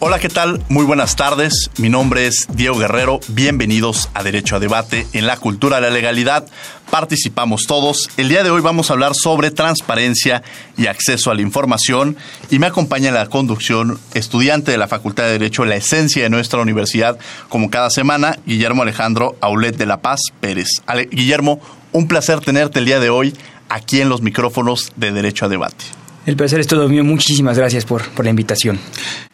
Hola, 0.00 0.20
¿qué 0.20 0.28
tal? 0.28 0.62
Muy 0.68 0.84
buenas 0.84 1.16
tardes. 1.16 1.70
Mi 1.76 1.88
nombre 1.88 2.28
es 2.28 2.46
Diego 2.52 2.78
Guerrero. 2.78 3.18
Bienvenidos 3.26 4.08
a 4.14 4.22
Derecho 4.22 4.54
a 4.54 4.60
Debate. 4.60 5.08
En 5.12 5.26
la 5.26 5.38
cultura 5.38 5.80
de 5.80 5.82
la 5.82 5.90
legalidad 5.90 6.46
participamos 6.88 7.66
todos. 7.66 8.08
El 8.16 8.28
día 8.28 8.44
de 8.44 8.50
hoy 8.50 8.60
vamos 8.60 8.90
a 8.90 8.92
hablar 8.92 9.16
sobre 9.16 9.50
transparencia 9.50 10.44
y 10.76 10.86
acceso 10.86 11.32
a 11.32 11.34
la 11.34 11.42
información 11.42 12.16
y 12.48 12.60
me 12.60 12.68
acompaña 12.68 13.08
en 13.08 13.14
la 13.14 13.26
conducción 13.26 13.98
estudiante 14.14 14.70
de 14.70 14.78
la 14.78 14.86
Facultad 14.86 15.24
de 15.24 15.32
Derecho, 15.32 15.64
la 15.64 15.74
esencia 15.74 16.22
de 16.22 16.30
nuestra 16.30 16.60
universidad, 16.60 17.18
como 17.48 17.68
cada 17.68 17.90
semana, 17.90 18.38
Guillermo 18.46 18.82
Alejandro 18.82 19.36
Aulet 19.40 19.76
de 19.76 19.86
La 19.86 20.00
Paz 20.00 20.20
Pérez. 20.40 20.68
Guillermo, 21.10 21.60
un 21.90 22.06
placer 22.06 22.38
tenerte 22.38 22.78
el 22.78 22.84
día 22.84 23.00
de 23.00 23.10
hoy 23.10 23.36
aquí 23.68 24.00
en 24.00 24.10
los 24.10 24.22
micrófonos 24.22 24.92
de 24.94 25.10
Derecho 25.10 25.46
a 25.46 25.48
Debate. 25.48 25.86
El 26.28 26.36
placer 26.36 26.60
es 26.60 26.66
todo 26.66 26.90
mío. 26.90 27.02
Muchísimas 27.04 27.56
gracias 27.56 27.86
por, 27.86 28.06
por 28.10 28.22
la 28.26 28.30
invitación. 28.30 28.78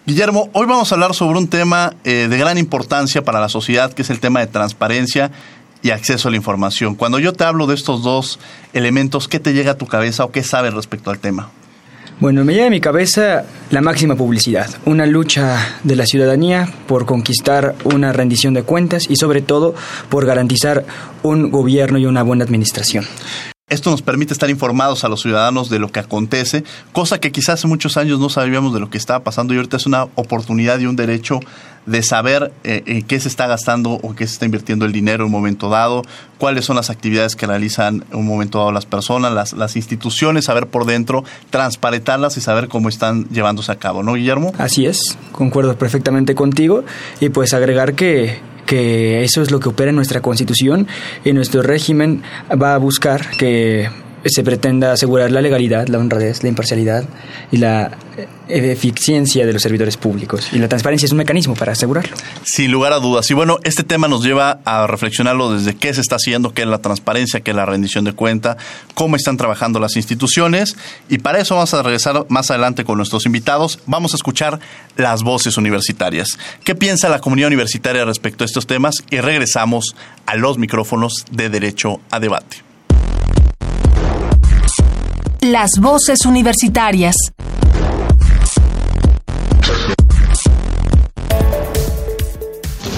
Guillermo, 0.06 0.48
hoy 0.52 0.64
vamos 0.64 0.92
a 0.92 0.94
hablar 0.94 1.12
sobre 1.12 1.40
un 1.40 1.48
tema 1.48 1.94
eh, 2.04 2.28
de 2.30 2.38
gran 2.38 2.56
importancia 2.56 3.24
para 3.24 3.40
la 3.40 3.48
sociedad, 3.48 3.92
que 3.92 4.02
es 4.02 4.10
el 4.10 4.20
tema 4.20 4.38
de 4.38 4.46
transparencia 4.46 5.32
y 5.82 5.90
acceso 5.90 6.28
a 6.28 6.30
la 6.30 6.36
información. 6.36 6.94
Cuando 6.94 7.18
yo 7.18 7.32
te 7.32 7.42
hablo 7.42 7.66
de 7.66 7.74
estos 7.74 8.04
dos 8.04 8.38
elementos, 8.74 9.26
¿qué 9.26 9.40
te 9.40 9.54
llega 9.54 9.72
a 9.72 9.74
tu 9.76 9.88
cabeza 9.88 10.24
o 10.24 10.30
qué 10.30 10.44
sabes 10.44 10.72
respecto 10.72 11.10
al 11.10 11.18
tema? 11.18 11.50
Bueno, 12.20 12.44
me 12.44 12.54
llega 12.54 12.68
a 12.68 12.70
mi 12.70 12.80
cabeza 12.80 13.44
la 13.70 13.80
máxima 13.80 14.14
publicidad, 14.14 14.70
una 14.84 15.04
lucha 15.04 15.80
de 15.82 15.96
la 15.96 16.06
ciudadanía 16.06 16.68
por 16.86 17.06
conquistar 17.06 17.74
una 17.82 18.12
rendición 18.12 18.54
de 18.54 18.62
cuentas 18.62 19.10
y 19.10 19.16
sobre 19.16 19.42
todo 19.42 19.74
por 20.10 20.26
garantizar 20.26 20.84
un 21.24 21.50
gobierno 21.50 21.98
y 21.98 22.06
una 22.06 22.22
buena 22.22 22.44
administración. 22.44 23.04
Esto 23.70 23.90
nos 23.90 24.02
permite 24.02 24.34
estar 24.34 24.50
informados 24.50 25.04
a 25.04 25.08
los 25.08 25.22
ciudadanos 25.22 25.70
de 25.70 25.78
lo 25.78 25.90
que 25.90 25.98
acontece, 25.98 26.64
cosa 26.92 27.18
que 27.18 27.32
quizás 27.32 27.54
hace 27.54 27.66
muchos 27.66 27.96
años 27.96 28.20
no 28.20 28.28
sabíamos 28.28 28.74
de 28.74 28.80
lo 28.80 28.90
que 28.90 28.98
estaba 28.98 29.24
pasando 29.24 29.54
y 29.54 29.56
ahorita 29.56 29.78
es 29.78 29.86
una 29.86 30.04
oportunidad 30.16 30.80
y 30.80 30.86
un 30.86 30.96
derecho 30.96 31.40
de 31.86 32.02
saber 32.02 32.52
eh, 32.62 32.82
en 32.84 33.00
qué 33.04 33.18
se 33.20 33.28
está 33.28 33.46
gastando 33.46 33.92
o 33.92 34.14
qué 34.14 34.26
se 34.26 34.34
está 34.34 34.44
invirtiendo 34.44 34.84
el 34.84 34.92
dinero 34.92 35.22
en 35.22 35.28
un 35.28 35.32
momento 35.32 35.70
dado, 35.70 36.02
cuáles 36.36 36.66
son 36.66 36.76
las 36.76 36.90
actividades 36.90 37.36
que 37.36 37.46
realizan 37.46 38.04
en 38.10 38.18
un 38.18 38.26
momento 38.26 38.58
dado 38.58 38.70
las 38.70 38.84
personas, 38.84 39.32
las, 39.32 39.54
las 39.54 39.76
instituciones, 39.76 40.44
saber 40.44 40.66
por 40.66 40.84
dentro, 40.84 41.24
transparentarlas 41.48 42.36
y 42.36 42.42
saber 42.42 42.68
cómo 42.68 42.90
están 42.90 43.30
llevándose 43.30 43.72
a 43.72 43.76
cabo, 43.76 44.02
¿no, 44.02 44.12
Guillermo? 44.12 44.52
Así 44.58 44.84
es, 44.84 45.16
concuerdo 45.32 45.78
perfectamente 45.78 46.34
contigo 46.34 46.84
y 47.18 47.30
pues 47.30 47.54
agregar 47.54 47.94
que 47.94 48.42
que 48.66 49.22
eso 49.24 49.42
es 49.42 49.50
lo 49.50 49.60
que 49.60 49.68
opera 49.68 49.90
en 49.90 49.96
nuestra 49.96 50.20
constitución 50.20 50.86
y 51.24 51.32
nuestro 51.32 51.62
régimen 51.62 52.22
va 52.50 52.74
a 52.74 52.78
buscar 52.78 53.30
que 53.38 53.88
se 54.24 54.42
pretenda 54.42 54.92
asegurar 54.92 55.30
la 55.30 55.40
legalidad, 55.40 55.88
la 55.88 55.98
honradez, 55.98 56.42
la 56.42 56.48
imparcialidad 56.48 57.04
y 57.50 57.58
la 57.58 57.92
eficiencia 58.48 59.46
de 59.46 59.52
los 59.52 59.62
servidores 59.62 59.96
públicos. 59.96 60.48
Y 60.52 60.58
la 60.58 60.68
transparencia 60.68 61.06
es 61.06 61.12
un 61.12 61.18
mecanismo 61.18 61.54
para 61.54 61.72
asegurarlo. 61.72 62.14
Sin 62.44 62.70
lugar 62.70 62.92
a 62.92 62.98
dudas. 62.98 63.30
Y 63.30 63.34
bueno, 63.34 63.58
este 63.64 63.82
tema 63.82 64.08
nos 64.08 64.22
lleva 64.22 64.60
a 64.64 64.86
reflexionarlo 64.86 65.52
desde 65.52 65.74
qué 65.74 65.92
se 65.94 66.00
está 66.00 66.16
haciendo, 66.16 66.52
qué 66.52 66.62
es 66.62 66.68
la 66.68 66.78
transparencia, 66.78 67.40
qué 67.40 67.50
es 67.50 67.56
la 67.56 67.66
rendición 67.66 68.04
de 68.04 68.12
cuenta, 68.12 68.56
cómo 68.94 69.16
están 69.16 69.36
trabajando 69.36 69.80
las 69.80 69.96
instituciones. 69.96 70.76
Y 71.08 71.18
para 71.18 71.38
eso 71.38 71.54
vamos 71.54 71.74
a 71.74 71.82
regresar 71.82 72.26
más 72.28 72.50
adelante 72.50 72.84
con 72.84 72.96
nuestros 72.96 73.26
invitados. 73.26 73.80
Vamos 73.86 74.12
a 74.12 74.16
escuchar 74.16 74.60
las 74.96 75.22
voces 75.22 75.56
universitarias. 75.56 76.28
¿Qué 76.64 76.74
piensa 76.74 77.08
la 77.08 77.20
comunidad 77.20 77.48
universitaria 77.48 78.04
respecto 78.04 78.44
a 78.44 78.46
estos 78.46 78.66
temas? 78.66 78.96
Y 79.10 79.18
regresamos 79.18 79.94
a 80.26 80.36
los 80.36 80.58
micrófonos 80.58 81.24
de 81.30 81.48
Derecho 81.48 82.00
a 82.10 82.20
Debate. 82.20 82.63
Las 85.44 85.72
voces 85.78 86.24
universitarias. 86.24 87.14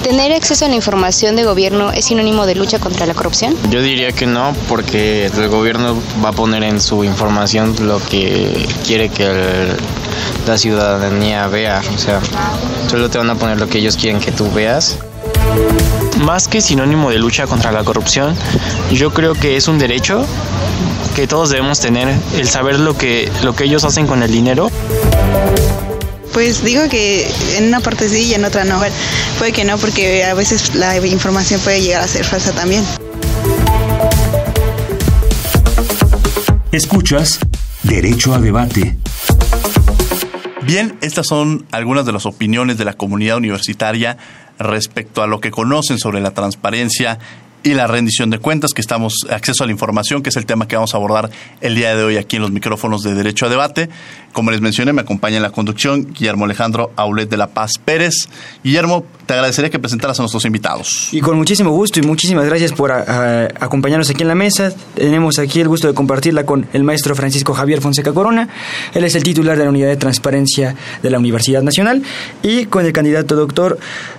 ¿Tener 0.04 0.32
acceso 0.32 0.64
a 0.66 0.68
la 0.68 0.76
información 0.76 1.34
de 1.34 1.42
gobierno 1.42 1.90
es 1.90 2.04
sinónimo 2.04 2.46
de 2.46 2.54
lucha 2.54 2.78
contra 2.78 3.04
la 3.04 3.14
corrupción? 3.14 3.56
Yo 3.68 3.82
diría 3.82 4.12
que 4.12 4.26
no, 4.26 4.54
porque 4.68 5.26
el 5.26 5.48
gobierno 5.48 6.00
va 6.24 6.28
a 6.28 6.32
poner 6.32 6.62
en 6.62 6.80
su 6.80 7.02
información 7.02 7.74
lo 7.80 7.98
que 7.98 8.64
quiere 8.86 9.08
que 9.08 9.24
el, 9.24 9.76
la 10.46 10.56
ciudadanía 10.56 11.48
vea. 11.48 11.82
O 11.92 11.98
sea, 11.98 12.20
solo 12.88 13.10
te 13.10 13.18
van 13.18 13.30
a 13.30 13.34
poner 13.34 13.58
lo 13.58 13.68
que 13.68 13.78
ellos 13.78 13.96
quieren 13.96 14.20
que 14.20 14.30
tú 14.30 14.48
veas. 14.52 14.98
Más 16.24 16.46
que 16.46 16.60
sinónimo 16.60 17.10
de 17.10 17.18
lucha 17.18 17.48
contra 17.48 17.72
la 17.72 17.82
corrupción, 17.82 18.36
yo 18.92 19.12
creo 19.12 19.34
que 19.34 19.56
es 19.56 19.66
un 19.66 19.80
derecho 19.80 20.24
que 21.16 21.26
todos 21.26 21.48
debemos 21.48 21.80
tener, 21.80 22.14
el 22.34 22.46
saber 22.46 22.78
lo 22.78 22.94
que, 22.94 23.32
lo 23.42 23.56
que 23.56 23.64
ellos 23.64 23.84
hacen 23.84 24.06
con 24.06 24.22
el 24.22 24.30
dinero. 24.30 24.70
Pues 26.34 26.62
digo 26.62 26.90
que 26.90 27.26
en 27.56 27.68
una 27.68 27.80
parte 27.80 28.10
sí 28.10 28.24
y 28.24 28.34
en 28.34 28.44
otra 28.44 28.64
no. 28.64 28.78
puede 29.38 29.52
que 29.52 29.64
no, 29.64 29.78
porque 29.78 30.24
a 30.24 30.34
veces 30.34 30.74
la 30.74 30.94
información 31.06 31.58
puede 31.62 31.80
llegar 31.80 32.02
a 32.02 32.06
ser 32.06 32.22
falsa 32.22 32.52
también. 32.52 32.84
Escuchas 36.70 37.38
Derecho 37.82 38.34
a 38.34 38.38
Debate. 38.38 38.98
Bien, 40.64 40.98
estas 41.00 41.26
son 41.26 41.64
algunas 41.70 42.04
de 42.04 42.12
las 42.12 42.26
opiniones 42.26 42.76
de 42.76 42.84
la 42.84 42.92
comunidad 42.92 43.38
universitaria 43.38 44.18
respecto 44.58 45.22
a 45.22 45.26
lo 45.26 45.40
que 45.40 45.50
conocen 45.50 45.98
sobre 45.98 46.20
la 46.20 46.32
transparencia 46.32 47.18
y 47.66 47.74
la 47.74 47.88
rendición 47.88 48.30
de 48.30 48.38
cuentas, 48.38 48.72
que 48.72 48.80
estamos 48.80 49.26
acceso 49.28 49.64
a 49.64 49.66
la 49.66 49.72
información, 49.72 50.22
que 50.22 50.28
es 50.28 50.36
el 50.36 50.46
tema 50.46 50.68
que 50.68 50.76
vamos 50.76 50.94
a 50.94 50.98
abordar 50.98 51.30
el 51.60 51.74
día 51.74 51.96
de 51.96 52.04
hoy 52.04 52.16
aquí 52.16 52.36
en 52.36 52.42
los 52.42 52.52
micrófonos 52.52 53.02
de 53.02 53.12
Derecho 53.12 53.46
a 53.46 53.48
Debate. 53.48 53.88
Como 54.32 54.52
les 54.52 54.60
mencioné, 54.60 54.92
me 54.92 55.00
acompaña 55.00 55.38
en 55.38 55.42
la 55.42 55.50
conducción 55.50 56.12
Guillermo 56.12 56.44
Alejandro 56.44 56.92
Aulet 56.94 57.28
de 57.28 57.36
la 57.36 57.48
Paz 57.48 57.72
Pérez. 57.84 58.28
Guillermo, 58.62 59.04
te 59.26 59.32
agradecería 59.32 59.68
que 59.68 59.80
presentaras 59.80 60.20
a 60.20 60.22
nuestros 60.22 60.44
invitados. 60.44 61.08
Y 61.10 61.20
con 61.20 61.36
muchísimo 61.36 61.72
gusto 61.72 61.98
y 61.98 62.02
muchísimas 62.02 62.44
gracias 62.44 62.72
por 62.72 62.92
acompañarnos 62.92 64.10
aquí 64.10 64.22
en 64.22 64.28
la 64.28 64.36
mesa. 64.36 64.72
Tenemos 64.94 65.40
aquí 65.40 65.60
el 65.60 65.66
gusto 65.66 65.88
de 65.88 65.94
compartirla 65.94 66.46
con 66.46 66.68
el 66.72 66.84
maestro 66.84 67.16
Francisco 67.16 67.52
Javier 67.52 67.80
Fonseca 67.80 68.12
Corona. 68.12 68.48
Él 68.94 69.02
es 69.02 69.16
el 69.16 69.24
titular 69.24 69.58
de 69.58 69.64
la 69.64 69.70
Unidad 69.70 69.88
de 69.88 69.96
Transparencia 69.96 70.76
de 71.02 71.10
la 71.10 71.18
Universidad 71.18 71.62
Nacional. 71.62 72.02
Y 72.44 72.66
con 72.66 72.86
el 72.86 72.92
candidato 72.92 73.34
doctor 73.34 73.78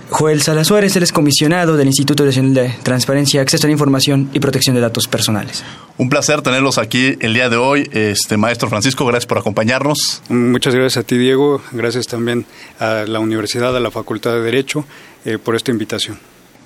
Joel 0.10 0.42
Sala 0.42 0.64
Suárez, 0.64 0.96
él 0.96 1.04
es 1.04 1.12
comisionado 1.12 1.76
del 1.76 1.88
Instituto 1.88 2.26
Nacional 2.26 2.54
de 2.54 2.76
Transparencia, 2.84 3.42
Acceso 3.42 3.68
a 3.68 3.70
la 3.70 3.74
Información 3.74 4.30
y 4.34 4.40
Protección 4.40 4.76
de 4.76 4.82
Datos 4.82 5.08
Personales. 5.08 5.64
Un 5.98 6.10
placer 6.10 6.42
tenerlos 6.42 6.78
aquí 6.78 7.18
el 7.20 7.34
día 7.34 7.50
de 7.50 7.58
hoy. 7.58 7.90
Este 7.92 8.38
maestro 8.38 8.70
Francisco, 8.70 9.06
gracias 9.06 9.26
por 9.26 9.38
acompañarnos. 9.38 10.22
Muchas 10.30 10.74
gracias 10.74 11.04
a 11.04 11.06
ti, 11.06 11.18
Diego. 11.18 11.62
Gracias 11.72 12.08
también 12.08 12.46
a 12.80 13.04
la 13.08 13.20
Universidad, 13.20 13.76
a 13.76 13.80
la 13.80 13.92
Facultad 13.92 14.32
de 14.32 14.42
Derecho 14.42 14.86
eh, 15.26 15.38
por 15.38 15.56
esta 15.56 15.72
invitación. 15.72 16.18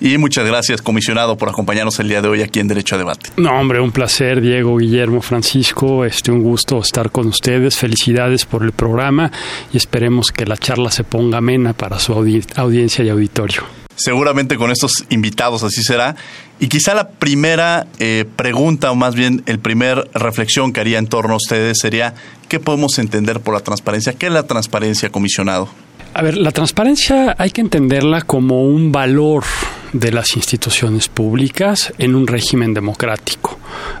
Y 0.04 0.18
muchas 0.18 0.44
gracias, 0.44 0.82
comisionado, 0.82 1.38
por 1.38 1.48
acompañarnos 1.48 2.00
el 2.00 2.08
día 2.08 2.20
de 2.20 2.26
hoy 2.26 2.42
aquí 2.42 2.58
en 2.58 2.66
Derecho 2.66 2.96
a 2.96 2.98
Debate. 2.98 3.30
No, 3.36 3.52
hombre, 3.52 3.80
un 3.80 3.92
placer, 3.92 4.40
Diego, 4.40 4.76
Guillermo, 4.76 5.22
Francisco. 5.22 6.04
Este, 6.04 6.32
un 6.32 6.42
gusto 6.42 6.80
estar 6.80 7.12
con 7.12 7.28
ustedes. 7.28 7.76
Felicidades 7.76 8.44
por 8.44 8.64
el 8.64 8.72
programa 8.72 9.30
y 9.72 9.76
esperemos 9.76 10.32
que 10.32 10.44
la 10.44 10.56
charla 10.56 10.90
se 10.90 11.04
ponga 11.04 11.38
amena 11.38 11.72
para 11.72 12.00
su 12.00 12.14
audiencia 12.14 13.04
y 13.04 13.10
auditorio. 13.10 13.62
seguramente 13.94 14.56
con 14.56 14.72
estos 14.72 15.04
invitados 15.10 15.62
así 15.62 15.84
será. 15.84 16.16
Y 16.58 16.66
quizá 16.66 16.94
la 16.94 17.10
primera 17.10 17.86
eh, 18.00 18.24
pregunta, 18.34 18.90
o 18.90 18.96
más 18.96 19.14
bien 19.14 19.44
el 19.46 19.60
primer 19.60 20.10
reflexión 20.14 20.72
que 20.72 20.80
haría 20.80 20.98
en 20.98 21.06
torno 21.06 21.34
a 21.34 21.36
ustedes 21.36 21.78
sería, 21.80 22.14
¿qué 22.48 22.58
podemos 22.58 22.98
entender 22.98 23.38
por 23.38 23.54
la 23.54 23.60
transparencia? 23.60 24.14
¿Qué 24.14 24.26
es 24.26 24.32
la 24.32 24.48
transparencia, 24.48 25.10
comisionado? 25.10 25.68
A 26.12 26.22
ver, 26.22 26.36
la 26.38 26.50
transparencia 26.50 27.36
hay 27.38 27.52
que 27.52 27.60
entenderla 27.60 28.22
como 28.22 28.64
un 28.64 28.90
valor 28.90 29.44
de 29.92 30.10
las 30.10 30.36
instituciones 30.36 31.08
públicas 31.08 31.92
en 31.98 32.14
un 32.14 32.26
régimen 32.26 32.72
democrático. 32.72 33.58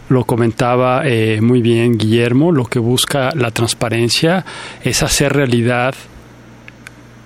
Lo 0.08 0.24
comentaba 0.24 1.02
eh, 1.04 1.40
muy 1.40 1.60
bien 1.60 1.98
Guillermo, 1.98 2.50
lo 2.50 2.64
que 2.64 2.78
busca 2.78 3.30
la 3.34 3.50
transparencia 3.50 4.44
es 4.82 5.02
hacer 5.02 5.32
realidad 5.32 5.94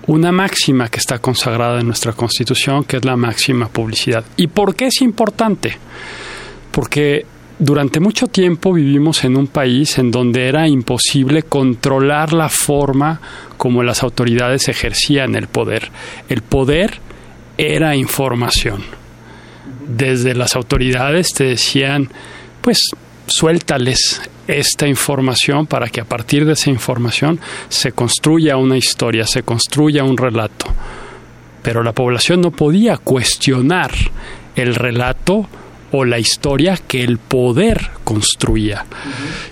una 0.07 0.31
máxima 0.31 0.87
que 0.89 0.99
está 0.99 1.19
consagrada 1.19 1.79
en 1.79 1.87
nuestra 1.87 2.13
Constitución, 2.13 2.85
que 2.85 2.97
es 2.97 3.05
la 3.05 3.17
máxima 3.17 3.67
publicidad. 3.67 4.23
¿Y 4.37 4.47
por 4.47 4.75
qué 4.75 4.87
es 4.87 5.01
importante? 5.01 5.77
Porque 6.71 7.25
durante 7.59 7.99
mucho 7.99 8.27
tiempo 8.27 8.73
vivimos 8.73 9.23
en 9.25 9.35
un 9.35 9.47
país 9.47 9.97
en 9.97 10.11
donde 10.11 10.47
era 10.47 10.67
imposible 10.67 11.43
controlar 11.43 12.31
la 12.31 12.49
forma 12.49 13.19
como 13.57 13.83
las 13.83 14.03
autoridades 14.03 14.69
ejercían 14.69 15.35
el 15.35 15.47
poder. 15.47 15.91
El 16.29 16.41
poder 16.41 17.01
era 17.57 17.95
información. 17.95 18.83
Desde 19.87 20.35
las 20.35 20.55
autoridades 20.55 21.33
te 21.33 21.45
decían, 21.45 22.09
pues 22.61 22.79
suéltales 23.25 24.21
esta 24.47 24.87
información 24.87 25.67
para 25.67 25.89
que 25.89 26.01
a 26.01 26.05
partir 26.05 26.45
de 26.45 26.53
esa 26.53 26.69
información 26.69 27.39
se 27.69 27.91
construya 27.91 28.57
una 28.57 28.77
historia, 28.77 29.25
se 29.25 29.43
construya 29.43 30.03
un 30.03 30.17
relato. 30.17 30.65
Pero 31.61 31.83
la 31.83 31.93
población 31.93 32.41
no 32.41 32.51
podía 32.51 32.97
cuestionar 32.97 33.91
el 34.55 34.75
relato 34.75 35.47
o 35.91 36.05
la 36.05 36.19
historia 36.19 36.77
que 36.77 37.03
el 37.03 37.17
poder 37.17 37.96
construía. 38.07 38.85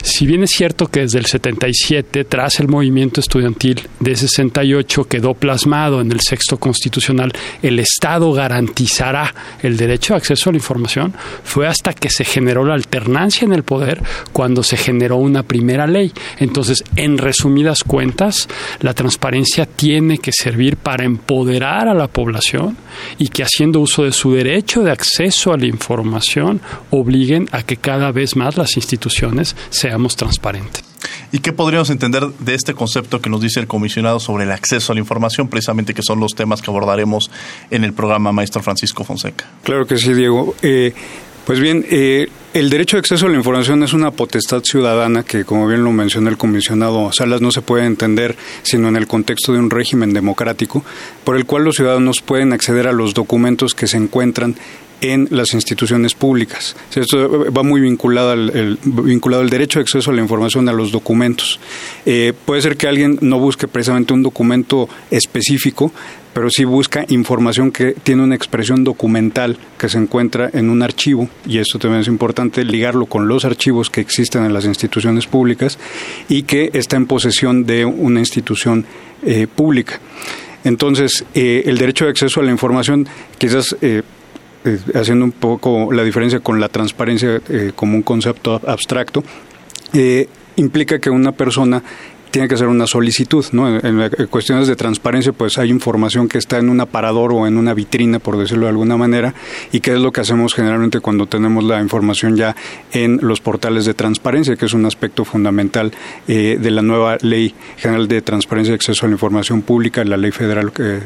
Si 0.02 0.26
bien 0.26 0.44
es 0.44 0.52
cierto 0.52 0.88
que 0.88 1.02
desde 1.02 1.20
el 1.20 1.26
77, 1.26 2.24
tras 2.24 2.62
el 2.62 2.70
movimiento 2.70 3.20
estudiantil 3.20 3.82
de 4.00 4.16
68, 4.16 5.10
quedó 5.10 5.34
plasmado 5.34 6.00
en 6.00 6.10
el 6.10 6.22
sexto 6.22 6.56
constitucional, 6.56 7.34
el 7.62 7.80
Estado 7.80 8.32
garantizará 8.32 9.36
el 9.62 9.76
derecho 9.76 10.14
de 10.14 10.20
acceso 10.20 10.50
a 10.50 10.54
la 10.54 10.60
información, 10.60 11.14
fue 11.44 11.68
hasta 11.68 11.92
que 11.92 12.10
se 12.10 12.24
generó 12.24 12.64
la 12.64 12.76
alternancia 12.76 13.44
en 13.44 13.52
el 13.52 13.64
poder 13.64 14.02
cuando 14.32 14.64
se 14.64 14.78
generó 14.78 15.18
una 15.18 15.44
primera 15.44 15.86
ley. 15.86 16.14
Entonces, 16.40 16.82
en 16.96 17.18
resumidas 17.18 17.84
cuentas, 17.84 18.48
la 18.80 18.94
transparencia 18.94 19.66
tiene 19.66 20.20
que 20.20 20.32
servir 20.32 20.78
para 20.78 21.04
empoderar 21.04 21.90
a 21.90 21.94
la 21.94 22.08
población 22.08 22.78
y 23.18 23.28
que 23.28 23.44
haciendo 23.44 23.82
uso 23.82 24.04
de 24.04 24.14
su 24.14 24.32
derecho 24.32 24.82
de 24.82 24.92
acceso 24.92 25.52
a 25.52 25.58
la 25.58 25.66
información 25.66 26.62
obliguen 26.90 27.50
a 27.52 27.62
que 27.64 27.76
cada 27.76 28.14
vez 28.14 28.38
más 28.38 28.45
las 28.54 28.76
instituciones 28.78 29.56
seamos 29.70 30.16
transparentes. 30.16 30.84
¿Y 31.32 31.40
qué 31.40 31.54
podríamos 31.54 31.90
entender 31.90 32.28
de 32.40 32.56
este 32.56 32.74
concepto 32.74 33.22
que 33.22 33.30
nos 33.30 33.42
dice 33.42 33.60
el 33.60 33.68
comisionado 33.68 34.20
sobre 34.20 34.46
el 34.46 34.52
acceso 34.52 34.92
a 34.92 34.96
la 34.96 35.02
información, 35.02 35.48
precisamente 35.48 35.94
que 35.94 36.02
son 36.02 36.20
los 36.20 36.34
temas 36.34 36.62
que 36.62 36.72
abordaremos 36.72 37.30
en 37.72 37.84
el 37.84 37.94
programa 37.94 38.32
Maestro 38.32 38.62
Francisco 38.62 39.04
Fonseca? 39.04 39.46
Claro 39.64 39.86
que 39.86 39.98
sí, 39.98 40.14
Diego. 40.14 40.56
Eh, 40.62 40.94
pues 41.46 41.60
bien, 41.60 41.86
eh, 41.90 42.28
el 42.56 42.72
derecho 42.72 42.98
de 42.98 43.02
acceso 43.02 43.28
a 43.28 43.30
la 43.30 43.36
información 43.36 43.84
es 43.84 43.94
una 43.94 44.10
potestad 44.10 44.64
ciudadana 44.64 45.24
que, 45.24 45.46
como 45.46 45.68
bien 45.68 45.84
lo 45.84 45.92
mencionó 45.92 46.30
el 46.30 46.38
comisionado 46.38 47.12
Salas, 47.12 47.42
no 47.42 47.52
se 47.52 47.62
puede 47.62 47.86
entender 47.86 48.36
sino 48.64 48.88
en 48.88 48.96
el 48.96 49.06
contexto 49.06 49.54
de 49.54 49.60
un 49.60 49.70
régimen 49.70 50.12
democrático, 50.12 50.84
por 51.24 51.36
el 51.36 51.46
cual 51.46 51.66
los 51.66 51.76
ciudadanos 51.76 52.22
pueden 52.22 52.52
acceder 52.52 52.88
a 52.88 52.94
los 52.94 53.14
documentos 53.14 53.76
que 53.76 53.86
se 53.86 53.98
encuentran 53.98 54.56
en 55.02 55.28
las 55.32 55.54
instituciones 55.54 56.14
públicas. 56.14 56.76
Esto 56.96 57.52
va 57.52 57.64
muy 57.64 57.82
vinculado 57.82 58.32
al, 58.32 58.78
vinculado 58.84 59.44
al 59.44 59.50
derecho 59.50 59.80
de 59.80 59.84
acceso 59.84 60.12
a 60.12 60.14
la 60.14 60.22
información, 60.22 60.70
a 60.70 60.74
los 60.74 60.92
documentos. 60.92 61.60
Eh, 62.06 62.34
puede 62.46 62.62
ser 62.62 62.78
que 62.78 62.88
alguien 62.88 63.18
no 63.22 63.40
busque 63.40 63.68
precisamente 63.68 64.14
un 64.14 64.24
documento 64.24 64.88
específico, 65.12 65.92
pero 66.34 66.50
sí 66.50 66.66
busca 66.66 67.06
información 67.08 67.72
que 67.72 67.94
tiene 67.94 68.24
una 68.24 68.36
expresión 68.36 68.84
documental 68.84 69.58
que 69.78 69.88
se 69.88 69.98
encuentra 69.98 70.50
en 70.52 70.70
un 70.70 70.82
archivo, 70.82 71.30
y 71.46 71.60
esto 71.60 71.80
también 71.80 72.02
es 72.02 72.08
importante 72.08 72.66
ligarlo 72.66 73.06
con 73.06 73.28
los 73.28 73.46
archivos 73.46 73.90
que 73.90 74.02
existen 74.02 74.44
en 74.44 74.54
las 74.54 74.66
instituciones 74.66 75.28
públicas 75.28 75.80
y 76.28 76.44
que 76.44 76.72
está 76.74 76.98
en 76.98 77.06
posesión 77.06 77.66
de 77.66 77.86
una 77.86 78.20
institución 78.20 78.86
eh, 79.24 79.48
pública. 79.48 80.00
Entonces, 80.66 81.24
eh, 81.36 81.64
el 81.68 81.78
derecho 81.78 82.06
de 82.06 82.12
acceso 82.12 82.42
a 82.42 82.44
la 82.44 82.52
información 82.52 83.08
quizás 83.38 83.76
haciendo 84.94 85.26
un 85.26 85.32
poco 85.32 85.92
la 85.92 86.04
diferencia 86.04 86.40
con 86.40 86.60
la 86.60 86.70
transparencia 86.70 87.42
eh, 87.50 87.72
como 87.76 87.96
un 87.96 88.04
concepto 88.04 88.62
abstracto, 88.66 89.24
eh, 89.94 90.28
implica 90.56 91.00
que 91.00 91.10
una 91.10 91.32
persona 91.32 91.84
tiene 92.32 92.50
que 92.50 92.56
hacer 92.56 92.68
una 92.68 92.86
solicitud, 92.86 93.46
¿no? 93.54 93.80
En, 93.80 94.10
cuestiones 94.30 94.68
de 94.68 94.76
transparencia, 94.76 95.32
pues 95.32 95.58
hay 95.58 95.70
información 95.70 96.28
que 96.28 96.38
está 96.38 96.58
en 96.58 96.68
un 96.68 96.82
aparador 96.82 97.32
o 97.32 97.48
en 97.48 97.58
una 97.58 97.74
vitrina, 97.74 98.20
por 98.20 98.38
decirlo 98.38 98.66
de 98.66 98.72
alguna 98.72 98.98
manera, 98.98 99.34
y 99.72 99.80
que 99.80 99.94
es 99.94 100.00
lo 100.00 100.12
que 100.12 100.20
hacemos 100.20 100.54
generalmente 100.54 101.00
cuando 101.00 101.28
tenemos 101.28 101.64
la 101.64 101.82
información 101.82 102.36
ya 102.36 102.54
en 102.92 103.20
los 103.22 103.40
portales 103.40 103.86
de 103.86 103.94
transparencia, 103.94 104.58
que 104.58 104.66
es 104.66 104.74
un 104.74 104.86
aspecto 104.86 105.24
fundamental 105.24 105.94
de 106.28 106.72
la 106.72 106.82
nueva 106.82 107.18
Ley 107.22 107.56
General 107.78 108.06
de 108.10 108.22
Transparencia 108.22 108.74
y 108.74 108.76
Acceso 108.76 109.06
a 109.06 109.08
la 109.08 109.14
Información 109.14 109.62
Pública, 109.62 110.04
la 110.04 110.18
ley 110.18 110.32
federal 110.32 110.74
que 110.74 111.00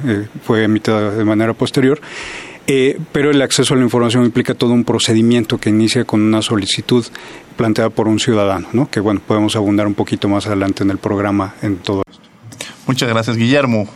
fue 0.44 0.64
emitida 0.64 1.12
de 1.12 1.26
manera 1.26 1.54
posterior. 1.54 2.02
Eh, 2.72 3.00
pero 3.12 3.32
el 3.32 3.42
acceso 3.42 3.74
a 3.74 3.78
la 3.78 3.84
información 3.84 4.24
implica 4.26 4.54
todo 4.54 4.74
un 4.74 4.84
procedimiento 4.84 5.58
que 5.58 5.72
inicia 5.72 6.06
con 6.06 6.22
una 6.22 6.44
solicitud 6.44 7.04
planteada 7.58 7.90
por 7.90 8.08
un 8.08 8.20
ciudadano, 8.20 8.68
¿no? 8.74 8.92
que 8.92 9.00
bueno, 9.00 9.22
podemos 9.26 9.56
abundar 9.56 9.88
un 9.88 9.96
poquito 9.96 10.30
más 10.30 10.46
adelante 10.46 10.84
en 10.84 10.92
el 10.92 11.00
programa 11.00 11.56
en 11.64 11.78
todo 11.78 12.04
esto. 12.08 12.22
Muchas 12.86 13.10
gracias, 13.10 13.38
Guillermo. 13.38 13.90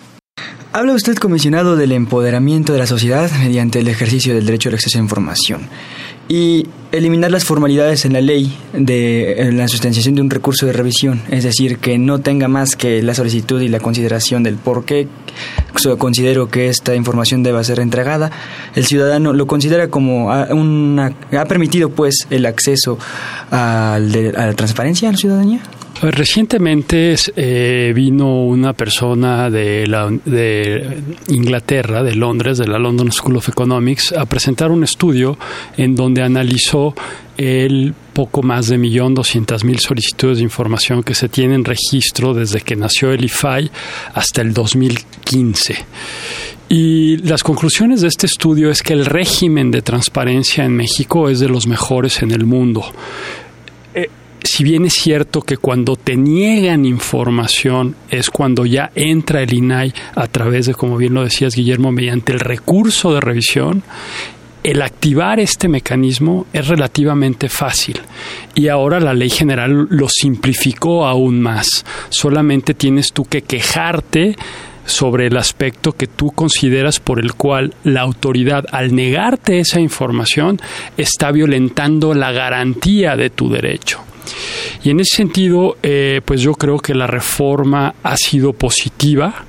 Habla 0.72 0.94
usted, 0.94 1.16
comisionado, 1.18 1.76
del 1.76 1.92
empoderamiento 1.92 2.74
de 2.74 2.80
la 2.80 2.88
sociedad 2.88 3.30
mediante 3.38 3.78
el 3.78 3.88
ejercicio 3.88 4.34
del 4.34 4.48
derecho 4.48 4.70
al 4.70 4.76
acceso 4.76 4.98
a 4.98 5.02
la 5.02 5.04
información 5.04 5.70
y 6.28 6.68
eliminar 6.92 7.32
las 7.32 7.44
formalidades 7.44 8.06
en 8.06 8.14
la 8.14 8.22
ley 8.22 8.56
de 8.74 9.50
la 9.52 9.68
sustanciación 9.68 10.16
de 10.16 10.22
un 10.22 10.30
recurso 10.30 10.66
de 10.66 10.74
revisión, 10.74 11.22
es 11.30 11.44
decir, 11.44 11.80
que 11.80 11.98
no 11.98 12.20
tenga 12.20 12.48
más 12.48 12.76
que 12.76 13.02
la 13.02 13.16
solicitud 13.16 13.60
y 13.62 13.68
la 13.68 13.80
consideración 13.80 14.44
del 14.44 14.56
por 14.56 14.86
qué 14.86 15.08
considero 15.98 16.50
que 16.50 16.70
esta 16.70 16.96
información 16.96 17.44
deba 17.44 17.64
ser 17.64 17.80
entregada. 17.80 18.32
El 18.76 18.86
ciudadano 18.86 19.34
lo 19.34 19.48
considera 19.48 19.90
como 19.90 20.28
una, 20.52 21.14
ha 21.38 21.46
permitido 21.46 21.90
pues 21.90 22.28
el 22.30 22.46
acceso 22.46 22.98
a 23.52 24.00
la 24.00 24.54
transparencia 24.54 25.10
a 25.10 25.12
la 25.12 25.18
ciudadanía. 25.18 25.62
Recientemente 26.02 27.16
eh, 27.36 27.94
vino 27.96 28.44
una 28.44 28.74
persona 28.74 29.50
de, 29.50 29.88
la, 29.88 30.10
de 30.26 31.02
Inglaterra, 31.30 32.04
de 32.04 32.16
Londres, 32.16 32.58
de 32.58 32.68
la 32.68 32.78
London 32.78 33.12
School 33.12 33.38
of 33.38 33.48
Economics, 33.48 34.12
a 34.12 34.26
presentar 34.26 34.72
un 34.72 34.84
estudio 34.84 35.38
en 35.78 35.96
donde 35.96 36.22
analizó 36.22 36.94
el 37.38 37.94
poco 38.14 38.44
más 38.44 38.68
de 38.68 38.78
millón 38.78 39.16
doscientas 39.16 39.64
mil 39.64 39.80
solicitudes 39.80 40.38
de 40.38 40.44
información 40.44 41.04
que 41.04 41.16
se 41.16 41.30
tienen 41.30 41.54
en 41.54 41.66
registro 41.66 42.34
desde 42.34 42.62
que 42.62 42.76
nació 42.76 43.12
el 43.12 43.24
IFAI 43.26 43.72
hasta 44.14 44.42
el 44.42 44.54
2015. 44.54 45.78
Y 46.70 47.18
las 47.18 47.44
conclusiones 47.44 48.02
de 48.02 48.08
este 48.08 48.26
estudio 48.26 48.72
es 48.72 48.82
que 48.82 48.94
el 48.94 49.06
régimen 49.06 49.72
de 49.72 49.82
transparencia 49.82 50.66
en 50.66 50.76
México 50.76 51.30
es 51.30 51.40
de 51.40 51.50
los 51.50 51.68
mejores 51.68 52.22
en 52.24 52.32
el 52.32 52.46
mundo 52.46 52.84
si 54.44 54.64
bien 54.64 54.86
es 54.86 54.94
cierto 54.94 55.42
que 55.42 55.58
cuando 55.58 55.96
te 55.96 56.16
niegan 56.18 56.86
información 56.86 57.96
es 58.10 58.30
cuando 58.30 58.66
ya 58.66 58.92
entra 58.94 59.42
el 59.42 59.54
INAI 59.54 59.94
a 60.16 60.28
través 60.28 60.66
de, 60.66 60.74
como 60.74 60.98
bien 60.98 61.14
lo 61.14 61.24
decías 61.24 61.56
Guillermo, 61.56 61.92
mediante 61.92 62.34
el 62.34 62.40
recurso 62.40 63.14
de 63.14 63.22
revisión, 63.22 63.84
el 64.64 64.82
activar 64.82 65.40
este 65.40 65.68
mecanismo 65.68 66.46
es 66.54 66.68
relativamente 66.68 67.50
fácil 67.50 68.00
y 68.56 68.70
ahora 68.70 69.00
la 69.00 69.14
ley 69.14 69.30
general 69.30 69.88
lo 69.90 70.08
simplificó 70.10 71.06
aún 71.06 71.42
más. 71.42 71.86
Solamente 72.10 72.74
tienes 72.74 73.12
tú 73.12 73.26
que 73.26 73.42
quejarte 73.42 74.36
sobre 74.86 75.28
el 75.28 75.38
aspecto 75.38 75.94
que 75.94 76.08
tú 76.08 76.32
consideras 76.32 77.00
por 77.00 77.20
el 77.20 77.34
cual 77.34 77.74
la 77.84 78.02
autoridad, 78.02 78.66
al 78.72 78.94
negarte 78.94 79.60
esa 79.60 79.80
información, 79.80 80.60
está 80.98 81.32
violentando 81.32 82.14
la 82.14 82.32
garantía 82.32 83.16
de 83.16 83.30
tu 83.30 83.50
derecho. 83.50 84.02
Y 84.84 84.90
en 84.90 85.00
ese 85.00 85.18
sentido, 85.18 85.78
eh, 85.84 86.22
pues 86.26 86.42
yo 86.42 86.54
creo 86.54 86.80
que 86.80 86.94
la 86.94 87.08
reforma 87.08 87.96
ha 88.04 88.18
sido 88.18 88.54
positiva. 88.54 89.46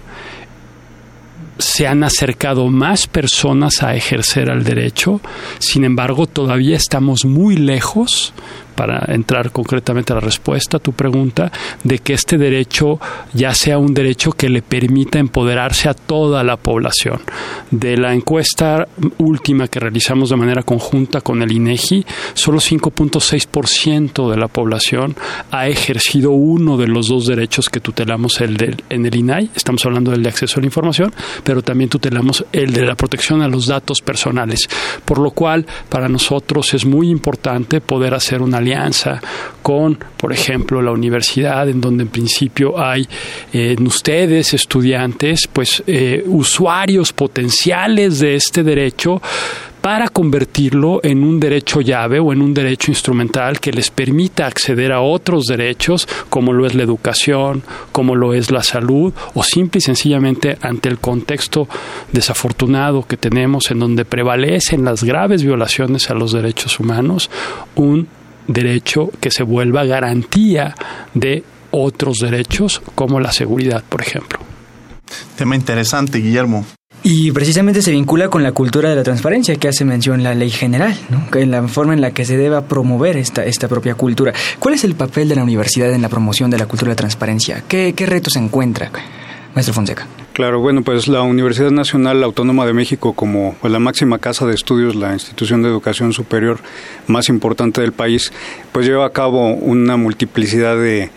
Se 1.59 1.87
han 1.87 2.02
acercado 2.02 2.69
más 2.69 3.07
personas 3.07 3.83
a 3.83 3.95
ejercer 3.95 4.49
el 4.49 4.64
derecho, 4.64 5.21
sin 5.59 5.85
embargo 5.85 6.26
todavía 6.26 6.76
estamos 6.76 7.25
muy 7.25 7.57
lejos, 7.57 8.33
para 8.75 9.04
entrar 9.09 9.50
concretamente 9.50 10.12
a 10.12 10.16
la 10.16 10.21
respuesta 10.21 10.76
a 10.76 10.81
tu 10.81 10.93
pregunta, 10.93 11.50
de 11.83 11.99
que 11.99 12.14
este 12.14 12.38
derecho 12.38 12.99
ya 13.33 13.54
sea 13.54 13.78
un 13.78 13.95
derecho 13.95 14.33
que 14.33 14.49
le 14.49 14.62
permita 14.62 15.19
empoderarse 15.19 15.88
a 15.88 15.95
toda 15.95 16.43
la 16.43 16.57
población. 16.57 17.21
De 17.71 17.97
la 17.97 18.12
encuesta 18.12 18.87
última 19.19 19.69
que 19.69 19.81
realizamos 19.81 20.31
de 20.31 20.37
manera 20.37 20.62
conjunta 20.62 21.21
con 21.21 21.43
el 21.43 21.52
INEGI, 21.52 22.04
solo 22.35 22.59
5.6% 22.59 24.31
de 24.31 24.37
la 24.37 24.49
población 24.49 25.16
ha 25.50 25.69
ejercido 25.69 26.31
uno 26.33 26.76
de 26.76 26.88
los 26.88 27.09
dos 27.09 27.26
derechos 27.26 27.69
que 27.69 27.81
tutelamos 27.81 28.40
el 28.40 28.54
en 28.88 29.07
el 29.07 29.14
INAI. 29.14 29.50
Estamos 29.54 29.85
hablando 29.87 30.11
del 30.11 30.23
de 30.23 30.28
acceso 30.28 30.59
a 30.59 30.61
la 30.61 30.66
información, 30.66 31.12
pero 31.43 31.62
también 31.62 31.90
tutelamos 31.90 32.45
el 32.52 32.73
de 32.73 32.85
la 32.85 32.95
protección 32.95 33.43
a 33.43 33.49
los 33.49 33.66
datos 33.66 34.00
personales. 34.00 34.69
Por 35.04 35.19
lo 35.19 35.31
cual, 35.31 35.66
para 35.88 36.09
nosotros 36.09 36.75
es 36.75 36.85
muy 36.85 37.11
importante 37.11 37.81
poder 37.81 38.14
hacer 38.14 38.43
una 38.43 38.61
alianza 38.64 39.21
con, 39.62 39.99
por 40.16 40.33
ejemplo, 40.33 40.83
la 40.83 40.92
universidad, 40.92 41.68
en 41.68 41.80
donde 41.80 42.02
en 42.02 42.09
principio 42.09 42.78
hay 42.78 43.02
eh, 43.52 43.76
en 43.78 43.87
ustedes, 43.87 44.54
estudiantes, 44.54 45.49
pues 45.52 45.83
eh, 45.87 46.25
usuarios 46.26 47.12
potenciales 47.12 48.18
de 48.18 48.35
este 48.35 48.62
derecho 48.62 49.21
para 49.85 50.09
convertirlo 50.09 51.00
en 51.02 51.23
un 51.23 51.38
derecho 51.38 51.83
llave 51.83 52.18
o 52.18 52.33
en 52.33 52.40
un 52.40 52.54
derecho 52.54 52.90
instrumental 52.90 53.61
que 53.61 53.71
les 53.71 53.90
permita 53.90 54.47
acceder 54.47 54.90
a 54.92 55.02
otros 55.02 55.44
derechos 55.44 56.09
como 56.30 56.54
lo 56.54 56.64
es 56.64 56.75
la 56.75 56.85
educación, 56.85 57.62
como 57.92 58.14
lo 58.14 58.33
es 58.33 58.50
la 58.50 58.62
salud 58.62 59.12
o 59.35 59.42
simple 59.42 59.80
y 59.80 59.83
sencillamente 59.83 60.56
ante 60.62 60.88
el 60.88 61.00
contexto 61.00 61.68
desafortunado 62.12 63.06
que 63.06 63.18
tenemos 63.18 63.71
en 63.71 63.78
donde 63.78 64.06
prevalecen 64.06 64.87
las 64.87 65.04
graves 65.04 65.42
violaciones 65.42 66.09
a 66.09 66.14
los 66.14 66.33
derechos 66.33 66.80
humanos, 66.80 67.28
un 67.75 68.09
derecho 68.46 69.10
que 69.20 69.30
se 69.30 69.42
vuelva 69.42 69.84
garantía 69.84 70.74
de 71.14 71.44
otros 71.70 72.18
derechos 72.18 72.82
como 72.94 73.20
la 73.20 73.32
seguridad, 73.32 73.82
por 73.88 74.00
ejemplo. 74.00 74.38
Tema 75.36 75.56
interesante, 75.56 76.18
Guillermo. 76.18 76.64
Y 77.02 77.32
precisamente 77.32 77.82
se 77.82 77.90
vincula 77.90 78.30
con 78.30 78.42
la 78.42 78.52
cultura 78.52 78.88
de 78.88 78.96
la 78.96 79.02
transparencia 79.02 79.56
que 79.56 79.68
hace 79.68 79.84
mención 79.84 80.22
la 80.22 80.34
ley 80.34 80.48
general, 80.48 80.96
¿no? 81.10 81.26
en 81.38 81.50
la 81.50 81.68
forma 81.68 81.92
en 81.92 82.00
la 82.00 82.12
que 82.12 82.24
se 82.24 82.38
deba 82.38 82.62
promover 82.62 83.18
esta, 83.18 83.44
esta 83.44 83.68
propia 83.68 83.94
cultura. 83.94 84.32
¿Cuál 84.58 84.74
es 84.74 84.84
el 84.84 84.94
papel 84.94 85.28
de 85.28 85.36
la 85.36 85.42
universidad 85.42 85.92
en 85.92 86.00
la 86.00 86.08
promoción 86.08 86.50
de 86.50 86.56
la 86.56 86.66
cultura 86.66 86.88
de 86.88 86.92
la 86.92 86.96
transparencia? 86.96 87.62
¿Qué, 87.68 87.92
qué 87.94 88.06
retos 88.06 88.36
encuentra, 88.36 88.90
maestro 89.54 89.74
Fonseca? 89.74 90.06
Claro, 90.34 90.58
bueno, 90.58 90.82
pues 90.82 91.06
la 91.06 91.22
Universidad 91.22 91.70
Nacional 91.70 92.24
Autónoma 92.24 92.66
de 92.66 92.72
México, 92.72 93.12
como 93.12 93.54
pues, 93.60 93.72
la 93.72 93.78
máxima 93.78 94.18
casa 94.18 94.44
de 94.44 94.54
estudios, 94.54 94.96
la 94.96 95.12
institución 95.12 95.62
de 95.62 95.68
educación 95.68 96.12
superior 96.12 96.58
más 97.06 97.28
importante 97.28 97.80
del 97.80 97.92
país, 97.92 98.32
pues 98.72 98.84
lleva 98.84 99.06
a 99.06 99.10
cabo 99.10 99.54
una 99.54 99.96
multiplicidad 99.96 100.76
de 100.76 101.02
eh, 101.04 101.10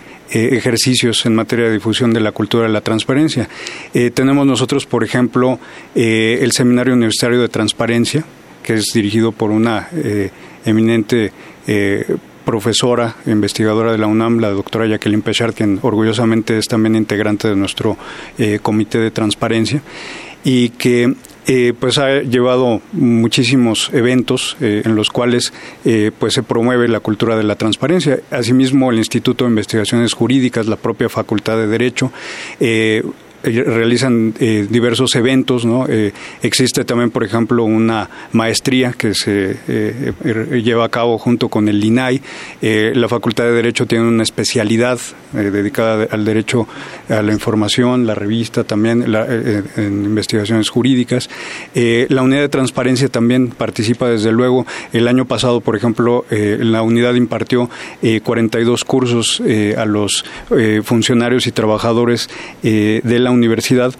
ejercicios 0.51 1.25
en 1.25 1.33
materia 1.33 1.65
de 1.65 1.71
difusión 1.71 2.13
de 2.13 2.19
la 2.19 2.31
cultura 2.31 2.67
de 2.67 2.73
la 2.73 2.81
transparencia. 2.81 3.49
Eh, 3.95 4.11
tenemos 4.11 4.45
nosotros, 4.45 4.85
por 4.85 5.03
ejemplo, 5.03 5.59
eh, 5.95 6.37
el 6.43 6.51
Seminario 6.51 6.93
Universitario 6.93 7.41
de 7.41 7.49
Transparencia, 7.49 8.23
que 8.61 8.75
es 8.75 8.85
dirigido 8.93 9.31
por 9.31 9.49
una 9.49 9.89
eminente 10.63 11.31
profesora, 12.47 13.17
investigadora 13.25 13.91
de 13.91 13.97
la 13.97 14.07
UNAM, 14.07 14.39
la 14.39 14.51
doctora 14.51 14.87
Jacqueline 14.87 15.21
Pechard, 15.21 15.53
quien 15.53 15.79
orgullosamente 15.81 16.57
es 16.57 16.69
también 16.69 16.95
integrante 16.95 17.49
de 17.49 17.57
nuestro 17.57 17.97
comité 18.61 18.99
de 18.99 19.11
transparencia 19.11 19.81
y 20.45 20.69
que 20.69 21.13
eh, 21.49 21.73
pues 21.77 21.97
ha 21.97 22.21
llevado 22.21 22.81
muchísimos 22.91 23.89
eventos 23.93 24.57
eh, 24.59 24.81
en 24.83 24.95
los 24.95 25.09
cuales 25.09 25.53
eh, 25.85 26.11
pues 26.17 26.33
se 26.33 26.43
promueve 26.43 26.89
la 26.89 26.99
cultura 26.99 27.37
de 27.37 27.43
la 27.43 27.55
transparencia. 27.55 28.19
Asimismo, 28.31 28.91
el 28.91 28.97
Instituto 28.97 29.45
de 29.45 29.51
Investigaciones 29.51 30.13
Jurídicas, 30.13 30.67
la 30.67 30.75
propia 30.75 31.07
Facultad 31.07 31.57
de 31.57 31.67
Derecho, 31.67 32.11
realizan 33.51 34.33
eh, 34.39 34.67
diversos 34.69 35.15
eventos, 35.15 35.65
¿no? 35.65 35.85
Eh, 35.87 36.13
existe 36.41 36.83
también, 36.83 37.11
por 37.11 37.23
ejemplo, 37.23 37.63
una 37.63 38.09
maestría 38.33 38.93
que 38.93 39.13
se 39.13 39.57
eh, 39.67 40.13
er, 40.23 40.61
lleva 40.63 40.85
a 40.85 40.89
cabo 40.89 41.17
junto 41.17 41.49
con 41.49 41.67
el 41.69 41.83
INAI. 41.83 42.21
la 42.61 43.07
Facultad 43.07 43.45
de 43.45 43.51
Derecho 43.51 43.85
tiene 43.85 44.07
una 44.07 44.23
especialidad 44.23 44.99
dedicada 45.33 46.07
al 46.09 46.25
derecho 46.25 46.67
a 47.09 47.21
la 47.21 47.33
información, 47.33 48.05
la 48.05 48.15
revista 48.15 48.63
también, 48.63 49.03
en 49.03 50.05
investigaciones 50.05 50.69
jurídicas. 50.69 51.29
la 51.73 52.21
unidad 52.21 52.41
de 52.41 52.49
transparencia 52.49 53.09
también 53.09 53.49
participa, 53.49 54.09
desde 54.09 54.31
luego. 54.31 54.65
El 54.93 55.07
año 55.07 55.25
pasado, 55.25 55.61
por 55.61 55.75
ejemplo, 55.75 56.25
la 56.29 56.81
unidad 56.81 57.15
impartió 57.15 57.69
42 58.23 58.83
cursos 58.83 59.41
a 59.77 59.85
los 59.85 60.25
funcionarios 60.83 61.47
y 61.47 61.51
trabajadores 61.51 62.29
de 62.61 63.19
la 63.19 63.31
universidad 63.37 63.93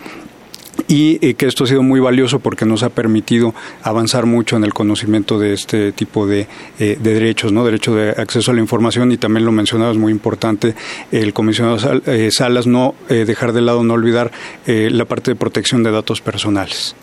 y 0.87 1.25
eh, 1.25 1.33
que 1.35 1.47
esto 1.47 1.63
ha 1.63 1.67
sido 1.67 1.83
muy 1.83 1.99
valioso 1.99 2.39
porque 2.39 2.65
nos 2.65 2.83
ha 2.83 2.89
permitido 2.89 3.53
avanzar 3.83 4.25
mucho 4.25 4.55
en 4.55 4.63
el 4.63 4.73
conocimiento 4.73 5.39
de 5.39 5.53
este 5.53 5.91
tipo 5.91 6.27
de, 6.27 6.47
eh, 6.79 6.97
derechos, 7.01 7.51
¿no? 7.51 7.65
Derecho 7.65 7.95
de 7.95 8.11
acceso 8.11 8.51
a 8.51 8.53
la 8.53 8.61
información 8.61 9.11
y 9.11 9.17
también 9.17 9.45
lo 9.45 9.51
mencionaba, 9.51 9.91
es 9.91 9.97
muy 9.97 10.11
importante 10.11 10.75
el 11.11 11.33
comisionado 11.33 12.01
eh, 12.05 12.29
Salas 12.31 12.67
no 12.67 12.95
dejar 13.09 13.53
de 13.53 13.61
lado, 13.61 13.83
no 13.83 13.93
olvidar 13.93 14.31
la 14.65 15.05
parte 15.05 15.31
de 15.31 15.35
protección 15.35 15.83
de 15.83 15.91
datos 15.91 16.21
personales. 16.21 16.95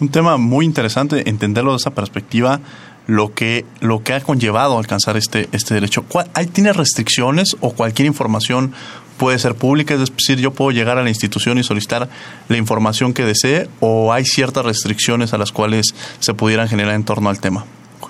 Un 0.00 0.08
tema 0.10 0.36
muy 0.36 0.64
interesante, 0.64 1.28
entenderlo 1.28 1.72
de 1.72 1.78
esa 1.78 1.90
perspectiva 1.90 2.60
lo 3.06 3.32
que, 3.34 3.64
lo 3.80 4.02
que 4.02 4.14
ha 4.14 4.20
conllevado 4.20 4.78
alcanzar 4.78 5.16
este, 5.16 5.48
este 5.52 5.74
derecho. 5.74 6.04
¿Hay, 6.34 6.46
¿Tiene 6.46 6.72
restricciones 6.72 7.56
o 7.60 7.72
cualquier 7.72 8.06
información 8.06 8.72
puede 9.16 9.38
ser 9.38 9.54
pública, 9.54 9.94
es 9.94 10.00
decir, 10.00 10.38
yo 10.38 10.52
puedo 10.52 10.70
llegar 10.70 10.98
a 10.98 11.02
la 11.02 11.08
institución 11.08 11.58
y 11.58 11.62
solicitar 11.62 12.08
la 12.48 12.56
información 12.56 13.12
que 13.12 13.24
desee 13.24 13.68
o 13.80 14.12
hay 14.12 14.24
ciertas 14.24 14.64
restricciones 14.64 15.32
a 15.32 15.38
las 15.38 15.52
cuales 15.52 15.86
se 16.20 16.34
pudieran 16.34 16.68
generar 16.68 16.94
en 16.94 17.04
torno 17.04 17.30
al 17.30 17.40
tema, 17.40 17.64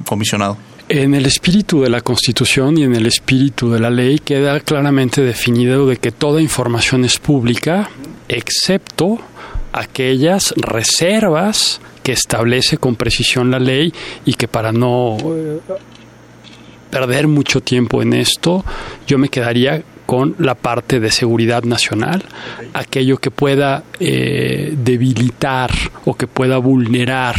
comisionado. 0.05 0.57
En 0.89 1.15
el 1.15 1.27
espíritu 1.27 1.83
de 1.83 1.91
la 1.91 2.01
Constitución 2.01 2.79
y 2.79 2.85
en 2.85 2.95
el 2.95 3.07
espíritu 3.07 3.71
de 3.71 3.81
la 3.81 3.91
ley 3.91 4.21
queda 4.21 4.61
claramente 4.61 5.21
definido 5.21 5.87
de 5.87 5.97
que 5.97 6.13
toda 6.13 6.41
información 6.41 7.05
es 7.05 7.19
pública, 7.19 7.91
excepto 8.29 9.19
aquellas 9.73 10.55
reservas 10.57 11.81
que 12.05 12.13
establece 12.13 12.79
con 12.79 12.95
precisión 12.95 13.51
la 13.51 13.59
ley 13.59 13.93
y 14.25 14.35
que 14.35 14.47
para 14.47 14.71
no 14.71 15.17
eh, 15.19 15.59
perder 16.89 17.27
mucho 17.27 17.61
tiempo 17.61 18.01
en 18.01 18.13
esto, 18.13 18.65
yo 19.09 19.19
me 19.19 19.29
quedaría 19.29 19.83
con 20.07 20.37
la 20.39 20.55
parte 20.55 21.01
de 21.01 21.11
seguridad 21.11 21.65
nacional, 21.65 22.25
aquello 22.73 23.19
que 23.19 23.31
pueda 23.31 23.83
eh, 23.99 24.73
debilitar 24.77 25.71
o 26.05 26.15
que 26.15 26.27
pueda 26.27 26.59
vulnerar 26.59 27.35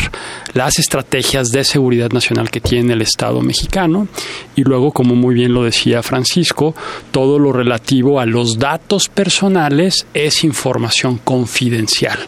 las 0.53 0.77
estrategias 0.77 1.50
de 1.51 1.63
seguridad 1.63 2.12
nacional 2.12 2.50
que 2.50 2.59
tiene 2.59 2.93
el 2.93 3.01
Estado 3.01 3.41
mexicano 3.41 4.07
y 4.55 4.63
luego, 4.63 4.91
como 4.91 5.15
muy 5.15 5.33
bien 5.33 5.53
lo 5.53 5.63
decía 5.63 6.03
Francisco, 6.03 6.75
todo 7.12 7.39
lo 7.39 7.53
relativo 7.53 8.19
a 8.19 8.25
los 8.25 8.59
datos 8.59 9.07
personales 9.07 10.05
es 10.13 10.43
información 10.43 11.19
confidencial. 11.24 12.19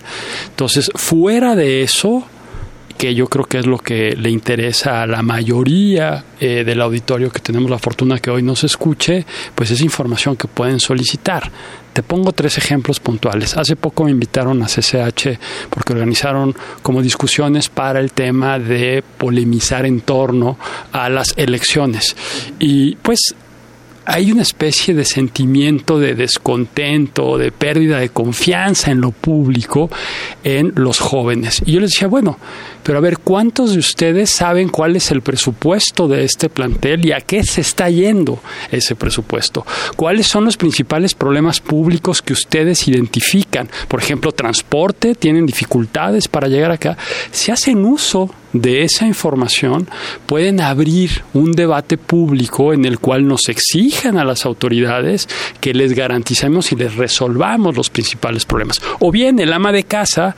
Entonces, 0.50 0.90
fuera 0.96 1.56
de 1.56 1.82
eso, 1.82 2.24
que 3.00 3.16
yo 3.16 3.28
creo 3.28 3.46
que 3.46 3.60
es 3.60 3.66
lo 3.66 3.78
que 3.78 4.14
le 4.14 4.30
interesa 4.30 5.04
a 5.04 5.08
la 5.08 5.24
mayoría 5.24 6.26
eh, 6.38 6.66
del 6.66 6.82
auditorio 6.82 7.32
que 7.32 7.40
tenemos 7.40 7.72
la 7.72 7.80
fortuna 7.80 8.20
que 8.20 8.30
hoy 8.30 8.44
nos 8.44 8.66
escuche, 8.66 9.26
pues 9.56 9.72
es 9.72 9.80
información 9.80 10.36
que 10.36 10.50
pueden 10.50 10.82
solicitar. 10.82 11.50
Te 11.94 12.04
pongo 12.04 12.34
tres 12.34 12.58
ejemplos 12.58 13.00
puntuales. 13.00 13.56
Hace 13.56 13.78
poco 13.78 14.04
me 14.04 14.12
invitaron 14.12 14.62
a 14.64 14.66
CCH 14.66 15.40
porque 15.70 15.94
organizaron 15.94 16.54
como 16.82 17.02
discusiones 17.02 17.70
para 17.70 18.02
el 18.02 18.12
tema 18.12 18.60
de 18.60 19.02
polemizar 19.18 19.86
en 19.86 20.02
torno 20.02 20.58
a 20.92 21.08
las 21.08 21.34
elecciones. 21.38 22.18
Y 22.60 22.98
pues 22.98 23.34
hay 24.10 24.32
una 24.32 24.42
especie 24.42 24.96
de 24.96 25.06
sentimiento 25.06 26.00
de 26.00 26.16
descontento, 26.16 27.38
de 27.38 27.52
pérdida 27.52 28.00
de 28.00 28.10
confianza 28.10 28.90
en 28.90 29.02
lo 29.02 29.12
público 29.12 29.92
en 30.44 30.74
los 30.76 31.00
jóvenes. 31.00 31.62
Y 31.64 31.74
yo 31.74 31.80
les 31.80 31.92
decía, 31.92 32.08
bueno, 32.08 32.40
pero 32.82 32.98
a 32.98 33.02
ver, 33.02 33.20
¿cuántos 33.20 33.74
de 33.74 33.78
ustedes 33.78 34.32
saben 34.32 34.70
cuál 34.70 34.96
es 34.96 35.12
el 35.12 35.22
presupuesto 35.22 36.08
de 36.08 36.24
este 36.24 36.50
plantel 36.50 37.06
y 37.06 37.12
a 37.12 37.22
qué 37.22 37.44
se 37.44 37.62
está 37.62 37.88
yendo 37.92 38.40
ese 38.72 38.96
presupuesto? 38.96 39.64
¿Cuáles 39.96 40.26
son 40.26 40.44
los 40.44 40.58
principales 40.58 41.14
problemas 41.14 41.60
públicos 41.60 42.24
que 42.24 42.34
ustedes 42.34 42.88
identifican? 42.88 43.70
Por 43.88 44.02
ejemplo, 44.02 44.32
transporte, 44.32 45.14
tienen 45.14 45.46
dificultades 45.46 46.28
para 46.28 46.48
llegar 46.48 46.72
acá. 46.72 46.98
Si 47.30 47.52
hacen 47.52 47.86
uso 47.86 48.34
de 48.54 48.84
esa 48.84 49.06
información 49.06 49.88
pueden 50.26 50.62
abrir 50.62 51.24
un 51.34 51.52
debate 51.52 51.98
público 51.98 52.74
en 52.74 52.86
el 52.86 53.00
cual 53.00 53.28
nos 53.28 53.50
exijan 53.50 54.18
a 54.18 54.26
las 54.26 54.46
autoridades 54.46 55.28
que 55.62 55.74
les 55.74 55.94
garanticemos 55.94 56.72
y 56.72 56.76
les 56.76 56.96
resolvamos 56.96 57.78
los 57.78 57.90
principales 57.90 58.46
problemas. 58.46 58.82
O 59.00 59.12
bien 59.12 59.40
el 59.40 59.54
ama 59.54 59.72
de 59.72 59.84
casa 59.84 60.36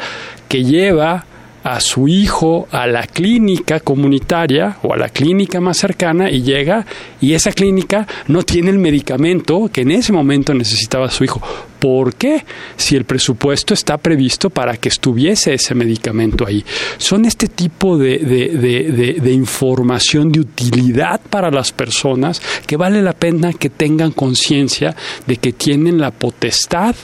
que 0.49 0.63
lleva 0.63 1.25
a 1.63 1.79
su 1.79 2.07
hijo 2.07 2.67
a 2.71 2.87
la 2.87 3.05
clínica 3.05 3.79
comunitaria 3.79 4.77
o 4.81 4.93
a 4.93 4.97
la 4.97 5.09
clínica 5.09 5.59
más 5.59 5.77
cercana 5.77 6.29
y 6.29 6.41
llega 6.41 6.85
y 7.19 7.33
esa 7.33 7.51
clínica 7.51 8.07
no 8.27 8.43
tiene 8.43 8.71
el 8.71 8.79
medicamento 8.79 9.69
que 9.71 9.81
en 9.81 9.91
ese 9.91 10.11
momento 10.11 10.53
necesitaba 10.53 11.09
su 11.09 11.23
hijo. 11.23 11.41
¿Por 11.79 12.15
qué? 12.15 12.45
Si 12.77 12.95
el 12.95 13.05
presupuesto 13.05 13.73
está 13.73 13.97
previsto 13.97 14.49
para 14.49 14.77
que 14.77 14.89
estuviese 14.89 15.53
ese 15.53 15.73
medicamento 15.73 16.45
ahí. 16.45 16.63
Son 16.97 17.25
este 17.25 17.47
tipo 17.47 17.97
de, 17.97 18.19
de 18.19 19.31
información 19.31 20.31
de 20.31 20.41
utilidad 20.41 21.19
para 21.29 21.49
las 21.49 21.71
personas 21.71 22.41
que 22.67 22.77
vale 22.77 23.01
la 23.01 23.13
pena 23.13 23.53
que 23.53 23.69
tengan 23.69 24.11
conciencia 24.11 24.95
de 25.25 25.37
que 25.37 25.53
tienen 25.53 25.99
la 25.99 26.11
potestad 26.11 26.95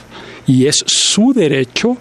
y 0.46 0.66
es 0.66 0.84
su 0.86 1.32
derecho 1.32 1.98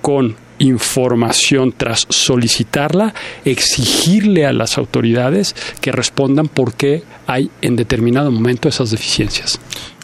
con 0.00 0.36
información 0.60 1.74
tras 1.76 2.06
solicitarla, 2.08 3.14
exigirle 3.44 4.46
a 4.46 4.52
las 4.52 4.78
autoridades 4.78 5.56
que 5.80 5.90
respondan 5.90 6.46
por 6.46 6.74
qué 6.74 7.02
hay 7.26 7.50
en 7.62 7.74
determinado 7.74 8.30
momento 8.30 8.68
esas 8.68 8.92
deficiencias. 8.92 9.58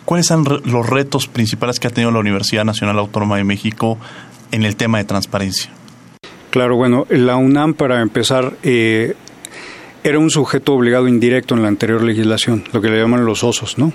¿Cuáles 0.05 0.27
son 0.27 0.45
los 0.65 0.89
retos 0.89 1.29
principales 1.29 1.79
que 1.79 1.89
ha 1.89 1.91
tenido 1.91 2.11
la 2.11 2.21
Universidad 2.21 2.65
Nacional 2.65 2.99
Autónoma 2.99 3.37
de 3.37 3.45
México 3.45 3.99
en 4.51 4.65
el 4.65 4.77
tema 4.77 4.99
de 4.99 5.05
transparencia? 5.05 5.71
Claro, 6.51 6.77
bueno, 6.77 7.07
la 7.11 7.37
UNAM 7.37 7.75
para 7.75 8.01
empezar 8.01 8.55
eh, 8.63 9.15
era 10.09 10.21
un 10.21 10.31
sujeto 10.31 10.73
obligado 10.73 11.09
indirecto 11.09 11.57
en 11.57 11.63
la 11.63 11.69
anterior 11.69 12.01
legislación, 12.01 12.63
lo 12.73 12.81
que 12.81 12.89
le 12.89 12.97
llaman 12.97 13.25
los 13.25 13.43
osos, 13.43 13.77
¿no? 13.77 13.93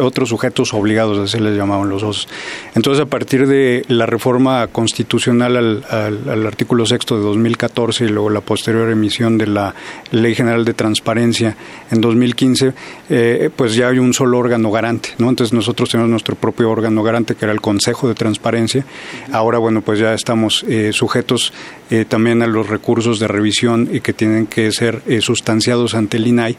otros 0.00 0.30
sujetos 0.30 0.74
obligados, 0.74 1.18
así 1.18 1.38
les 1.38 1.56
llamaban 1.56 1.88
los 1.88 2.02
osos. 2.02 2.28
Entonces, 2.74 3.00
a 3.04 3.06
partir 3.06 3.46
de 3.46 3.84
la 3.86 4.06
reforma 4.06 4.66
constitucional 4.66 5.84
al, 5.88 6.46
artículo 6.46 6.84
sexto 6.84 7.16
de 7.16 7.22
2014 7.22 8.06
y 8.06 8.08
luego 8.08 8.28
la 8.28 8.40
posterior 8.40 8.90
emisión 8.90 9.38
de 9.38 9.46
la 9.46 9.72
Ley 10.10 10.34
General 10.34 10.64
de 10.64 10.74
Transparencia 10.74 11.56
en 11.92 12.00
2015, 12.00 12.72
eh, 13.08 13.48
pues 13.54 13.76
ya 13.76 13.86
hay 13.86 14.00
un 14.00 14.14
solo 14.14 14.38
órgano 14.38 14.72
garante, 14.72 15.10
¿no? 15.18 15.28
Entonces, 15.28 15.52
nosotros 15.52 15.88
tenemos 15.90 16.10
nuestro 16.10 16.34
propio 16.34 16.70
órgano 16.70 17.04
garante, 17.04 17.36
que 17.36 17.44
era 17.44 17.52
el 17.52 17.60
Consejo 17.60 18.08
de 18.08 18.16
Transparencia. 18.16 18.84
Ahora, 19.30 19.58
bueno, 19.58 19.80
pues 19.80 20.00
ya 20.00 20.12
estamos 20.12 20.64
eh, 20.64 20.92
sujetos 20.92 21.52
eh, 21.88 22.04
también 22.04 22.42
a 22.42 22.48
los 22.48 22.68
recursos 22.68 23.20
de 23.20 23.28
revisión 23.28 23.88
y 23.92 24.00
que 24.00 24.12
tienen 24.12 24.48
que 24.48 24.72
ser 24.72 25.02
sustanciados 25.36 25.94
ante 25.94 26.16
el 26.16 26.26
INAI 26.26 26.56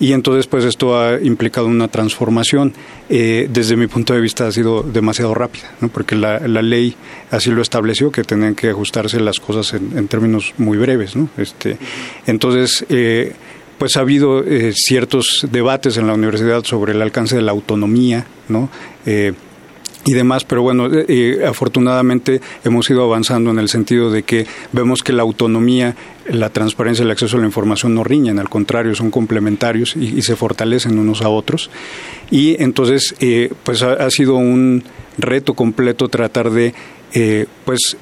y 0.00 0.12
entonces 0.12 0.46
pues 0.46 0.64
esto 0.64 0.98
ha 0.98 1.20
implicado 1.20 1.66
una 1.66 1.88
transformación. 1.88 2.72
Eh, 3.08 3.48
desde 3.50 3.76
mi 3.76 3.86
punto 3.86 4.14
de 4.14 4.20
vista 4.20 4.46
ha 4.46 4.52
sido 4.52 4.82
demasiado 4.82 5.34
rápida, 5.34 5.70
¿no? 5.80 5.88
porque 5.88 6.14
la, 6.16 6.38
ley 6.40 6.94
así 7.30 7.50
lo 7.50 7.62
estableció, 7.62 8.10
que 8.10 8.24
tenían 8.24 8.54
que 8.54 8.70
ajustarse 8.70 9.20
las 9.20 9.38
cosas 9.38 9.74
en, 9.74 10.08
términos 10.08 10.54
muy 10.58 10.78
breves. 10.78 11.14
¿no? 11.14 11.28
Este, 11.36 11.76
entonces, 12.26 12.84
eh, 12.88 13.32
pues 13.78 13.96
ha 13.96 14.00
habido 14.00 14.44
eh, 14.44 14.72
ciertos 14.74 15.46
debates 15.50 15.96
en 15.96 16.06
la 16.06 16.14
universidad 16.14 16.64
sobre 16.64 16.92
el 16.92 17.02
alcance 17.02 17.36
de 17.36 17.42
la 17.42 17.52
autonomía, 17.52 18.26
¿no? 18.48 18.70
Y 20.04 20.12
demás, 20.12 20.44
pero 20.44 20.62
bueno, 20.62 20.86
eh, 20.86 21.04
eh, 21.08 21.44
afortunadamente 21.46 22.40
hemos 22.64 22.88
ido 22.90 23.04
avanzando 23.04 23.50
en 23.50 23.58
el 23.58 23.68
sentido 23.68 24.10
de 24.10 24.24
que 24.24 24.46
vemos 24.72 25.02
que 25.02 25.12
la 25.12 25.22
autonomía, 25.22 25.94
la 26.26 26.50
transparencia 26.50 27.02
y 27.02 27.06
el 27.06 27.12
acceso 27.12 27.36
a 27.36 27.40
la 27.40 27.46
información 27.46 27.94
no 27.94 28.02
riñen, 28.02 28.38
al 28.38 28.48
contrario, 28.48 28.94
son 28.94 29.10
complementarios 29.10 29.96
y, 29.96 30.22
se 30.22 30.36
fortalecen 30.36 30.98
unos 30.98 31.22
a 31.22 31.28
otros. 31.28 31.70
Y 32.30 32.60
entonces, 32.62 33.14
eh, 33.20 33.52
pues 33.62 33.82
ha, 33.82 34.10
sido 34.10 34.36
un 34.36 34.82
reto 35.18 35.54
completo 35.54 36.08
tratar 36.08 36.50
de, 36.50 36.74
pues, 37.64 37.96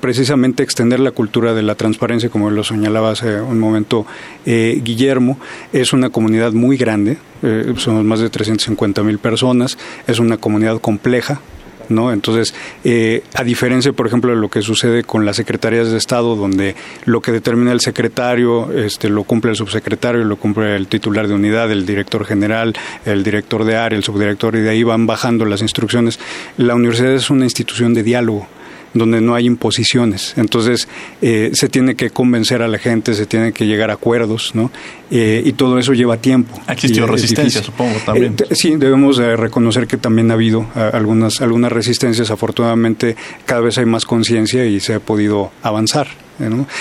precisamente 0.00 0.62
extender 0.62 1.00
la 1.00 1.10
cultura 1.12 1.54
de 1.54 1.62
la 1.62 1.74
transparencia, 1.74 2.28
como 2.28 2.50
lo 2.50 2.64
señalaba 2.64 3.10
hace 3.10 3.40
un 3.40 3.58
momento 3.58 4.06
Guillermo. 4.44 5.38
Es 5.72 5.92
una 5.92 6.10
comunidad 6.10 6.52
muy 6.52 6.76
grande, 6.76 7.18
eh, 7.42 7.74
somos 7.76 8.04
más 8.04 8.20
de 8.20 8.30
350 8.30 9.02
mil 9.02 9.18
personas, 9.18 9.76
es 10.06 10.20
una 10.20 10.36
comunidad 10.36 10.80
compleja, 10.80 11.40
¿no? 11.88 12.12
Entonces, 12.12 12.54
eh, 12.84 13.24
a 13.34 13.42
diferencia, 13.42 13.92
por 13.92 14.06
ejemplo, 14.06 14.30
de 14.30 14.36
lo 14.36 14.48
que 14.48 14.62
sucede 14.62 15.02
con 15.02 15.24
las 15.24 15.36
secretarías 15.36 15.90
de 15.90 15.98
Estado, 15.98 16.36
donde 16.36 16.76
lo 17.04 17.20
que 17.20 17.32
determina 17.32 17.72
el 17.72 17.80
secretario 17.80 18.72
este, 18.72 19.08
lo 19.08 19.24
cumple 19.24 19.50
el 19.50 19.56
subsecretario, 19.56 20.24
lo 20.24 20.36
cumple 20.36 20.76
el 20.76 20.86
titular 20.86 21.26
de 21.26 21.34
unidad, 21.34 21.70
el 21.72 21.84
director 21.84 22.24
general, 22.24 22.74
el 23.04 23.24
director 23.24 23.64
de 23.64 23.76
área, 23.76 23.96
el 23.96 24.04
subdirector, 24.04 24.54
y 24.54 24.60
de 24.60 24.70
ahí 24.70 24.84
van 24.84 25.06
bajando 25.06 25.44
las 25.44 25.62
instrucciones. 25.62 26.20
La 26.56 26.76
universidad 26.76 27.12
es 27.12 27.28
una 27.28 27.44
institución 27.44 27.92
de 27.92 28.04
diálogo 28.04 28.46
donde 28.94 29.20
no 29.20 29.34
hay 29.34 29.46
imposiciones. 29.46 30.34
Entonces, 30.36 30.88
eh, 31.20 31.50
se 31.54 31.68
tiene 31.68 31.94
que 31.94 32.10
convencer 32.10 32.62
a 32.62 32.68
la 32.68 32.78
gente, 32.78 33.14
se 33.14 33.26
tiene 33.26 33.52
que 33.52 33.66
llegar 33.66 33.90
a 33.90 33.94
acuerdos, 33.94 34.52
¿no? 34.54 34.70
Eh, 35.10 35.42
y 35.44 35.52
todo 35.52 35.78
eso 35.78 35.92
lleva 35.92 36.16
tiempo. 36.16 36.60
Ha 36.66 36.72
existido 36.72 37.06
resistencia, 37.06 37.62
supongo, 37.62 37.98
también. 38.04 38.34
Eh, 38.38 38.54
sí, 38.54 38.76
debemos 38.76 39.18
reconocer 39.18 39.86
que 39.86 39.96
también 39.96 40.30
ha 40.30 40.34
habido 40.34 40.66
algunas, 40.74 41.40
algunas 41.40 41.72
resistencias. 41.72 42.30
Afortunadamente, 42.30 43.16
cada 43.44 43.60
vez 43.60 43.78
hay 43.78 43.86
más 43.86 44.04
conciencia 44.04 44.64
y 44.64 44.80
se 44.80 44.94
ha 44.94 45.00
podido 45.00 45.52
avanzar. 45.62 46.08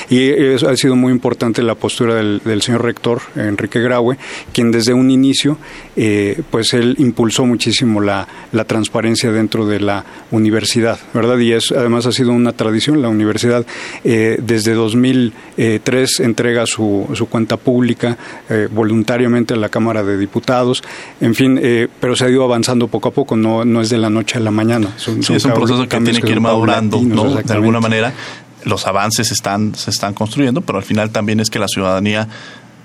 Y 0.10 0.30
eso 0.30 0.70
ha 0.70 0.76
sido 0.76 0.96
muy 0.96 1.12
importante 1.12 1.62
la 1.62 1.76
postura 1.76 2.16
del, 2.16 2.62
señor 2.62 2.84
rector, 2.84 3.22
Enrique 3.36 3.80
Graue, 3.80 4.18
quien 4.54 4.72
desde 4.72 4.94
un 4.94 5.12
inicio, 5.12 5.58
eh, 5.96 6.42
pues 6.50 6.74
él 6.74 6.96
impulsó 7.00 7.46
muchísimo 7.46 8.02
la, 8.02 8.28
transparencia 8.68 9.32
dentro 9.32 9.66
de 9.66 9.80
la 9.80 10.06
universidad, 10.30 11.00
¿verdad? 11.14 11.38
Y 11.40 11.52
es, 11.52 11.72
además 11.72 12.06
ha 12.06 12.12
sido 12.12 12.32
una 12.32 12.54
tradición, 12.54 13.02
la 13.02 13.10
universidad 13.10 13.66
eh, 14.04 14.40
desde 14.42 14.74
2003 14.74 16.20
entrega 16.20 16.66
su, 16.66 17.10
su 17.14 17.28
cuenta 17.28 17.58
pública 17.58 18.18
eh, 18.50 18.68
voluntariamente 18.72 19.56
a 19.56 19.58
la 19.58 19.70
Cámara 19.70 20.04
de 20.04 20.18
Diputados, 20.18 20.84
en 21.20 21.36
fin, 21.36 21.60
pero 22.00 22.16
se 22.16 22.26
ha 22.26 22.30
ido 22.30 22.44
avanzando 22.44 22.88
poco 22.88 23.10
a 23.10 23.12
poco, 23.12 23.36
no, 23.36 23.66
no 23.66 23.82
es 23.82 23.90
de 23.90 23.98
la 23.98 24.10
noche 24.10 24.38
a 24.38 24.42
la 24.42 24.52
mañana. 24.52 24.94
Son, 24.98 25.20
es 25.20 25.46
un 25.46 25.54
proceso 25.54 25.88
que 25.88 26.00
tiene 26.00 26.22
que 26.22 26.32
ir 26.32 26.42
madurando, 26.42 27.02
¿no? 27.02 27.36
De 27.36 27.54
alguna 27.54 27.80
manera 27.80 28.14
los 28.64 28.88
avances 28.88 29.32
están, 29.32 29.76
se 29.76 29.90
están 29.90 30.14
construyendo, 30.14 30.62
pero 30.62 30.78
al 30.78 30.84
final 30.84 31.10
también 31.10 31.40
es 31.40 31.50
que 31.50 31.60
la 31.60 31.68
ciudadanía 31.68 32.28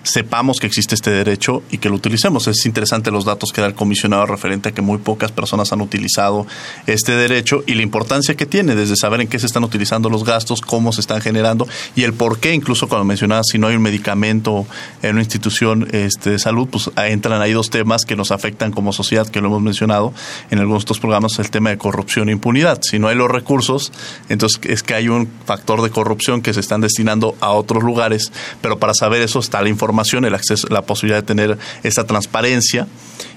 sepamos 0.07 0.61
que 0.61 0.69
existe 0.69 0.95
este 0.95 1.11
derecho 1.11 1.63
y 1.71 1.79
que 1.79 1.89
lo 1.89 1.97
utilicemos. 1.97 2.47
Es 2.47 2.65
interesante 2.65 3.11
los 3.11 3.25
datos 3.25 3.51
que 3.53 3.61
da 3.61 3.67
el 3.67 3.75
comisionado 3.75 4.25
referente 4.25 4.69
a 4.69 4.73
que 4.73 4.81
muy 4.81 4.99
pocas 4.99 5.33
personas 5.33 5.73
han 5.73 5.81
utilizado 5.81 6.47
este 6.87 7.13
derecho 7.17 7.65
y 7.67 7.75
la 7.75 7.83
importancia 7.83 8.37
que 8.37 8.47
tiene 8.47 8.77
desde 8.77 8.95
saber 8.95 9.21
en 9.21 9.29
qué 9.29 9.39
se 9.41 9.47
están 9.47 9.65
utilizando 9.65 10.09
los 10.09 10.25
gastos, 10.25 10.61
cómo 10.61 10.93
se 10.93 11.01
están 11.01 11.21
generando 11.21 11.67
y 11.97 12.05
el 12.05 12.15
por 12.15 12.39
qué, 12.39 12.55
incluso 12.55 12.89
cuando 12.89 13.05
mencionabas 13.05 13.47
si 13.51 13.59
no 13.59 13.67
hay 13.67 13.75
un 13.75 13.83
medicamento 13.83 14.67
en 15.03 15.13
una 15.13 15.23
institución 15.23 15.89
este, 15.91 16.31
de 16.31 16.39
salud, 16.39 16.69
pues 16.71 16.91
entran 16.97 17.43
ahí 17.43 17.53
dos 17.53 17.71
temas 17.71 18.05
que 18.05 18.15
nos 18.15 18.31
afectan 18.31 18.71
como 18.71 18.93
sociedad, 18.93 19.27
que 19.27 19.41
lo 19.41 19.49
hemos 19.49 19.63
mencionado 19.63 20.15
en 20.51 20.61
algunos 20.61 20.83
de 20.83 20.85
estos 20.85 21.01
programas, 21.01 21.39
el 21.41 21.51
tema 21.51 21.71
de 21.71 21.79
corrupción 21.79 22.29
e 22.29 22.33
impunidad. 22.33 22.81
Si 22.83 23.01
no 23.01 23.09
hay 23.09 23.17
los 23.17 23.31
recursos, 23.31 23.93
entonces 24.29 24.61
es 24.63 24.85
que 24.85 24.95
hay 24.95 25.09
un 25.09 25.29
factor 25.45 25.83
de 25.83 25.91
corrupción 25.91 26.43
que 26.43 26.55
se 26.55 26.61
están 26.61 26.81
destinando 26.81 27.35
a 27.41 27.51
otros 27.51 27.83
lugares, 27.83 28.31
pero 28.63 28.79
para 28.79 28.95
saber 28.95 29.23
eso 29.23 29.41
está 29.41 29.61
la 29.63 29.69
información 29.69 29.96
el 30.25 30.35
acceso, 30.35 30.69
la 30.69 30.83
posibilidad 30.83 31.19
de 31.19 31.27
tener 31.27 31.59
esa 31.83 32.05
transparencia 32.05 32.87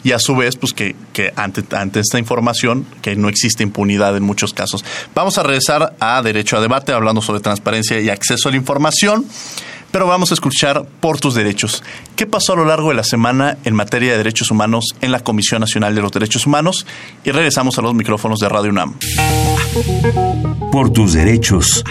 y 0.04 0.12
a 0.12 0.19
su 0.19 0.36
vez, 0.36 0.56
pues 0.56 0.74
que, 0.74 0.95
ante, 1.36 1.63
ante 1.76 2.00
esta 2.00 2.19
información, 2.19 2.86
que 3.02 3.15
no 3.15 3.30
existe 3.30 3.63
impunidad 3.63 4.15
en 4.15 4.24
muchos 4.24 4.54
casos. 4.54 4.84
Vamos 5.13 5.38
a 5.38 5.43
regresar 5.43 5.95
a 6.00 6.22
Derecho 6.22 6.58
a 6.58 6.62
Debate, 6.62 6.93
hablando 6.93 7.22
sobre 7.22 7.41
transparencia 7.41 8.00
y 8.00 8.10
acceso 8.10 8.50
a 8.50 8.52
la 8.52 8.58
información. 8.58 9.26
Pero 9.91 10.08
vamos 10.08 10.32
a 10.32 10.34
escuchar 10.36 10.86
por 10.99 11.19
tus 11.19 11.36
derechos. 11.36 11.84
¿Qué 12.15 12.28
pasó 12.28 12.54
a 12.54 12.56
lo 12.56 12.65
largo 12.65 12.89
de 12.89 12.95
la 12.95 13.04
semana 13.04 13.58
en 13.63 13.73
materia 13.73 14.12
de 14.12 14.17
derechos 14.17 14.52
humanos 14.52 14.86
en 15.02 15.12
la 15.12 15.21
Comisión 15.21 15.62
Nacional 15.62 15.95
de 15.95 16.02
los 16.02 16.12
Derechos 16.12 16.45
Humanos? 16.45 16.86
Y 17.23 17.32
regresamos 17.32 17.78
a 17.78 17.82
los 17.82 17.93
micrófonos 17.93 18.39
de 18.39 18.49
Radio 18.49 18.71
UNAM. 18.71 18.95
Por 20.71 20.91
tus 20.91 21.13
derechos. 21.13 21.84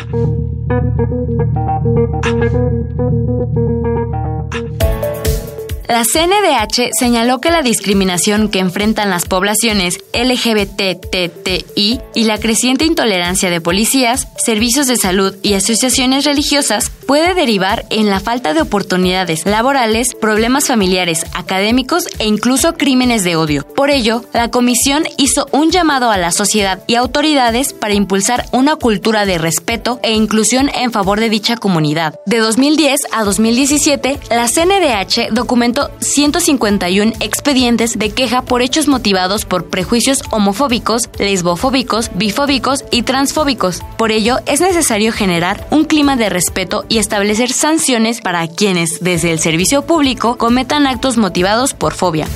La 5.89 6.05
CNDH 6.05 6.91
señaló 6.93 7.41
que 7.41 7.51
la 7.51 7.63
discriminación 7.63 8.51
que 8.51 8.59
enfrentan 8.59 9.09
las 9.09 9.25
poblaciones 9.25 9.99
LGBTTI 10.13 12.01
y 12.15 12.25
la 12.25 12.37
creciente 12.37 12.85
intolerancia 12.85 13.49
de 13.49 13.63
policías, 13.63 14.29
servicios 14.37 14.87
de 14.87 14.99
salud 14.99 15.35
y 15.43 15.55
asociaciones 15.55 16.27
religiosas 16.27 16.91
puede 17.07 17.33
derivar 17.33 17.87
en 17.89 18.11
la 18.11 18.21
falta 18.21 18.53
de 18.53 18.61
oportunidades 18.61 19.47
laborales, 19.47 20.15
problemas 20.15 20.67
familiares, 20.67 21.25
académicos 21.33 22.05
e 22.19 22.27
incluso 22.27 22.75
crímenes 22.75 23.25
de 23.25 23.37
odio. 23.37 23.67
Por 23.75 23.89
ello, 23.89 24.23
la 24.35 24.51
comisión 24.51 25.05
hizo 25.17 25.47
un 25.53 25.71
llamado 25.71 26.11
a 26.11 26.19
la 26.19 26.33
sociedad 26.33 26.83
y 26.87 26.97
autoridades 26.97 27.73
para 27.73 27.95
impulsar 27.95 28.45
una 28.53 28.77
cultura 28.77 29.25
de 29.25 29.39
respeto 29.39 30.01
e 30.03 30.13
inclusión 30.13 30.71
en 30.75 30.93
favor 30.93 31.19
de 31.19 31.31
dicha 31.31 31.57
comunidad. 31.57 32.21
De 32.27 32.41
2010 32.41 33.01
a 33.11 33.25
2017, 33.25 34.21
la 34.29 34.49
CNDH 34.49 35.33
documentó 35.33 35.78
151 36.01 37.13
expedientes 37.21 37.99
de 37.99 38.11
queja 38.11 38.43
por 38.43 38.63
hechos 38.63 38.89
motivados 38.89 39.45
por 39.45 39.67
prejuicios 39.67 40.23
homofóbicos, 40.31 41.09
lesbofóbicos, 41.19 42.11
bifóbicos 42.15 42.85
y 42.91 43.03
transfóbicos. 43.03 43.83
Por 43.97 44.13
ello, 44.13 44.39
es 44.47 44.61
necesario 44.61 45.13
generar 45.13 45.67
un 45.71 45.85
clima 45.85 46.17
de 46.17 46.29
respeto 46.29 46.85
y 46.89 46.99
establecer 46.99 47.53
sanciones 47.53 48.21
para 48.21 48.47
quienes, 48.49 49.01
desde 49.01 49.31
el 49.33 49.39
servicio 49.39 49.83
público, 49.83 50.37
cometan 50.37 50.87
actos 50.87 51.17
motivados 51.17 51.75
por 51.75 51.95
fobia. 51.95 52.27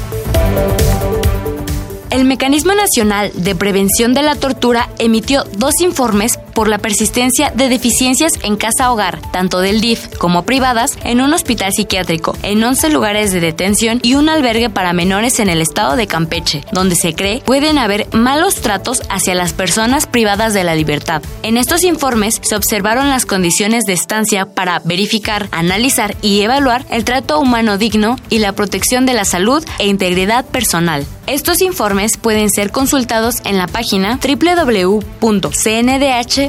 El 2.12 2.26
Mecanismo 2.26 2.74
Nacional 2.74 3.32
de 3.34 3.54
Prevención 3.54 4.12
de 4.12 4.22
la 4.22 4.34
Tortura 4.34 4.90
emitió 4.98 5.44
dos 5.56 5.80
informes 5.80 6.36
por 6.54 6.68
la 6.68 6.78
persistencia 6.78 7.50
de 7.54 7.68
deficiencias 7.68 8.32
en 8.42 8.56
casa-hogar, 8.56 9.20
tanto 9.32 9.60
del 9.60 9.80
DIF 9.80 10.16
como 10.18 10.44
privadas, 10.44 10.98
en 11.04 11.20
un 11.20 11.32
hospital 11.32 11.72
psiquiátrico, 11.72 12.36
en 12.42 12.62
11 12.62 12.90
lugares 12.90 13.32
de 13.32 13.40
detención 13.40 14.00
y 14.02 14.14
un 14.14 14.28
albergue 14.28 14.70
para 14.70 14.92
menores 14.92 15.40
en 15.40 15.48
el 15.48 15.60
estado 15.60 15.96
de 15.96 16.06
Campeche, 16.06 16.64
donde 16.72 16.96
se 16.96 17.14
cree 17.14 17.40
pueden 17.40 17.78
haber 17.78 18.06
malos 18.12 18.56
tratos 18.56 19.02
hacia 19.08 19.34
las 19.34 19.52
personas 19.52 20.06
privadas 20.06 20.54
de 20.54 20.64
la 20.64 20.74
libertad. 20.74 21.22
En 21.42 21.56
estos 21.56 21.84
informes 21.84 22.40
se 22.42 22.56
observaron 22.56 23.10
las 23.10 23.26
condiciones 23.26 23.84
de 23.84 23.92
estancia 23.92 24.46
para 24.46 24.80
verificar, 24.80 25.48
analizar 25.50 26.16
y 26.22 26.42
evaluar 26.42 26.84
el 26.90 27.04
trato 27.04 27.40
humano 27.40 27.78
digno 27.78 28.16
y 28.30 28.38
la 28.38 28.52
protección 28.52 29.06
de 29.06 29.14
la 29.14 29.24
salud 29.24 29.64
e 29.78 29.86
integridad 29.86 30.44
personal. 30.44 31.06
Estos 31.26 31.60
informes 31.60 32.16
pueden 32.16 32.50
ser 32.50 32.72
consultados 32.72 33.36
en 33.44 33.56
la 33.56 33.68
página 33.68 34.18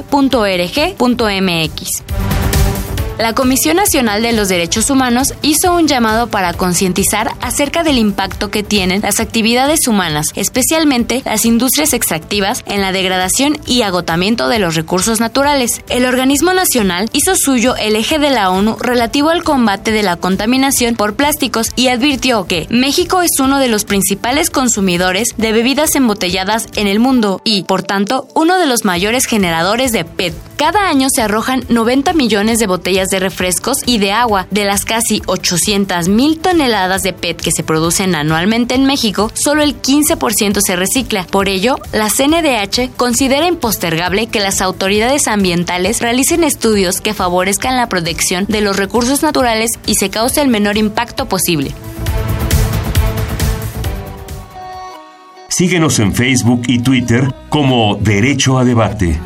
www.cndh.org.mx. 0.02 2.53
La 3.16 3.32
Comisión 3.32 3.76
Nacional 3.76 4.22
de 4.22 4.32
los 4.32 4.48
Derechos 4.48 4.90
Humanos 4.90 5.34
hizo 5.40 5.72
un 5.72 5.86
llamado 5.86 6.26
para 6.26 6.52
concientizar 6.52 7.30
acerca 7.40 7.84
del 7.84 7.96
impacto 7.96 8.50
que 8.50 8.64
tienen 8.64 9.02
las 9.02 9.20
actividades 9.20 9.86
humanas, 9.86 10.26
especialmente 10.34 11.22
las 11.24 11.44
industrias 11.44 11.92
extractivas, 11.92 12.64
en 12.66 12.80
la 12.80 12.90
degradación 12.90 13.56
y 13.68 13.82
agotamiento 13.82 14.48
de 14.48 14.58
los 14.58 14.74
recursos 14.74 15.20
naturales. 15.20 15.80
El 15.88 16.06
organismo 16.06 16.52
nacional 16.54 17.08
hizo 17.12 17.36
suyo 17.36 17.76
el 17.76 17.94
eje 17.94 18.18
de 18.18 18.30
la 18.30 18.50
ONU 18.50 18.76
relativo 18.80 19.30
al 19.30 19.44
combate 19.44 19.92
de 19.92 20.02
la 20.02 20.16
contaminación 20.16 20.96
por 20.96 21.14
plásticos 21.14 21.68
y 21.76 21.88
advirtió 21.88 22.46
que 22.48 22.66
México 22.68 23.22
es 23.22 23.38
uno 23.38 23.60
de 23.60 23.68
los 23.68 23.84
principales 23.84 24.50
consumidores 24.50 25.28
de 25.36 25.52
bebidas 25.52 25.94
embotelladas 25.94 26.66
en 26.74 26.88
el 26.88 26.98
mundo 26.98 27.40
y, 27.44 27.62
por 27.62 27.84
tanto, 27.84 28.26
uno 28.34 28.58
de 28.58 28.66
los 28.66 28.84
mayores 28.84 29.26
generadores 29.26 29.92
de 29.92 30.04
PET. 30.04 30.34
Cada 30.56 30.88
año 30.88 31.08
se 31.14 31.20
arrojan 31.20 31.64
90 31.68 32.12
millones 32.12 32.58
de 32.58 32.66
botellas 32.66 33.03
de 33.08 33.20
refrescos 33.20 33.78
y 33.86 33.98
de 33.98 34.12
agua. 34.12 34.46
De 34.50 34.64
las 34.64 34.84
casi 34.84 35.22
800 35.26 36.08
mil 36.08 36.38
toneladas 36.38 37.02
de 37.02 37.12
PET 37.12 37.40
que 37.40 37.52
se 37.52 37.62
producen 37.62 38.14
anualmente 38.14 38.74
en 38.74 38.86
México, 38.86 39.30
solo 39.34 39.62
el 39.62 39.80
15% 39.80 40.60
se 40.60 40.76
recicla. 40.76 41.26
Por 41.26 41.48
ello, 41.48 41.76
la 41.92 42.08
CNDH 42.10 42.96
considera 42.96 43.46
impostergable 43.46 44.26
que 44.26 44.40
las 44.40 44.60
autoridades 44.60 45.28
ambientales 45.28 46.00
realicen 46.00 46.44
estudios 46.44 47.00
que 47.00 47.14
favorezcan 47.14 47.76
la 47.76 47.88
protección 47.88 48.46
de 48.48 48.60
los 48.60 48.76
recursos 48.76 49.22
naturales 49.22 49.70
y 49.86 49.94
se 49.94 50.10
cause 50.10 50.40
el 50.40 50.48
menor 50.48 50.76
impacto 50.76 51.26
posible. 51.26 51.74
Síguenos 55.48 56.00
en 56.00 56.12
Facebook 56.12 56.62
y 56.66 56.80
Twitter 56.80 57.32
como 57.48 57.94
Derecho 58.00 58.58
a 58.58 58.64
Debate. 58.64 59.20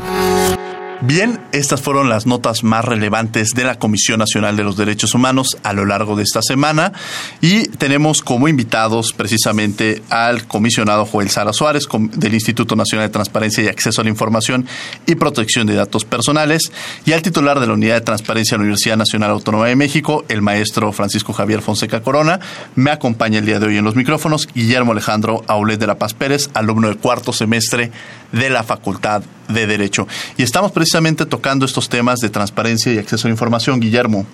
Bien, 1.01 1.39
estas 1.53 1.81
fueron 1.81 2.09
las 2.09 2.25
notas 2.25 2.65
más 2.65 2.83
relevantes 2.83 3.51
de 3.51 3.63
la 3.63 3.79
Comisión 3.79 4.19
Nacional 4.19 4.57
de 4.57 4.65
los 4.65 4.75
Derechos 4.75 5.15
Humanos 5.15 5.57
a 5.63 5.71
lo 5.71 5.85
largo 5.85 6.17
de 6.17 6.23
esta 6.23 6.41
semana 6.41 6.91
y 7.39 7.69
tenemos 7.69 8.21
como 8.21 8.49
invitados 8.49 9.13
precisamente 9.13 10.03
al 10.09 10.45
comisionado 10.45 11.05
Joel 11.05 11.29
Sara 11.29 11.53
Suárez 11.53 11.87
del 12.15 12.33
Instituto 12.33 12.75
Nacional 12.75 13.07
de 13.07 13.13
Transparencia 13.13 13.63
y 13.63 13.67
Acceso 13.69 14.01
a 14.01 14.03
la 14.03 14.09
Información 14.09 14.67
y 15.05 15.15
Protección 15.15 15.67
de 15.67 15.75
Datos 15.75 16.03
Personales 16.03 16.69
y 17.05 17.13
al 17.13 17.21
titular 17.21 17.61
de 17.61 17.67
la 17.67 17.73
Unidad 17.73 17.95
de 17.95 18.01
Transparencia 18.01 18.55
de 18.55 18.59
la 18.59 18.63
Universidad 18.63 18.97
Nacional 18.97 19.31
Autónoma 19.31 19.67
de 19.67 19.77
México, 19.77 20.25
el 20.27 20.41
maestro 20.41 20.91
Francisco 20.91 21.31
Javier 21.31 21.61
Fonseca 21.61 22.01
Corona. 22.01 22.41
Me 22.75 22.91
acompaña 22.91 23.39
el 23.39 23.45
día 23.45 23.61
de 23.61 23.67
hoy 23.67 23.77
en 23.77 23.85
los 23.85 23.95
micrófonos 23.95 24.49
Guillermo 24.53 24.91
Alejandro 24.91 25.45
Aulet 25.47 25.79
de 25.79 25.87
la 25.87 25.97
Paz 25.97 26.13
Pérez, 26.13 26.49
alumno 26.53 26.89
de 26.89 26.95
cuarto 26.95 27.31
semestre 27.31 27.89
de 28.31 28.49
la 28.49 28.63
Facultad 28.63 29.23
de 29.47 29.67
Derecho. 29.67 30.07
Y 30.37 30.43
estamos 30.43 30.71
precisamente 30.71 31.25
tocando 31.25 31.65
estos 31.65 31.89
temas 31.89 32.19
de 32.19 32.29
transparencia 32.29 32.93
y 32.93 32.97
acceso 32.97 33.27
a 33.27 33.31
información, 33.31 33.79
Guillermo. 33.79 34.25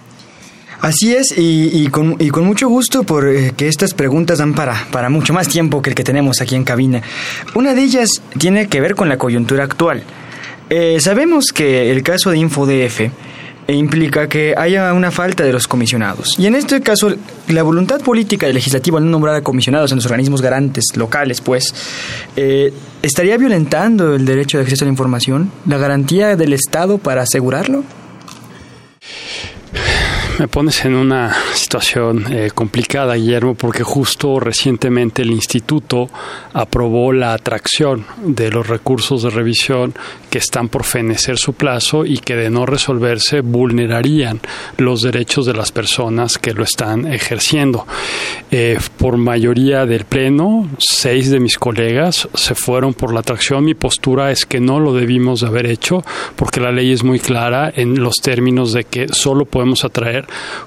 Así 0.82 1.16
es, 1.16 1.34
y, 1.38 1.88
con, 1.88 2.18
mucho 2.44 2.68
gusto 2.68 3.04
porque 3.04 3.48
eh, 3.48 3.68
estas 3.68 3.94
preguntas 3.94 4.40
dan 4.40 4.54
para, 4.54 4.86
para 4.92 5.10
mucho 5.10 5.34
más 5.34 5.48
tiempo 5.48 5.82
que 5.82 5.90
el 5.90 5.96
que 5.96 6.04
tenemos 6.04 6.42
aquí 6.42 6.56
en 6.56 6.64
cabina. 6.64 7.02
Una 7.56 7.74
de 7.74 7.82
ellas 7.82 8.22
tiene 8.38 8.68
que 8.68 8.82
ver 8.82 8.96
con 8.96 9.10
la 9.10 9.18
coyuntura 9.18 9.64
actual. 9.64 10.04
Eh, 10.70 10.98
sabemos 11.00 11.46
que 11.54 11.92
el 11.92 12.04
caso 12.04 12.32
de 12.32 12.38
InfoDF 12.38 13.02
implica 13.74 14.30
que 14.30 14.54
haya 14.58 14.94
una 14.94 15.12
falta 15.12 15.44
de 15.44 15.52
los 15.52 15.68
comisionados. 15.68 16.38
Y 16.38 16.46
en 16.46 16.56
este 16.56 16.82
caso, 16.82 17.14
la 17.48 17.64
voluntad 17.64 18.02
política 18.02 18.46
del 18.46 18.56
legislativo 18.56 19.00
no 19.00 19.08
nombrar 19.08 19.36
a 19.36 19.42
comisionados 19.42 19.92
en 19.92 19.98
los 19.98 20.06
organismos 20.06 20.42
garantes 20.42 20.86
locales, 20.96 21.42
pues, 21.42 21.74
eh, 22.36 22.72
¿estaría 23.02 23.38
violentando 23.38 24.16
el 24.16 24.26
derecho 24.26 24.58
de 24.58 24.64
acceso 24.64 24.86
a 24.86 24.88
la 24.88 24.92
información? 24.92 25.52
¿La 25.66 25.78
garantía 25.78 26.36
del 26.36 26.54
Estado 26.54 26.98
para 26.98 27.24
asegurarlo? 27.24 27.84
Me 30.38 30.50
pones 30.50 30.84
en 30.84 30.96
una 30.96 31.34
situación 31.54 32.26
eh, 32.30 32.52
complicada, 32.54 33.16
Guillermo, 33.16 33.56
porque 33.56 33.84
justo 33.84 34.38
recientemente 34.38 35.22
el 35.22 35.32
instituto 35.32 36.10
aprobó 36.52 37.14
la 37.14 37.34
atracción 37.34 38.06
de 38.22 38.52
los 38.52 38.68
recursos 38.68 39.24
de 39.24 39.30
revisión 39.30 39.94
que 40.30 40.40
están 40.40 40.68
por 40.68 40.84
fenecer 40.84 41.38
su 41.38 41.54
plazo 41.54 42.06
y 42.06 42.18
que 42.18 42.36
de 42.36 42.50
no 42.50 42.66
resolverse 42.66 43.40
vulnerarían 43.40 44.42
los 44.78 45.02
derechos 45.04 45.46
de 45.46 45.54
las 45.54 45.72
personas 45.72 46.38
que 46.38 46.54
lo 46.54 46.66
están 46.66 47.12
ejerciendo. 47.14 47.88
Eh, 48.52 48.78
por 48.98 49.16
mayoría 49.16 49.86
del 49.86 50.04
Pleno, 50.04 50.68
seis 50.80 51.32
de 51.32 51.40
mis 51.40 51.58
colegas 51.58 52.28
se 52.34 52.56
fueron 52.56 52.94
por 52.94 53.14
la 53.14 53.22
atracción. 53.22 53.64
Mi 53.64 53.74
postura 53.74 54.32
es 54.32 54.46
que 54.46 54.60
no 54.60 54.82
lo 54.82 54.94
debimos 54.94 55.40
de 55.40 55.48
haber 55.48 55.66
hecho 55.68 56.04
porque 56.36 56.60
la 56.60 56.74
ley 56.74 56.92
es 56.92 57.06
muy 57.06 57.20
clara 57.20 57.72
en 57.74 58.04
los 58.04 58.18
términos 58.18 58.74
de 58.74 58.84
que 58.84 59.08
solo 59.08 59.46
podemos 59.46 59.86
atraer 59.86 60.25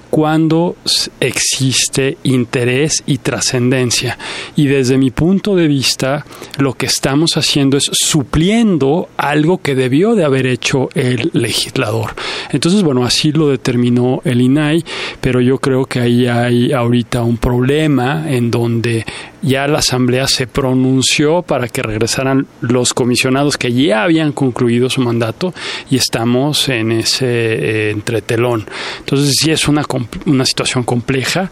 cuando 0.09 0.75
existe 1.19 2.17
interés 2.23 3.03
y 3.05 3.19
trascendencia. 3.19 4.17
Y 4.55 4.67
desde 4.67 4.97
mi 4.97 5.11
punto 5.11 5.55
de 5.55 5.67
vista, 5.67 6.25
lo 6.57 6.73
que 6.73 6.87
estamos 6.87 7.31
haciendo 7.35 7.77
es 7.77 7.89
supliendo 7.91 9.09
algo 9.17 9.59
que 9.61 9.75
debió 9.75 10.15
de 10.15 10.25
haber 10.25 10.47
hecho 10.47 10.89
el 10.95 11.29
legislador. 11.33 12.15
Entonces, 12.51 12.83
bueno, 12.83 13.05
así 13.05 13.31
lo 13.31 13.49
determinó 13.49 14.21
el 14.25 14.41
INAI, 14.41 14.83
pero 15.21 15.41
yo 15.41 15.59
creo 15.59 15.85
que 15.85 15.99
ahí 15.99 16.27
hay 16.27 16.71
ahorita 16.71 17.23
un 17.23 17.37
problema 17.37 18.25
en 18.29 18.51
donde 18.51 19.05
ya 19.41 19.67
la 19.67 19.79
Asamblea 19.79 20.27
se 20.27 20.47
pronunció 20.47 21.41
para 21.41 21.67
que 21.67 21.81
regresaran 21.81 22.47
los 22.61 22.93
comisionados 22.93 23.57
que 23.57 23.71
ya 23.71 24.03
habían 24.03 24.31
concluido 24.31 24.89
su 24.89 25.01
mandato 25.01 25.53
y 25.89 25.97
estamos 25.97 26.69
en 26.69 26.91
ese 26.91 27.25
eh, 27.25 27.89
entretelón. 27.91 28.67
Entonces, 28.99 29.35
sí 29.39 29.51
es 29.51 29.67
una, 29.67 29.83
una 30.25 30.45
situación 30.45 30.83
compleja. 30.83 31.51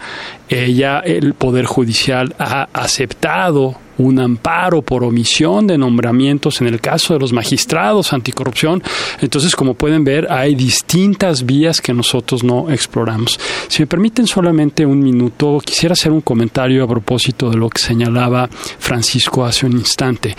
Eh, 0.50 0.74
ya 0.74 1.00
el 1.00 1.34
Poder 1.34 1.66
Judicial 1.66 2.36
ha 2.40 2.70
aceptado 2.74 3.76
un 3.98 4.20
amparo 4.20 4.82
por 4.82 5.04
omisión 5.04 5.68
de 5.68 5.78
nombramientos 5.78 6.62
en 6.62 6.68
el 6.68 6.80
caso 6.80 7.14
de 7.14 7.20
los 7.20 7.34
magistrados 7.34 8.14
anticorrupción. 8.14 8.84
Entonces, 9.22 9.56
como 9.56 9.74
pueden 9.74 10.04
ver, 10.04 10.32
hay 10.32 10.56
distintas 10.56 11.46
vías 11.46 11.82
que 11.82 11.94
nosotros 11.94 12.44
no 12.44 12.70
exploramos. 12.70 13.40
Si 13.68 13.82
me 13.82 13.88
permiten 13.88 14.28
solamente 14.28 14.86
un 14.86 15.00
minuto, 15.00 15.60
quisiera 15.64 15.94
hacer 15.94 16.12
un 16.12 16.22
comentario 16.22 16.84
a 16.84 16.88
propósito 16.88 17.50
de 17.50 17.58
lo 17.58 17.70
que 17.70 17.82
señalaba 17.82 18.50
Francisco 18.80 19.46
hace 19.46 19.66
un 19.66 19.74
instante. 19.74 20.36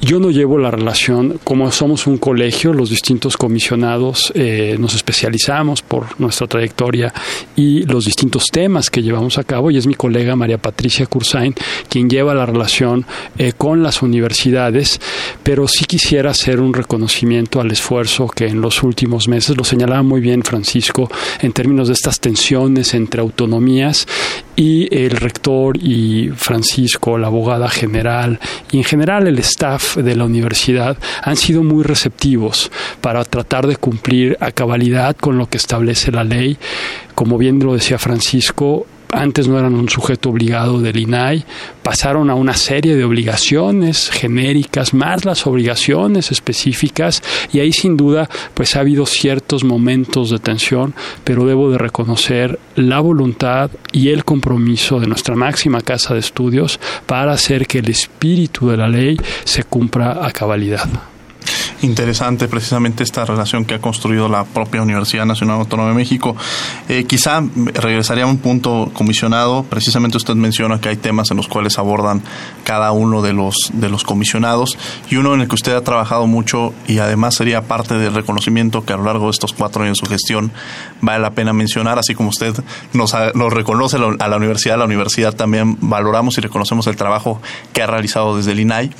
Yo 0.00 0.20
no 0.20 0.30
llevo 0.30 0.58
la 0.58 0.70
relación, 0.70 1.40
como 1.44 1.70
somos 1.72 2.06
un 2.06 2.18
colegio, 2.18 2.72
los 2.72 2.90
distintos 2.90 3.36
comisionados 3.36 4.32
eh, 4.34 4.76
nos 4.78 4.94
especializamos 4.94 5.82
por 5.82 6.20
nuestra 6.20 6.46
trayectoria 6.46 7.12
y 7.56 7.84
los 7.84 8.04
distintos 8.04 8.46
temas 8.46 8.90
que 8.90 9.02
llevamos 9.02 9.38
a 9.38 9.44
cabo, 9.44 9.70
y 9.70 9.78
es 9.78 9.86
mi 9.86 9.94
colega 9.94 10.36
María 10.36 10.58
Patricia 10.58 11.06
Cursain 11.06 11.54
quien 11.88 12.08
lleva 12.08 12.34
la 12.34 12.46
relación 12.46 12.93
eh, 13.38 13.52
con 13.56 13.82
las 13.82 14.02
universidades, 14.02 15.00
pero 15.42 15.66
sí 15.68 15.84
quisiera 15.84 16.30
hacer 16.30 16.60
un 16.60 16.74
reconocimiento 16.74 17.60
al 17.60 17.70
esfuerzo 17.70 18.28
que 18.28 18.46
en 18.46 18.60
los 18.60 18.82
últimos 18.82 19.28
meses, 19.28 19.56
lo 19.56 19.64
señalaba 19.64 20.02
muy 20.02 20.20
bien 20.20 20.42
Francisco, 20.42 21.10
en 21.40 21.52
términos 21.52 21.88
de 21.88 21.94
estas 21.94 22.20
tensiones 22.20 22.94
entre 22.94 23.20
autonomías 23.20 24.06
y 24.56 24.94
el 24.94 25.10
rector 25.10 25.76
y 25.76 26.30
Francisco, 26.36 27.18
la 27.18 27.26
abogada 27.26 27.68
general 27.68 28.38
y 28.70 28.78
en 28.78 28.84
general 28.84 29.26
el 29.26 29.38
staff 29.40 29.96
de 29.96 30.14
la 30.14 30.24
universidad 30.24 30.96
han 31.22 31.36
sido 31.36 31.62
muy 31.62 31.82
receptivos 31.82 32.70
para 33.00 33.24
tratar 33.24 33.66
de 33.66 33.76
cumplir 33.76 34.36
a 34.40 34.52
cabalidad 34.52 35.16
con 35.16 35.38
lo 35.38 35.48
que 35.48 35.56
establece 35.56 36.12
la 36.12 36.24
ley. 36.24 36.56
Como 37.14 37.38
bien 37.38 37.58
lo 37.60 37.74
decía 37.74 37.98
Francisco, 37.98 38.86
antes 39.14 39.48
no 39.48 39.58
eran 39.58 39.74
un 39.74 39.88
sujeto 39.88 40.30
obligado 40.30 40.80
del 40.80 40.98
INAI, 40.98 41.44
pasaron 41.82 42.30
a 42.30 42.34
una 42.34 42.54
serie 42.54 42.96
de 42.96 43.04
obligaciones 43.04 44.10
genéricas, 44.10 44.94
más 44.94 45.24
las 45.24 45.46
obligaciones 45.46 46.32
específicas, 46.32 47.22
y 47.52 47.60
ahí 47.60 47.72
sin 47.72 47.96
duda 47.96 48.28
pues 48.54 48.76
ha 48.76 48.80
habido 48.80 49.06
ciertos 49.06 49.64
momentos 49.64 50.30
de 50.30 50.38
tensión, 50.38 50.94
pero 51.24 51.46
debo 51.46 51.70
de 51.70 51.78
reconocer 51.78 52.58
la 52.76 53.00
voluntad 53.00 53.70
y 53.92 54.10
el 54.10 54.24
compromiso 54.24 55.00
de 55.00 55.06
nuestra 55.06 55.34
máxima 55.34 55.80
casa 55.80 56.14
de 56.14 56.20
estudios 56.20 56.80
para 57.06 57.32
hacer 57.32 57.66
que 57.66 57.78
el 57.78 57.88
espíritu 57.88 58.68
de 58.68 58.76
la 58.76 58.88
ley 58.88 59.16
se 59.44 59.64
cumpla 59.64 60.24
a 60.24 60.30
cabalidad 60.30 60.88
interesante 61.82 62.48
precisamente 62.48 63.02
esta 63.02 63.24
relación 63.24 63.64
que 63.64 63.74
ha 63.74 63.80
construido 63.80 64.28
la 64.28 64.44
propia 64.44 64.82
Universidad 64.82 65.26
Nacional 65.26 65.60
Autónoma 65.60 65.90
de 65.90 65.94
México. 65.94 66.36
Eh, 66.88 67.04
quizá 67.04 67.42
regresaría 67.74 68.24
a 68.24 68.26
un 68.26 68.38
punto 68.38 68.90
comisionado. 68.92 69.64
Precisamente 69.64 70.16
usted 70.16 70.34
menciona 70.34 70.80
que 70.80 70.88
hay 70.88 70.96
temas 70.96 71.30
en 71.30 71.36
los 71.36 71.48
cuales 71.48 71.78
abordan 71.78 72.22
cada 72.64 72.92
uno 72.92 73.22
de 73.22 73.32
los, 73.32 73.70
de 73.72 73.88
los 73.88 74.04
comisionados 74.04 74.78
y 75.10 75.16
uno 75.16 75.34
en 75.34 75.42
el 75.42 75.48
que 75.48 75.54
usted 75.54 75.74
ha 75.74 75.82
trabajado 75.82 76.26
mucho 76.26 76.72
y 76.86 76.98
además 76.98 77.34
sería 77.34 77.62
parte 77.62 77.94
del 77.94 78.14
reconocimiento 78.14 78.84
que 78.84 78.92
a 78.92 78.96
lo 78.96 79.04
largo 79.04 79.26
de 79.26 79.32
estos 79.32 79.52
cuatro 79.52 79.82
años 79.82 79.98
de 79.98 80.06
su 80.06 80.10
gestión 80.10 80.52
vale 81.00 81.20
la 81.20 81.32
pena 81.32 81.52
mencionar, 81.52 81.98
así 81.98 82.14
como 82.14 82.30
usted 82.30 82.54
nos, 82.92 83.14
nos 83.34 83.52
reconoce 83.52 83.96
a 83.96 84.28
la 84.28 84.36
universidad, 84.36 84.78
la 84.78 84.84
universidad 84.84 85.34
también 85.34 85.76
valoramos 85.80 86.38
y 86.38 86.40
reconocemos 86.40 86.86
el 86.86 86.96
trabajo 86.96 87.40
que 87.72 87.82
ha 87.82 87.86
realizado 87.86 88.36
desde 88.36 88.52
el 88.52 88.60
INAI 88.60 88.90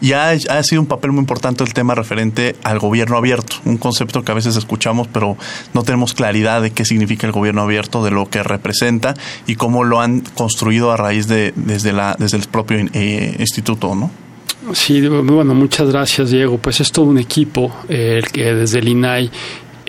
y 0.00 0.12
ha, 0.12 0.62
sido 0.62 0.80
un 0.80 0.86
papel 0.86 1.12
muy 1.12 1.20
importante 1.20 1.64
el 1.64 1.74
tema 1.74 1.94
referente 1.94 2.56
al 2.62 2.78
gobierno 2.78 3.16
abierto, 3.16 3.56
un 3.64 3.78
concepto 3.78 4.22
que 4.22 4.32
a 4.32 4.34
veces 4.34 4.56
escuchamos 4.56 5.08
pero 5.08 5.36
no 5.74 5.82
tenemos 5.82 6.14
claridad 6.14 6.62
de 6.62 6.70
qué 6.70 6.84
significa 6.84 7.26
el 7.26 7.32
gobierno 7.32 7.62
abierto, 7.62 8.04
de 8.04 8.10
lo 8.10 8.28
que 8.28 8.42
representa 8.42 9.14
y 9.46 9.56
cómo 9.56 9.84
lo 9.84 10.00
han 10.00 10.20
construido 10.20 10.92
a 10.92 10.96
raíz 10.96 11.28
de 11.28 11.52
desde 11.56 11.92
la 11.92 12.16
desde 12.18 12.36
el 12.36 12.44
propio 12.44 12.78
eh, 12.92 13.36
instituto, 13.38 13.94
¿no? 13.94 14.10
Sí, 14.72 15.06
bueno, 15.06 15.54
muchas 15.54 15.88
gracias 15.90 16.30
Diego. 16.30 16.58
Pues 16.58 16.80
es 16.80 16.92
todo 16.92 17.06
un 17.06 17.18
equipo 17.18 17.74
eh, 17.88 18.22
que 18.32 18.54
desde 18.54 18.80
el 18.80 18.88
INAI 18.88 19.30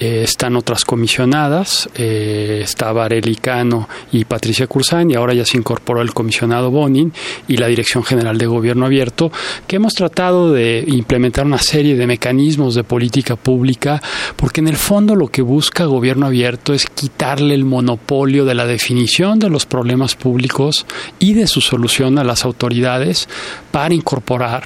eh, 0.01 0.21
están 0.23 0.55
otras 0.55 0.85
comisionadas, 0.85 1.89
eh, 1.93 2.61
está 2.63 2.93
Cano 3.41 3.89
y 4.13 4.23
Patricia 4.23 4.65
Cursán, 4.65 5.11
y 5.11 5.15
ahora 5.15 5.33
ya 5.33 5.43
se 5.43 5.57
incorporó 5.57 6.01
el 6.01 6.13
comisionado 6.13 6.71
Bonin 6.71 7.11
y 7.49 7.57
la 7.57 7.67
Dirección 7.67 8.05
General 8.05 8.37
de 8.37 8.45
Gobierno 8.45 8.85
Abierto, 8.85 9.29
que 9.67 9.75
hemos 9.75 9.95
tratado 9.95 10.53
de 10.53 10.85
implementar 10.87 11.45
una 11.45 11.57
serie 11.57 11.97
de 11.97 12.07
mecanismos 12.07 12.75
de 12.75 12.85
política 12.85 13.35
pública, 13.35 14.01
porque 14.37 14.61
en 14.61 14.69
el 14.69 14.77
fondo 14.77 15.15
lo 15.15 15.27
que 15.27 15.41
busca 15.41 15.83
Gobierno 15.83 16.27
Abierto 16.27 16.73
es 16.73 16.85
quitarle 16.85 17.53
el 17.53 17.65
monopolio 17.65 18.45
de 18.45 18.55
la 18.55 18.65
definición 18.65 19.37
de 19.37 19.49
los 19.49 19.65
problemas 19.65 20.15
públicos 20.15 20.85
y 21.19 21.33
de 21.33 21.45
su 21.45 21.59
solución 21.59 22.17
a 22.19 22.23
las 22.23 22.45
autoridades 22.45 23.27
para 23.71 23.93
incorporar 23.93 24.63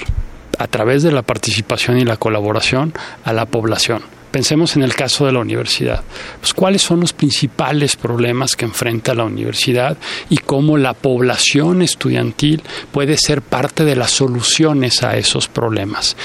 a 0.60 0.68
través 0.68 1.02
de 1.02 1.12
la 1.12 1.24
participación 1.24 1.98
y 1.98 2.06
la 2.06 2.18
colaboración 2.18 2.94
a 3.24 3.34
la 3.34 3.48
población. 3.48 4.23
Pensemos 4.34 4.76
en 4.76 4.82
el 4.82 4.96
caso 4.96 5.28
de 5.28 5.32
la 5.32 5.42
universidad. 5.42 6.02
Pues, 6.40 6.56
¿Cuáles 6.56 6.82
son 6.82 7.02
los 7.02 7.14
principales 7.14 7.96
problemas 7.96 8.56
que 8.56 8.66
enfrenta 8.66 9.14
la 9.14 9.26
universidad 9.26 9.96
y 10.28 10.38
cómo 10.38 10.80
la 10.80 10.96
población 10.96 11.84
estudiantil 11.84 12.64
puede 12.92 13.16
ser 13.18 13.44
parte 13.44 13.86
de 13.86 13.96
las 13.96 14.10
soluciones 14.10 15.04
a 15.04 15.18
esos 15.18 15.48
problemas? 15.48 16.18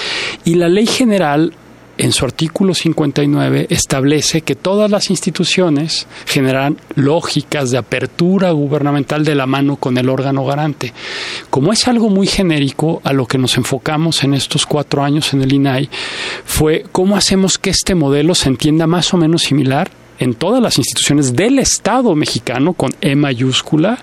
Y 0.47 0.55
la 0.55 0.71
ley 0.71 0.87
general 0.87 1.53
en 1.98 2.12
su 2.12 2.24
artículo 2.24 2.74
59 2.74 3.66
establece 3.70 4.42
que 4.42 4.54
todas 4.54 4.90
las 4.90 5.11
instituciones 5.11 6.06
generan 6.26 6.78
lógicas 6.94 7.70
de 7.70 7.78
apertura 7.78 8.50
gubernamental 8.52 9.24
de 9.24 9.34
la 9.34 9.46
mano 9.46 9.76
con 9.76 9.98
el 9.98 10.08
órgano 10.08 10.44
garante. 10.44 10.94
Como 11.50 11.72
es 11.72 11.87
algo 11.88 12.08
muy 12.08 12.26
genérico, 12.26 13.00
a 13.04 13.12
lo 13.12 13.26
que 13.26 13.38
nos 13.38 13.56
enfocamos 13.56 14.24
en 14.24 14.34
estos 14.34 14.64
cuatro 14.64 15.02
años 15.02 15.34
en 15.34 15.42
el 15.42 15.52
INAI 15.52 15.90
fue 16.44 16.84
cómo 16.92 17.16
hacemos 17.16 17.58
que 17.58 17.70
este 17.70 17.94
modelo 17.94 18.34
se 18.34 18.48
entienda 18.48 18.87
más 18.87 19.12
o 19.12 19.16
menos 19.16 19.42
similar 19.42 19.90
en 20.18 20.35
todas 20.35 20.62
las 20.62 20.78
instituciones 20.78 21.35
del 21.35 21.59
Estado 21.59 22.14
mexicano 22.14 22.72
con 22.72 22.90
E 23.00 23.14
mayúscula 23.14 23.98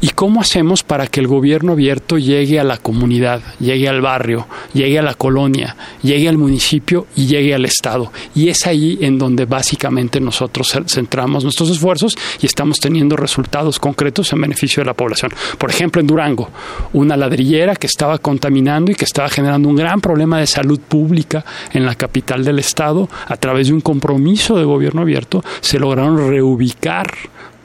y 0.00 0.08
cómo 0.10 0.40
hacemos 0.40 0.82
para 0.82 1.06
que 1.06 1.20
el 1.20 1.26
gobierno 1.26 1.72
abierto 1.72 2.18
llegue 2.18 2.58
a 2.58 2.64
la 2.64 2.78
comunidad, 2.78 3.42
llegue 3.60 3.88
al 3.88 4.00
barrio, 4.00 4.46
llegue 4.72 4.98
a 4.98 5.02
la 5.02 5.14
colonia, 5.14 5.76
llegue 6.02 6.28
al 6.28 6.38
municipio 6.38 7.06
y 7.16 7.26
llegue 7.26 7.54
al 7.54 7.64
Estado. 7.64 8.12
Y 8.34 8.48
es 8.48 8.66
ahí 8.66 8.98
en 9.00 9.18
donde 9.18 9.44
básicamente 9.44 10.20
nosotros 10.20 10.72
centramos 10.86 11.44
nuestros 11.44 11.70
esfuerzos 11.70 12.16
y 12.40 12.46
estamos 12.46 12.78
teniendo 12.80 13.16
resultados 13.16 13.78
concretos 13.78 14.32
en 14.32 14.40
beneficio 14.40 14.82
de 14.82 14.86
la 14.86 14.94
población. 14.94 15.32
Por 15.58 15.70
ejemplo, 15.70 16.00
en 16.00 16.06
Durango, 16.06 16.50
una 16.92 17.16
ladrillera 17.16 17.76
que 17.76 17.86
estaba 17.86 18.18
contaminando 18.18 18.90
y 18.90 18.94
que 18.94 19.04
estaba 19.04 19.28
generando 19.28 19.68
un 19.68 19.76
gran 19.76 20.00
problema 20.00 20.38
de 20.38 20.46
salud 20.46 20.80
pública 20.80 21.44
en 21.72 21.86
la 21.86 21.94
capital 21.94 22.44
del 22.44 22.58
Estado 22.58 23.08
a 23.26 23.36
través 23.36 23.68
de 23.68 23.74
un 23.74 23.80
compromiso 23.80 24.56
de 24.56 24.64
gobierno 24.64 25.02
abierto 25.02 25.44
se 25.60 25.78
lograron 25.78 26.28
reubicar 26.28 27.12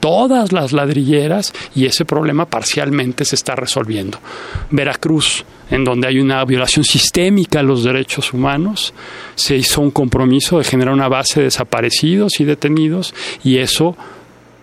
todas 0.00 0.52
las 0.52 0.72
ladrilleras 0.72 1.52
y 1.74 1.86
ese 1.86 2.04
problema 2.04 2.46
parcialmente 2.46 3.24
se 3.24 3.34
está 3.34 3.54
resolviendo. 3.54 4.18
Veracruz, 4.70 5.44
en 5.70 5.84
donde 5.84 6.08
hay 6.08 6.18
una 6.18 6.44
violación 6.44 6.84
sistémica 6.84 7.60
a 7.60 7.64
los 7.64 7.84
derechos 7.84 8.32
humanos, 8.32 8.94
se 9.34 9.56
hizo 9.56 9.80
un 9.80 9.90
compromiso 9.90 10.58
de 10.58 10.64
generar 10.64 10.94
una 10.94 11.08
base 11.08 11.40
de 11.40 11.44
desaparecidos 11.44 12.40
y 12.40 12.44
detenidos 12.44 13.14
y 13.42 13.58
eso 13.58 13.96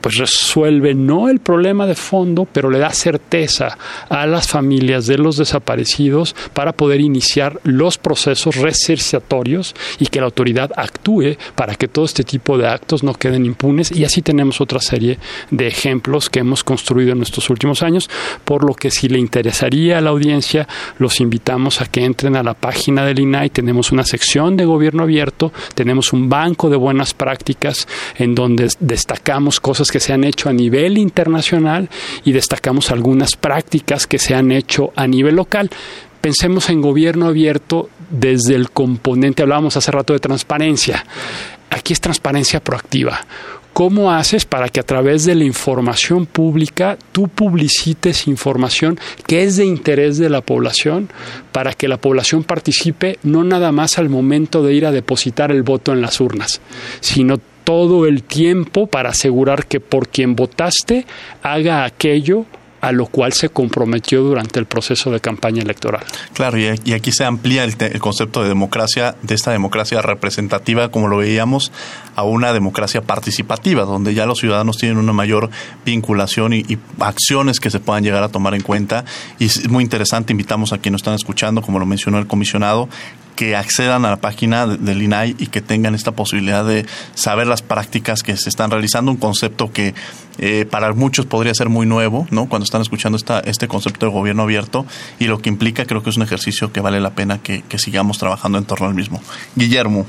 pues 0.06 0.18
resuelve 0.18 0.94
no 0.94 1.30
el 1.30 1.40
problema 1.40 1.88
de 1.88 1.96
fondo, 1.96 2.46
pero 2.46 2.70
le 2.70 2.78
da 2.78 2.92
certeza 2.92 3.76
a 4.08 4.28
las 4.28 4.48
familias 4.48 5.08
de 5.08 5.18
los 5.18 5.38
desaparecidos 5.38 6.36
para 6.54 6.74
poder 6.74 7.02
iniciar 7.02 7.60
los 7.64 7.98
procesos 7.98 8.56
reserciatorios 8.58 9.74
y 9.98 10.06
que 10.06 10.20
la 10.20 10.28
autoridad 10.28 10.70
actúe 10.76 11.38
para 11.56 11.74
que 11.74 11.88
todo 11.88 12.06
este 12.06 12.24
tipo 12.24 12.56
de 12.56 12.68
actos 12.68 13.04
no 13.04 13.16
queden 13.16 13.48
impunes. 13.48 13.92
Y 13.92 14.06
así 14.06 14.22
tenemos 14.22 14.62
otra 14.62 14.80
serie 14.80 15.18
de 15.50 15.66
ejemplos 15.66 16.30
que 16.30 16.42
hemos 16.42 16.64
construido 16.64 17.14
en 17.14 17.24
estos 17.24 17.50
últimos 17.50 17.82
años, 17.82 18.08
por 18.44 18.64
lo 18.64 18.76
que 18.76 18.92
si 18.92 19.10
le 19.10 19.18
interesaría 19.18 19.98
a 19.98 20.02
la 20.02 20.12
audiencia, 20.12 20.68
los 21.00 21.20
invitamos 21.20 21.82
a 21.82 21.88
que 21.88 22.06
entren 22.06 22.36
a 22.36 22.44
la 22.44 22.54
página 22.54 23.08
del 23.08 23.22
INAI. 23.22 23.50
Tenemos 23.50 23.92
una 23.92 24.04
sección 24.04 24.56
de 24.56 24.66
gobierno 24.66 25.02
abierto, 25.02 25.52
tenemos 25.74 26.14
un 26.14 26.30
banco 26.30 26.70
de 26.70 26.78
buenas 26.78 27.16
prácticas 27.16 27.88
en 28.20 28.36
donde 28.36 28.70
destacamos 28.80 29.60
cosas 29.60 29.90
que 29.95 29.95
que 29.96 30.02
se 30.02 30.12
han 30.12 30.26
hecho 30.26 30.50
a 30.50 30.52
nivel 30.52 30.98
internacional 30.98 31.90
y 32.26 32.34
destacamos 32.34 32.92
algunas 32.92 33.38
prácticas 33.38 34.08
que 34.08 34.20
se 34.20 34.36
han 34.36 34.52
hecho 34.52 34.92
a 34.98 35.08
nivel 35.08 35.38
local. 35.38 35.70
Pensemos 36.20 36.70
en 36.70 36.82
gobierno 36.82 37.28
abierto 37.28 37.90
desde 38.10 38.56
el 38.56 38.72
componente, 38.72 39.42
hablábamos 39.42 39.78
hace 39.78 39.92
rato 39.92 40.12
de 40.12 40.20
transparencia. 40.20 41.06
Aquí 41.70 41.94
es 41.94 42.02
transparencia 42.02 42.60
proactiva. 42.60 43.26
¿Cómo 43.72 44.12
haces 44.12 44.44
para 44.44 44.68
que 44.68 44.82
a 44.82 44.86
través 44.86 45.24
de 45.24 45.36
la 45.36 45.46
información 45.46 46.26
pública 46.26 46.98
tú 47.14 47.30
publicites 47.30 48.28
información 48.28 49.00
que 49.28 49.44
es 49.44 49.56
de 49.56 49.66
interés 49.66 50.18
de 50.18 50.30
la 50.30 50.42
población 50.42 51.08
para 51.54 51.72
que 51.72 51.88
la 51.88 51.96
población 51.96 52.44
participe 52.44 53.18
no 53.24 53.46
nada 53.46 53.72
más 53.72 53.98
al 53.98 54.10
momento 54.10 54.62
de 54.62 54.74
ir 54.74 54.86
a 54.86 54.92
depositar 54.92 55.54
el 55.54 55.64
voto 55.64 55.94
en 55.94 56.02
las 56.02 56.20
urnas, 56.20 56.60
sino 57.00 57.40
todo 57.66 58.06
el 58.06 58.24
tiempo 58.24 58.88
para 58.88 59.10
asegurar 59.10 59.66
que 59.66 59.82
por 59.82 60.08
quien 60.08 60.36
votaste 60.38 61.06
haga 61.44 61.84
aquello 61.84 62.46
a 62.86 62.92
lo 62.92 63.08
cual 63.08 63.34
se 63.34 63.50
comprometió 63.50 64.22
durante 64.22 64.60
el 64.60 64.68
proceso 64.68 65.10
de 65.10 65.20
campaña 65.20 65.64
electoral. 65.64 66.04
Claro, 66.34 66.60
y 66.60 66.94
aquí 66.94 67.12
se 67.12 67.26
amplía 67.26 67.64
el, 67.64 67.76
concepto 68.00 68.44
de 68.44 68.50
democracia, 68.50 69.16
de 69.24 69.34
esta 69.34 69.52
democracia 69.52 70.04
representativa, 70.04 70.92
como 70.92 71.08
lo 71.08 71.18
veíamos, 71.18 71.72
a 72.16 72.22
una 72.22 72.54
democracia 72.54 73.02
participativa, 73.02 73.86
donde 73.86 74.14
ya 74.14 74.28
los 74.28 74.40
ciudadanos 74.40 74.78
tienen 74.78 74.98
una 75.00 75.14
mayor 75.14 75.50
vinculación 75.84 76.54
y, 76.54 76.60
y, 76.60 76.78
acciones 77.00 77.60
que 77.60 77.72
se 77.72 77.80
puedan 77.80 78.04
llegar 78.04 78.22
a 78.22 78.30
tomar 78.30 78.54
en 78.54 78.62
cuenta. 78.62 79.04
Y 79.40 79.46
es 79.46 79.68
muy 79.68 79.84
interesante, 79.84 80.34
invitamos 80.34 80.72
a 80.72 80.78
quienes 80.78 81.00
están 81.00 81.16
escuchando, 81.16 81.64
como 81.64 81.80
lo 81.80 81.88
mencionó 81.88 82.20
el 82.20 82.28
comisionado, 82.28 82.88
que 83.36 83.56
accedan 83.56 84.06
a 84.06 84.10
la 84.10 84.18
página 84.18 84.66
del 84.66 85.02
INAI 85.02 85.36
y 85.38 85.48
que 85.48 85.62
tengan 85.62 85.96
esta 85.96 86.14
posibilidad 86.14 86.66
de 86.66 86.86
saber 87.14 87.48
las 87.48 87.62
prácticas 87.62 88.24
que 88.24 88.36
se 88.38 88.50
están 88.50 88.72
realizando, 88.72 89.12
un 89.12 89.18
concepto 89.18 89.72
que 89.72 89.94
eh, 90.38 90.66
para 90.70 90.92
muchos 90.94 91.26
podría 91.26 91.54
ser 91.54 91.70
muy 91.70 91.86
nuevo, 91.86 92.28
¿no? 92.32 92.48
Cuando 92.48 92.64
están 92.64 92.82
escuchando 92.82 93.18
esta, 93.18 93.40
este 93.42 93.68
concepto 93.68 94.06
de 94.06 94.12
gobierno 94.12 94.44
abierto 94.44 94.86
y 95.20 95.26
lo 95.26 95.40
que 95.40 95.50
implica 95.50 95.86
creo 95.86 96.04
que 96.04 96.10
es 96.10 96.18
un 96.18 96.24
ejercicio 96.24 96.72
que 96.72 96.82
vale 96.82 97.00
la 97.00 97.12
pena 97.12 97.40
que, 97.42 97.64
que 97.64 97.78
sigamos 97.78 98.18
trabajando 98.18 98.58
en 98.58 98.66
torno 98.66 98.88
al 98.88 98.96
mismo. 98.96 99.22
Guillermo. 99.56 100.06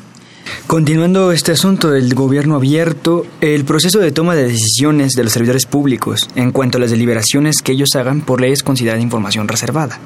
Continuando 0.66 1.32
este 1.32 1.52
asunto 1.52 1.90
del 1.90 2.14
gobierno 2.14 2.56
abierto, 2.56 3.26
el 3.40 3.64
proceso 3.64 3.98
de 3.98 4.12
toma 4.12 4.34
de 4.34 4.44
decisiones 4.44 5.12
de 5.12 5.24
los 5.24 5.32
servidores 5.32 5.66
públicos 5.66 6.28
en 6.34 6.52
cuanto 6.52 6.78
a 6.78 6.80
las 6.80 6.90
deliberaciones 6.90 7.62
que 7.62 7.72
ellos 7.72 7.90
hagan 7.94 8.20
por 8.20 8.40
ley 8.40 8.52
es 8.52 8.62
considerada 8.62 9.00
información 9.00 9.48
reservada. 9.48 9.98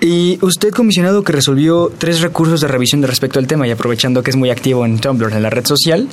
Y 0.00 0.38
usted, 0.42 0.70
comisionado, 0.72 1.24
que 1.24 1.32
resolvió 1.32 1.90
tres 1.96 2.20
recursos 2.20 2.60
de 2.60 2.68
revisión 2.68 3.00
de 3.00 3.06
respecto 3.06 3.38
al 3.38 3.46
tema 3.46 3.66
y 3.66 3.70
aprovechando 3.70 4.22
que 4.22 4.30
es 4.30 4.36
muy 4.36 4.50
activo 4.50 4.84
en 4.84 4.98
Tumblr, 4.98 5.32
en 5.32 5.42
la 5.42 5.48
red 5.48 5.64
social, 5.64 6.08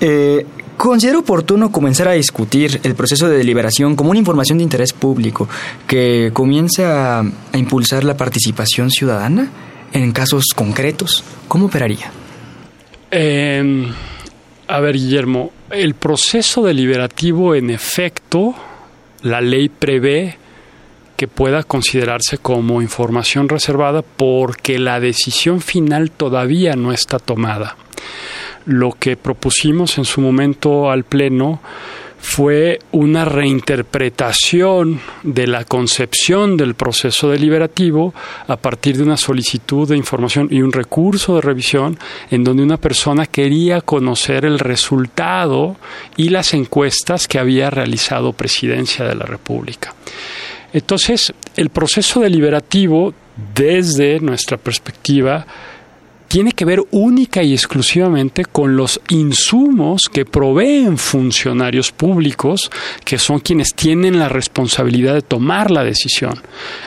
eh, 0.00 0.46
¿considera 0.78 1.18
oportuno 1.18 1.70
comenzar 1.70 2.08
a 2.08 2.12
discutir 2.12 2.80
el 2.84 2.94
proceso 2.94 3.28
de 3.28 3.36
deliberación 3.36 3.96
como 3.96 4.10
una 4.10 4.18
información 4.18 4.58
de 4.58 4.64
interés 4.64 4.94
público 4.94 5.46
que 5.86 6.30
comience 6.32 6.84
a, 6.86 7.22
impulsar 7.52 8.04
la 8.04 8.16
participación 8.16 8.90
ciudadana 8.90 9.50
en 9.92 10.12
casos 10.12 10.44
concretos? 10.54 11.22
¿Cómo 11.48 11.66
operaría? 11.66 12.10
Eh, 13.10 13.92
a 14.68 14.80
ver, 14.80 14.94
Guillermo, 14.94 15.52
el 15.70 15.94
proceso 15.94 16.62
deliberativo, 16.62 17.54
en 17.54 17.68
efecto, 17.70 18.54
la 19.22 19.42
ley 19.42 19.68
prevé 19.68 20.38
que 21.18 21.26
pueda 21.26 21.64
considerarse 21.64 22.38
como 22.38 22.80
información 22.80 23.48
reservada 23.48 24.02
porque 24.02 24.78
la 24.78 25.00
decisión 25.00 25.60
final 25.60 26.12
todavía 26.12 26.76
no 26.76 26.92
está 26.92 27.18
tomada. 27.18 27.76
Lo 28.66 28.92
que 28.92 29.16
propusimos 29.16 29.98
en 29.98 30.04
su 30.04 30.20
momento 30.20 30.92
al 30.92 31.02
Pleno 31.02 31.60
fue 32.20 32.78
una 32.92 33.24
reinterpretación 33.24 35.00
de 35.24 35.48
la 35.48 35.64
concepción 35.64 36.56
del 36.56 36.74
proceso 36.74 37.30
deliberativo 37.30 38.14
a 38.46 38.56
partir 38.56 38.96
de 38.96 39.02
una 39.02 39.16
solicitud 39.16 39.88
de 39.88 39.96
información 39.96 40.46
y 40.52 40.62
un 40.62 40.72
recurso 40.72 41.34
de 41.34 41.40
revisión 41.40 41.98
en 42.30 42.44
donde 42.44 42.62
una 42.62 42.76
persona 42.76 43.26
quería 43.26 43.80
conocer 43.80 44.44
el 44.44 44.60
resultado 44.60 45.76
y 46.16 46.28
las 46.28 46.54
encuestas 46.54 47.26
que 47.26 47.40
había 47.40 47.70
realizado 47.70 48.32
Presidencia 48.32 49.04
de 49.04 49.16
la 49.16 49.26
República. 49.26 49.94
Entonces, 50.72 51.32
el 51.56 51.70
proceso 51.70 52.20
deliberativo, 52.20 53.14
desde 53.54 54.20
nuestra 54.20 54.56
perspectiva, 54.56 55.46
tiene 56.28 56.52
que 56.52 56.66
ver 56.66 56.82
única 56.90 57.42
y 57.42 57.54
exclusivamente 57.54 58.44
con 58.44 58.76
los 58.76 59.00
insumos 59.08 60.02
que 60.12 60.26
proveen 60.26 60.98
funcionarios 60.98 61.90
públicos, 61.90 62.70
que 63.04 63.18
son 63.18 63.40
quienes 63.40 63.74
tienen 63.74 64.18
la 64.18 64.28
responsabilidad 64.28 65.14
de 65.14 65.22
tomar 65.22 65.70
la 65.70 65.82
decisión. 65.82 66.38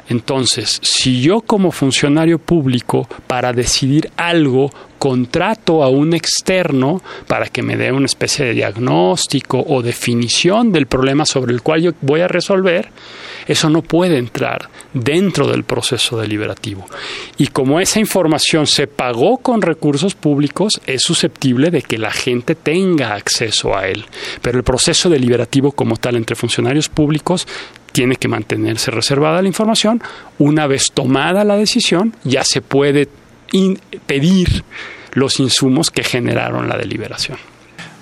Entonces, 0.10 0.80
si 0.84 1.22
yo 1.22 1.42
como 1.42 1.72
funcionario 1.72 2.38
público, 2.38 3.10
para 3.26 3.52
decidir 3.52 4.12
algo, 4.16 4.70
contrato 5.02 5.82
a 5.82 5.90
un 5.90 6.14
externo 6.14 7.02
para 7.26 7.48
que 7.48 7.64
me 7.64 7.76
dé 7.76 7.92
una 7.92 8.06
especie 8.06 8.46
de 8.46 8.54
diagnóstico 8.54 9.66
o 9.68 9.82
definición 9.82 10.72
del 10.72 10.86
problema 10.86 11.26
sobre 11.26 11.54
el 11.54 11.64
cual 11.64 11.82
yo 11.82 11.92
voy 12.02 12.22
a 12.22 12.28
resolver, 12.28 12.90
eso 13.48 13.68
no 13.72 13.82
puede 13.82 14.20
entrar 14.20 14.70
dentro 14.94 15.48
del 15.48 15.64
proceso 15.64 16.20
deliberativo. 16.20 16.86
Y 17.40 17.48
como 17.48 17.80
esa 17.80 18.00
información 18.00 18.68
se 18.68 18.86
pagó 18.86 19.38
con 19.38 19.64
recursos 19.64 20.14
públicos, 20.14 20.80
es 20.86 21.02
susceptible 21.02 21.72
de 21.72 21.82
que 21.82 21.98
la 21.98 22.12
gente 22.12 22.54
tenga 22.54 23.16
acceso 23.16 23.76
a 23.76 23.88
él. 23.88 24.06
Pero 24.44 24.60
el 24.60 24.64
proceso 24.64 25.10
deliberativo 25.10 25.72
como 25.72 25.98
tal 25.98 26.16
entre 26.16 26.36
funcionarios 26.36 26.90
públicos 26.90 27.48
tiene 27.92 28.18
que 28.18 28.28
mantenerse 28.28 28.92
reservada 28.92 29.42
la 29.42 29.48
información. 29.48 30.00
Una 30.38 30.68
vez 30.68 30.92
tomada 30.94 31.44
la 31.44 31.58
decisión, 31.58 32.16
ya 32.24 32.44
se 32.44 32.62
puede 32.62 33.08
pedir 34.06 34.64
los 35.14 35.40
insumos 35.40 35.92
que 35.92 36.04
generaron 36.04 36.70
la 36.70 36.78
deliberación. 36.78 37.38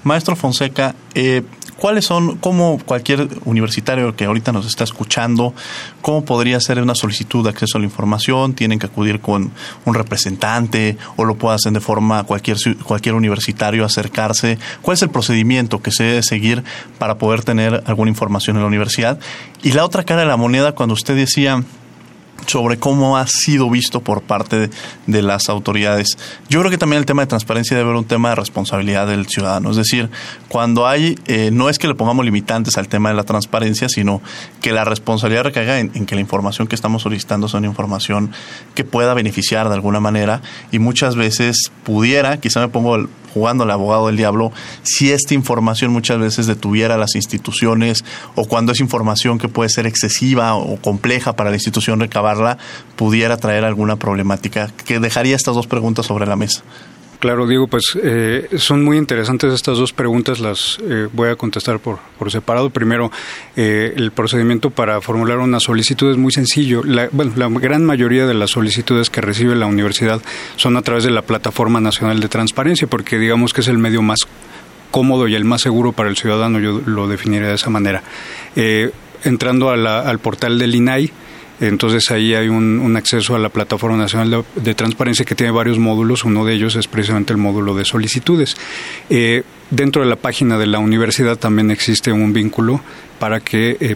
Maestro 0.03 0.35
Fonseca, 0.35 0.95
eh, 1.13 1.41
¿cuáles 1.75 2.05
son, 2.05 2.37
cómo 2.37 2.79
cualquier 2.85 3.27
universitario 3.43 4.15
que 4.15 4.25
ahorita 4.25 4.53
nos 4.53 4.65
está 4.65 4.85
escuchando, 4.85 5.53
cómo 6.01 6.23
podría 6.23 6.57
hacer 6.57 6.81
una 6.81 6.95
solicitud 6.95 7.43
de 7.43 7.49
acceso 7.49 7.77
a 7.77 7.81
la 7.81 7.85
información? 7.85 8.53
¿Tienen 8.53 8.79
que 8.79 8.85
acudir 8.85 9.19
con 9.19 9.51
un 9.85 9.93
representante 9.93 10.97
o 11.17 11.25
lo 11.25 11.35
puede 11.35 11.55
hacer 11.55 11.73
de 11.73 11.81
forma 11.81 12.23
cualquier, 12.23 12.57
cualquier 12.83 13.15
universitario 13.15 13.83
acercarse? 13.83 14.57
¿Cuál 14.81 14.95
es 14.95 15.01
el 15.01 15.09
procedimiento 15.09 15.81
que 15.81 15.91
se 15.91 16.03
debe 16.03 16.23
seguir 16.23 16.63
para 16.97 17.17
poder 17.17 17.43
tener 17.43 17.83
alguna 17.85 18.09
información 18.09 18.55
en 18.55 18.61
la 18.61 18.67
universidad? 18.67 19.19
Y 19.63 19.73
la 19.73 19.83
otra 19.83 20.05
cara 20.05 20.21
de 20.21 20.27
la 20.27 20.37
moneda, 20.37 20.73
cuando 20.73 20.93
usted 20.93 21.15
decía 21.15 21.63
sobre 22.45 22.77
cómo 22.77 23.17
ha 23.17 23.27
sido 23.27 23.69
visto 23.69 24.01
por 24.01 24.21
parte 24.21 24.69
de, 25.05 25.21
las 25.21 25.49
autoridades. 25.49 26.17
Yo 26.49 26.59
creo 26.59 26.71
que 26.71 26.77
también 26.77 26.99
el 26.99 27.05
tema 27.05 27.21
de 27.21 27.27
transparencia 27.27 27.75
debe 27.75 27.89
ser 27.89 27.97
un 27.97 28.05
tema 28.05 28.29
de 28.29 28.35
responsabilidad 28.35 29.07
del 29.07 29.27
ciudadano. 29.27 29.71
Es 29.71 29.77
decir, 29.77 30.09
cuando 30.47 30.87
hay, 30.87 31.17
eh, 31.27 31.49
no 31.51 31.69
es 31.69 31.77
que 31.77 31.87
le 31.87 31.95
pongamos 31.95 32.23
limitantes 32.25 32.77
al 32.77 32.87
tema 32.87 33.09
de 33.09 33.15
la 33.15 33.23
transparencia, 33.23 33.89
sino 33.89 34.21
que 34.61 34.71
la 34.71 34.85
responsabilidad 34.85 35.43
recaiga 35.43 35.79
en, 35.79 36.05
que 36.05 36.15
la 36.15 36.21
información 36.21 36.67
que 36.67 36.75
estamos 36.75 37.03
solicitando 37.03 37.47
sea 37.47 37.59
una 37.59 37.67
información 37.67 38.31
que 38.75 38.83
pueda 38.83 39.13
beneficiar 39.13 39.67
de 39.67 39.75
alguna 39.75 39.99
manera 39.99 40.41
y 40.71 40.79
muchas 40.79 41.15
veces 41.15 41.71
pudiera, 41.83 42.37
quizá 42.37 42.61
me 42.61 42.69
pongo 42.69 43.07
jugando 43.33 43.63
al 43.63 43.71
abogado 43.71 44.07
del 44.07 44.17
diablo, 44.17 44.51
si 44.83 45.11
esta 45.11 45.33
información 45.33 45.91
muchas 45.91 46.19
veces 46.19 46.47
detuviera 46.47 46.97
las 46.97 47.15
instituciones 47.15 48.03
o 48.35 48.45
cuando 48.45 48.71
es 48.71 48.79
información 48.79 49.37
que 49.37 49.47
puede 49.47 49.69
ser 49.69 49.87
excesiva 49.87 50.55
o 50.55 50.77
compleja 50.77 51.35
para 51.35 51.49
la 51.49 51.55
institución 51.55 51.99
recabarla, 51.99 52.57
pudiera 52.95 53.37
traer 53.37 53.65
alguna 53.65 53.97
problemática. 53.97 54.69
Que 54.85 54.99
dejaría 54.99 55.35
estas 55.35 55.55
dos 55.55 55.67
preguntas 55.67 56.05
sobre 56.05 56.25
la 56.25 56.35
mesa. 56.35 56.63
Claro, 57.19 57.47
Diego, 57.47 57.67
pues 57.67 57.97
eh, 58.01 58.47
son 58.55 58.85
muy 58.85 58.97
interesantes 58.97 59.53
estas 59.53 59.77
dos 59.77 59.91
preguntas, 59.91 60.39
las 60.39 60.77
eh, 60.81 61.09
voy 61.11 61.27
a 61.27 61.35
contestar 61.35 61.79
por, 61.79 61.99
por 62.17 62.31
separado. 62.31 62.69
Primero, 62.69 63.11
eh, 63.57 63.93
el 63.97 64.11
procedimiento 64.11 64.69
para 64.69 65.01
formular 65.01 65.39
una 65.39 65.59
solicitud 65.59 66.11
es 66.11 66.17
muy 66.17 66.31
sencillo. 66.31 66.81
La, 66.81 67.09
bueno, 67.11 67.33
la 67.35 67.49
gran 67.49 67.83
mayoría 67.83 68.25
de 68.25 68.33
las 68.33 68.51
solicitudes 68.51 69.09
que 69.09 69.19
recibe 69.19 69.53
la 69.57 69.65
universidad 69.65 70.21
son 70.55 70.77
a 70.77 70.81
través 70.81 71.03
de 71.03 71.11
la 71.11 71.21
Plataforma 71.21 71.81
Nacional 71.81 72.21
de 72.21 72.29
Transparencia, 72.29 72.87
porque 72.87 73.19
digamos 73.19 73.53
que 73.53 73.61
es 73.61 73.67
el 73.67 73.79
medio 73.79 74.01
más 74.01 74.19
cómodo 74.89 75.27
y 75.27 75.35
el 75.35 75.43
más 75.43 75.59
seguro 75.59 75.91
para 75.91 76.07
el 76.07 76.15
ciudadano, 76.15 76.59
yo 76.59 76.81
lo 76.85 77.09
definiría 77.09 77.49
de 77.49 77.55
esa 77.55 77.69
manera. 77.69 78.01
entrando 79.25 79.69
al 79.71 80.19
portal 80.19 80.57
del 80.57 80.73
INAI, 80.73 81.11
entonces 81.59 82.09
ahí 82.11 82.33
hay 82.33 82.47
un, 82.47 82.95
acceso 82.95 83.35
a 83.35 83.39
la 83.39 83.49
Plataforma 83.49 83.97
Nacional 83.97 84.45
de, 84.55 84.75
Transparencia 84.75 85.25
que 85.25 85.35
tiene 85.35 85.51
varios 85.51 85.77
módulos. 85.79 86.23
Uno 86.23 86.45
de 86.45 86.53
ellos 86.53 86.75
es 86.75 86.87
precisamente 86.87 87.33
el 87.33 87.37
módulo 87.37 87.75
de 87.75 87.85
solicitudes. 87.85 88.55
Eh, 89.09 89.43
dentro 89.71 90.03
de 90.03 90.09
la 90.09 90.15
página 90.15 90.57
de 90.57 90.67
la 90.67 90.79
universidad 90.79 91.37
también 91.37 91.71
existe 91.71 92.11
un 92.11 92.33
vínculo 92.33 92.81
para 93.19 93.41
que 93.41 93.77
eh, 93.79 93.95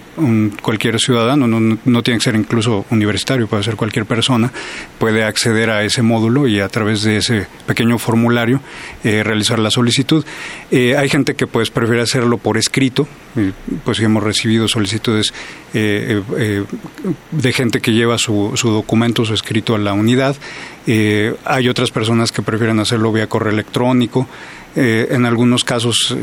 cualquier 0.62 1.00
ciudadano, 1.00 1.48
no, 1.48 2.04
tiene 2.04 2.20
que 2.20 2.24
ser 2.26 2.36
incluso 2.36 2.86
universitario, 2.92 3.48
puede 3.48 3.64
ser 3.64 3.78
cualquier 3.78 4.06
persona, 4.06 4.52
puede 5.00 5.24
acceder 5.24 5.70
a 5.70 5.84
ese 5.84 6.02
módulo 6.02 6.46
y 6.48 6.60
a 6.60 6.68
través 6.68 7.04
de 7.04 7.18
ese 7.18 7.48
pequeño 7.66 7.98
formulario 7.98 8.60
eh, 9.04 9.24
realizar 9.24 9.60
la 9.60 9.72
solicitud. 9.72 10.26
Eh, 10.72 10.98
hay 10.98 11.08
gente 11.10 11.36
que 11.36 11.48
pues 11.48 11.72
prefiere 11.72 12.02
hacerlo 12.02 12.38
por 12.38 12.58
escrito, 12.58 13.08
pues 13.86 14.00
hemos 14.02 14.22
recibido 14.22 14.68
solicitudes 14.68 15.34
de 15.74 16.64
gente 17.52 17.80
que 17.80 17.94
lleva 17.94 18.20
su, 18.20 18.52
su 18.56 18.70
documento, 18.70 19.26
su 19.26 19.34
escrito 19.34 19.74
a 19.74 19.80
la 19.80 19.94
unidad. 19.94 20.36
hay 20.86 21.70
otras 21.70 21.90
personas 21.90 22.32
que 22.32 22.44
prefieren 22.44 22.80
hacerlo 22.80 23.12
vía 23.12 23.26
correo 23.26 23.54
electrónico. 23.54 24.28
En 24.76 25.26
algunos 25.26 25.64
casos 25.64 26.16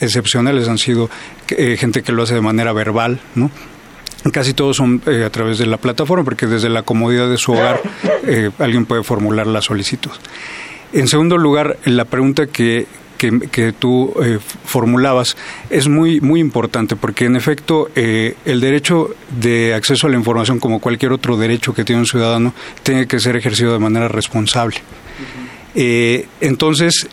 excepcionales 0.00 0.68
han 0.68 0.78
sido 0.78 1.10
eh, 1.50 1.76
gente 1.76 2.02
que 2.02 2.12
lo 2.12 2.22
hace 2.22 2.34
de 2.34 2.40
manera 2.40 2.72
verbal, 2.72 3.20
¿no? 3.34 3.50
Casi 4.32 4.52
todos 4.52 4.76
son 4.76 5.00
eh, 5.06 5.24
a 5.24 5.30
través 5.30 5.58
de 5.58 5.66
la 5.66 5.76
plataforma, 5.76 6.24
porque 6.24 6.46
desde 6.46 6.68
la 6.68 6.82
comodidad 6.82 7.28
de 7.28 7.36
su 7.36 7.52
hogar 7.52 7.80
eh, 8.26 8.50
alguien 8.58 8.84
puede 8.84 9.02
formular 9.04 9.46
la 9.46 9.62
solicitud. 9.62 10.10
En 10.92 11.06
segundo 11.06 11.38
lugar, 11.38 11.78
la 11.84 12.04
pregunta 12.04 12.46
que, 12.46 12.86
que, 13.18 13.72
tú 13.78 14.14
formulabas 14.64 15.36
es 15.68 15.86
muy, 15.86 16.20
muy 16.20 16.40
importante, 16.40 16.96
porque 16.96 17.26
en 17.26 17.36
efecto 17.36 17.90
el 17.94 18.60
derecho 18.60 19.10
de 19.38 19.74
acceso 19.74 20.06
a 20.06 20.10
la 20.10 20.16
información, 20.16 20.58
como 20.58 20.80
cualquier 20.80 21.12
otro 21.12 21.36
derecho 21.36 21.74
que 21.74 21.84
tiene 21.84 22.00
un 22.00 22.06
ciudadano, 22.06 22.54
tiene 22.82 23.06
que 23.06 23.18
ser 23.18 23.36
ejercido 23.36 23.72
de 23.74 23.78
manera 23.80 24.08
responsable. 24.08 24.78
entonces, 25.74 27.06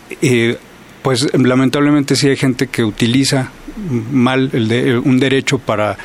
pues 1.06 1.28
lamentablemente 1.38 2.16
sí 2.16 2.28
hay 2.28 2.36
gente 2.36 2.66
que 2.66 2.84
utiliza 2.84 3.52
mal 4.12 4.50
el 4.54 5.04
un 5.06 5.20
derecho 5.20 5.60
para, 5.60 5.96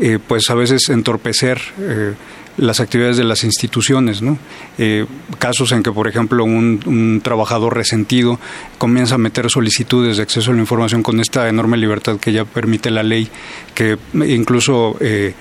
eh, 0.00 0.18
pues 0.26 0.48
a 0.48 0.54
veces 0.54 0.88
entorpecer 0.88 1.60
eh, 1.78 2.14
las 2.56 2.80
actividades 2.80 3.18
de 3.18 3.24
las 3.24 3.44
instituciones, 3.44 4.22
¿no? 4.22 4.38
Eh, 4.78 5.04
casos 5.38 5.72
en 5.72 5.82
que, 5.82 5.92
por 5.92 6.08
ejemplo, 6.08 6.42
un, 6.42 7.20
trabajador 7.22 7.76
resentido 7.76 8.40
comienza 8.78 9.16
a 9.16 9.18
meter 9.18 9.50
solicitudes 9.50 10.16
de 10.16 10.22
acceso 10.22 10.52
a 10.52 10.54
la 10.54 10.60
información 10.60 11.02
con 11.02 11.20
esta 11.20 11.50
enorme 11.50 11.76
libertad 11.76 12.18
que 12.18 12.32
ya 12.32 12.46
permite 12.46 12.90
la 12.90 13.02
ley, 13.02 13.28
que 13.74 13.98
incluso 14.14 14.96
eh, 15.00 15.34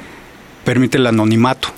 permite 0.66 0.98
el 0.98 1.08
anonimato, 1.08 1.70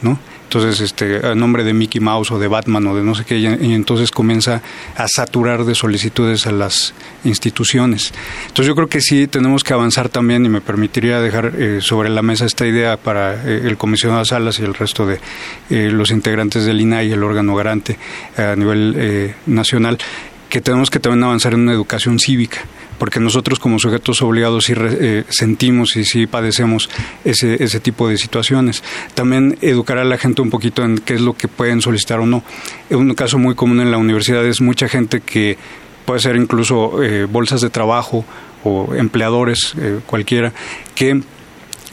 ¿no? 0.00 0.18
Entonces 0.46 0.80
este 0.80 1.26
a 1.26 1.34
nombre 1.34 1.64
de 1.64 1.74
Mickey 1.74 2.00
Mouse 2.00 2.30
o 2.30 2.38
de 2.38 2.46
Batman 2.46 2.86
o 2.86 2.94
de 2.94 3.02
no 3.02 3.14
sé 3.16 3.24
qué 3.24 3.36
y 3.38 3.74
entonces 3.74 4.12
comienza 4.12 4.62
a 4.96 5.08
saturar 5.08 5.64
de 5.64 5.74
solicitudes 5.74 6.46
a 6.46 6.52
las 6.52 6.94
instituciones. 7.24 8.12
Entonces 8.42 8.66
yo 8.66 8.76
creo 8.76 8.88
que 8.88 9.00
sí 9.00 9.26
tenemos 9.26 9.64
que 9.64 9.74
avanzar 9.74 10.08
también 10.08 10.46
y 10.46 10.48
me 10.48 10.60
permitiría 10.60 11.20
dejar 11.20 11.52
eh, 11.56 11.80
sobre 11.80 12.08
la 12.10 12.22
mesa 12.22 12.46
esta 12.46 12.64
idea 12.64 12.96
para 12.96 13.34
eh, 13.34 13.62
el 13.64 13.76
comisionado 13.76 14.24
Salas 14.24 14.60
y 14.60 14.62
el 14.62 14.74
resto 14.74 15.04
de 15.04 15.18
eh, 15.68 15.90
los 15.90 16.12
integrantes 16.12 16.64
del 16.64 16.80
INAI 16.80 17.10
el 17.10 17.24
órgano 17.24 17.56
garante 17.56 17.98
a 18.36 18.54
nivel 18.54 19.34
nacional 19.46 19.98
que 20.48 20.60
tenemos 20.60 20.90
que 20.90 21.00
también 21.00 21.24
avanzar 21.24 21.54
en 21.54 21.60
una 21.60 21.72
educación 21.72 22.18
cívica 22.20 22.60
porque 22.98 23.20
nosotros 23.20 23.58
como 23.58 23.78
sujetos 23.78 24.22
obligados 24.22 24.64
sí 24.64 24.74
eh, 24.76 25.24
sentimos 25.28 25.96
y 25.96 26.04
sí 26.04 26.26
padecemos 26.26 26.88
ese, 27.24 27.62
ese 27.62 27.80
tipo 27.80 28.08
de 28.08 28.18
situaciones. 28.18 28.82
También 29.14 29.58
educar 29.60 29.98
a 29.98 30.04
la 30.04 30.18
gente 30.18 30.42
un 30.42 30.50
poquito 30.50 30.82
en 30.82 30.98
qué 30.98 31.14
es 31.14 31.20
lo 31.20 31.34
que 31.34 31.48
pueden 31.48 31.80
solicitar 31.80 32.20
o 32.20 32.26
no. 32.26 32.42
Un 32.90 33.14
caso 33.14 33.38
muy 33.38 33.54
común 33.54 33.80
en 33.80 33.90
la 33.90 33.98
universidad 33.98 34.44
es 34.46 34.60
mucha 34.60 34.88
gente 34.88 35.20
que 35.20 35.58
puede 36.04 36.20
ser 36.20 36.36
incluso 36.36 37.02
eh, 37.02 37.24
bolsas 37.24 37.60
de 37.60 37.70
trabajo 37.70 38.24
o 38.64 38.94
empleadores, 38.94 39.74
eh, 39.78 40.00
cualquiera, 40.06 40.52
que 40.94 41.20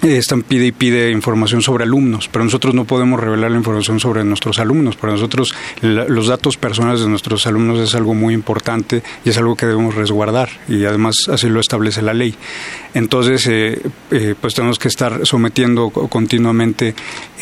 están 0.03 0.41
pide 0.41 0.67
y 0.67 0.71
pide 0.71 1.11
información 1.11 1.61
sobre 1.61 1.83
alumnos, 1.83 2.29
pero 2.31 2.43
nosotros 2.43 2.73
no 2.73 2.85
podemos 2.85 3.19
revelar 3.19 3.51
la 3.51 3.57
información 3.57 3.99
sobre 3.99 4.23
nuestros 4.23 4.59
alumnos. 4.59 4.95
Para 4.95 5.13
nosotros 5.13 5.53
los 5.81 6.27
datos 6.27 6.57
personales 6.57 7.01
de 7.01 7.07
nuestros 7.07 7.47
alumnos 7.47 7.79
es 7.79 7.95
algo 7.95 8.13
muy 8.13 8.33
importante 8.33 9.01
y 9.23 9.29
es 9.29 9.37
algo 9.37 9.55
que 9.55 9.65
debemos 9.65 9.95
resguardar 9.95 10.49
y 10.67 10.85
además 10.85 11.15
así 11.31 11.47
lo 11.49 11.59
establece 11.59 12.01
la 12.01 12.13
ley. 12.13 12.35
Entonces, 12.93 13.47
eh, 13.47 13.81
eh, 14.11 14.35
pues 14.39 14.53
tenemos 14.53 14.77
que 14.77 14.87
estar 14.87 15.25
sometiendo 15.25 15.89
continuamente 15.89 16.93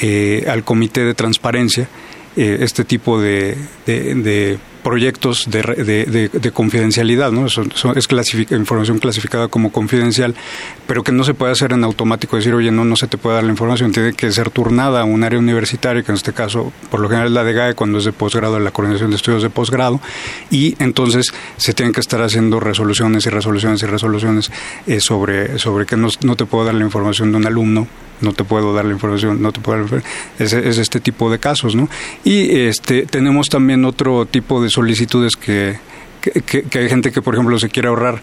eh, 0.02 0.46
al 0.48 0.64
comité 0.64 1.04
de 1.04 1.14
transparencia 1.14 1.88
este 2.34 2.86
tipo 2.86 3.20
de 3.20 3.58
proyectos 4.84 5.46
de, 5.50 5.62
de, 5.62 6.30
de, 6.30 6.52
confidencialidad, 6.52 7.32
¿no? 7.32 7.46
es 7.46 8.08
información 8.52 9.00
clasificada 9.00 9.48
como 9.48 9.72
confidencial, 9.72 10.36
pero 10.88 11.04
que 11.04 11.12
no 11.12 11.24
se 11.24 11.34
puede 11.34 11.52
hacer 11.52 11.74
en 11.74 11.84
automático, 11.84 12.36
decir, 12.36 12.54
oye, 12.54 12.72
no, 12.72 12.84
no 12.84 12.96
se 12.96 13.08
te 13.08 13.18
puede 13.18 13.36
dar 13.36 13.44
la 13.44 13.52
información, 13.52 13.92
tiene 13.92 14.14
que 14.14 14.32
ser 14.32 14.50
turnada 14.50 15.02
a 15.02 15.04
un 15.04 15.24
área 15.24 15.40
universitaria, 15.40 16.04
que 16.04 16.12
en 16.12 16.16
este 16.16 16.34
caso, 16.34 16.72
por 16.90 17.00
lo 17.00 17.08
general 17.08 17.28
es 17.28 17.34
la 17.34 17.44
de 17.44 17.54
GAE, 17.54 17.76
cuando 17.76 18.00
es 18.00 18.06
de 18.06 18.12
posgrado, 18.12 18.60
la 18.60 18.72
Coordinación 18.72 19.10
de 19.12 19.16
Estudios 19.16 19.44
de 19.44 19.50
Posgrado, 19.50 20.00
y 20.50 20.76
entonces 20.80 21.34
se 21.58 21.74
tienen 21.74 21.94
que 21.94 22.02
estar 22.02 22.22
haciendo 22.22 22.60
resoluciones 22.60 23.26
y 23.26 23.30
resoluciones 23.30 23.82
y 23.84 23.86
resoluciones 23.86 24.52
eh, 24.88 25.00
sobre, 25.00 25.60
sobre 25.60 25.86
que 25.86 25.98
no, 25.98 26.10
no 26.24 26.36
te 26.36 26.46
puedo 26.46 26.66
dar 26.66 26.76
la 26.76 26.84
información 26.84 27.32
de 27.32 27.38
un 27.38 27.46
alumno 27.46 27.88
no 28.22 28.34
te 28.34 28.44
puedo 28.44 28.74
dar 28.74 28.86
la 28.86 28.94
información, 28.94 29.42
no 29.42 29.52
te 29.52 29.60
puedo 29.60 29.86
dar 29.86 30.04
es, 30.40 30.54
es 30.54 30.78
este 30.78 31.00
tipo 31.00 31.30
de 31.32 31.40
casos, 31.40 31.76
¿no? 31.76 31.90
Y 32.24 32.60
este 32.62 33.06
tenemos 33.06 33.50
también 33.50 33.84
otro 33.84 34.26
tipo 34.26 34.62
de 34.62 34.70
solicitudes 34.72 35.36
que, 35.36 35.78
que, 36.22 36.80
hay 36.80 36.90
gente 36.90 37.12
que, 37.12 37.22
por 37.22 37.36
ejemplo, 37.36 37.58
se 37.60 37.70
quiere 37.70 37.88
ahorrar 37.88 38.22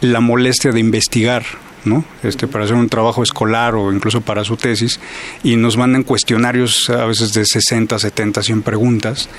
la 0.00 0.20
molestia 0.20 0.72
de 0.72 0.80
investigar 0.80 1.44
¿no? 1.84 2.04
Este, 2.22 2.46
para 2.46 2.64
hacer 2.64 2.76
un 2.76 2.88
trabajo 2.88 3.22
escolar 3.22 3.74
o 3.74 3.92
incluso 3.92 4.20
para 4.20 4.44
su 4.44 4.56
tesis, 4.56 5.00
y 5.42 5.56
nos 5.56 5.78
mandan 5.78 6.02
cuestionarios 6.02 6.90
a 6.90 7.06
veces 7.06 7.32
de 7.32 7.46
60, 7.46 7.98
70, 7.98 8.42
100 8.42 8.62
preguntas, 8.62 9.30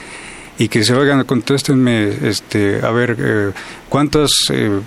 y 0.58 0.68
que 0.68 0.84
se 0.84 0.96
oigan, 0.96 1.24
contéstenme, 1.26 2.10
este, 2.28 2.84
a 2.84 2.90
ver, 2.90 3.16
eh, 3.20 3.52
¿cuántas 3.90 4.32
eh, 4.52 4.80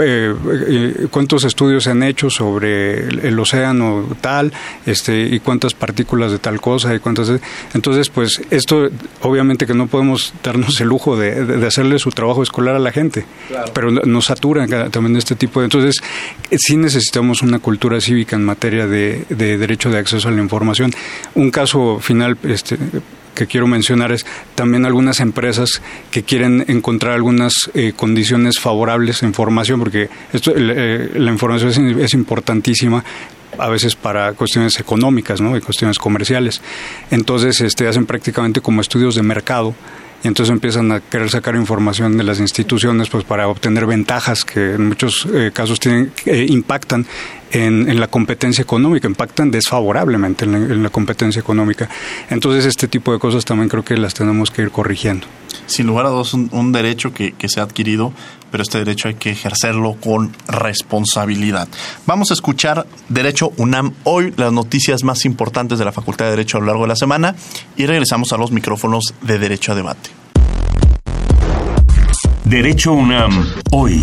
eh, 0.00 0.34
eh, 0.68 1.06
cuántos 1.10 1.44
estudios 1.44 1.84
se 1.84 1.90
han 1.90 2.02
hecho 2.02 2.30
sobre 2.30 3.08
el, 3.08 3.38
océano 3.38 4.06
tal, 4.20 4.52
este, 4.86 5.20
y 5.20 5.40
cuántas 5.40 5.74
partículas 5.74 6.32
de 6.32 6.38
tal 6.38 6.60
cosa, 6.60 6.94
y 6.94 6.98
cuántas... 6.98 7.32
Entonces, 7.74 8.08
pues 8.10 8.40
esto 8.50 8.88
obviamente 9.22 9.66
que 9.66 9.74
no 9.74 9.86
podemos 9.86 10.32
darnos 10.42 10.80
el 10.80 10.88
lujo 10.88 11.16
de, 11.16 11.66
hacerle 11.66 11.98
su 11.98 12.10
trabajo 12.10 12.42
escolar 12.42 12.74
a 12.74 12.78
la 12.78 12.92
gente, 12.92 13.26
pero 13.72 13.90
nos 13.90 14.26
satura 14.26 14.66
también 14.90 15.16
este 15.16 15.34
tipo 15.34 15.60
de... 15.60 15.66
Entonces, 15.66 16.02
sí 16.56 16.76
necesitamos 16.76 17.42
una 17.42 17.58
cultura 17.58 18.00
cívica 18.00 18.36
en 18.36 18.44
materia 18.44 18.86
de, 18.86 19.24
de 19.28 19.58
derecho 19.58 19.90
de 19.90 19.98
acceso 19.98 20.28
a 20.28 20.30
la 20.30 20.42
información. 20.42 20.92
Un 21.34 21.50
caso 21.50 21.98
final, 22.00 22.38
este, 22.44 22.78
que 23.38 23.46
quiero 23.46 23.68
mencionar 23.68 24.10
es 24.10 24.26
también 24.56 24.84
algunas 24.84 25.20
empresas 25.20 25.80
que 26.10 26.24
quieren 26.24 26.64
encontrar 26.66 27.12
algunas 27.14 27.70
eh, 27.72 27.92
condiciones 27.94 28.58
favorables 28.58 29.22
en 29.22 29.32
formación, 29.32 29.78
porque 29.78 30.08
esto, 30.32 30.52
eh, 30.56 31.12
la 31.14 31.30
información 31.30 32.00
es, 32.00 32.14
importantísima 32.14 33.04
a 33.56 33.68
veces 33.68 33.94
para 33.94 34.32
cuestiones 34.32 34.80
económicas, 34.80 35.40
¿no? 35.40 35.56
Y 35.56 35.60
cuestiones 35.60 35.98
comerciales. 35.98 36.60
Entonces, 37.12 37.60
este, 37.60 37.86
hacen 37.86 38.06
prácticamente 38.06 38.60
como 38.60 38.80
estudios 38.80 39.14
de 39.14 39.22
mercado 39.22 39.74
y 40.24 40.26
entonces 40.26 40.52
empiezan 40.52 40.90
a 40.90 41.00
querer 41.00 41.30
sacar 41.30 41.54
información 41.54 42.16
de 42.16 42.24
las 42.24 42.40
instituciones 42.40 43.08
pues 43.08 43.22
para 43.22 43.46
obtener 43.46 43.86
ventajas 43.86 44.44
que 44.44 44.74
en 44.74 44.88
muchos 44.88 45.28
eh, 45.32 45.52
casos 45.52 45.78
tienen 45.78 46.12
eh, 46.26 46.44
impactan 46.48 47.06
en, 47.52 47.98
la 47.98 48.08
competencia 48.08 48.62
económica, 48.62 49.08
impactan 49.08 49.50
desfavorablemente 49.50 50.44
en 50.44 50.82
la, 50.82 50.90
competencia 50.90 51.40
económica. 51.40 51.88
Entonces 52.30 52.64
este 52.64 52.88
tipo 52.88 53.12
de 53.12 53.18
cosas 53.18 53.44
también 53.44 53.68
creo 53.68 53.84
que 53.84 53.96
las 53.96 54.14
tenemos 54.14 54.50
que 54.50 54.62
ir 54.62 54.70
corrigiendo. 54.70 55.26
Sin 55.66 55.86
lugar 55.86 56.06
a 56.06 56.10
dudas, 56.10 56.34
un, 56.34 56.72
derecho 56.72 57.12
que, 57.12 57.32
que 57.32 57.48
se 57.48 57.60
ha 57.60 57.62
adquirido, 57.62 58.12
pero 58.50 58.62
este 58.62 58.78
derecho 58.78 59.08
hay 59.08 59.14
que 59.14 59.30
ejercerlo 59.30 59.94
con 59.94 60.32
responsabilidad. 60.46 61.68
Vamos 62.06 62.30
a 62.30 62.34
escuchar 62.34 62.86
Derecho 63.08 63.52
UNAM 63.56 63.92
hoy, 64.04 64.32
las 64.36 64.52
noticias 64.52 65.04
más 65.04 65.24
importantes 65.24 65.78
de 65.78 65.84
la 65.84 65.92
Facultad 65.92 66.26
de 66.26 66.32
Derecho 66.32 66.58
a 66.58 66.60
lo 66.60 66.66
largo 66.66 66.82
de 66.82 66.88
la 66.88 66.96
semana 66.96 67.34
y 67.76 67.86
regresamos 67.86 68.32
a 68.32 68.36
los 68.36 68.50
micrófonos 68.50 69.14
de 69.22 69.38
Derecho 69.38 69.72
a 69.72 69.74
Debate. 69.74 70.10
Derecho 72.44 72.92
UNAM 72.92 73.46
hoy. 73.72 74.02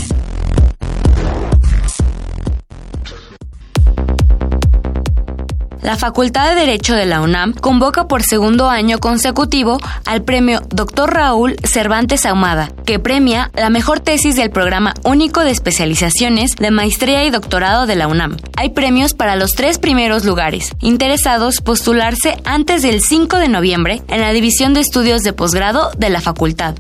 La 5.86 5.96
Facultad 5.98 6.50
de 6.50 6.56
Derecho 6.56 6.96
de 6.96 7.06
la 7.06 7.22
UNAM 7.22 7.54
convoca 7.54 8.08
por 8.08 8.24
segundo 8.24 8.72
año 8.72 8.98
consecutivo 8.98 9.78
al 10.06 10.24
premio 10.24 10.62
Dr. 10.70 11.14
Raúl 11.14 11.58
Cervantes 11.64 12.26
Ahumada, 12.26 12.72
que 12.88 12.98
premia 12.98 13.52
la 13.54 13.70
mejor 13.70 14.00
tesis 14.00 14.36
del 14.36 14.50
programa 14.50 14.96
único 15.04 15.42
de 15.42 15.52
especializaciones 15.52 16.56
de 16.56 16.72
maestría 16.72 17.24
y 17.24 17.30
doctorado 17.30 17.86
de 17.86 17.96
la 17.96 18.08
UNAM. 18.08 18.38
Hay 18.58 18.70
premios 18.70 19.14
para 19.14 19.36
los 19.36 19.52
tres 19.52 19.78
primeros 19.78 20.26
lugares. 20.26 20.72
Interesados 20.80 21.62
postularse 21.62 22.40
antes 22.46 22.82
del 22.82 23.02
5 23.02 23.38
de 23.38 23.50
noviembre 23.50 24.02
en 24.08 24.22
la 24.22 24.32
División 24.32 24.74
de 24.74 24.80
Estudios 24.80 25.22
de 25.22 25.34
Posgrado 25.34 25.92
de 25.96 26.10
la 26.10 26.20
Facultad. 26.20 26.74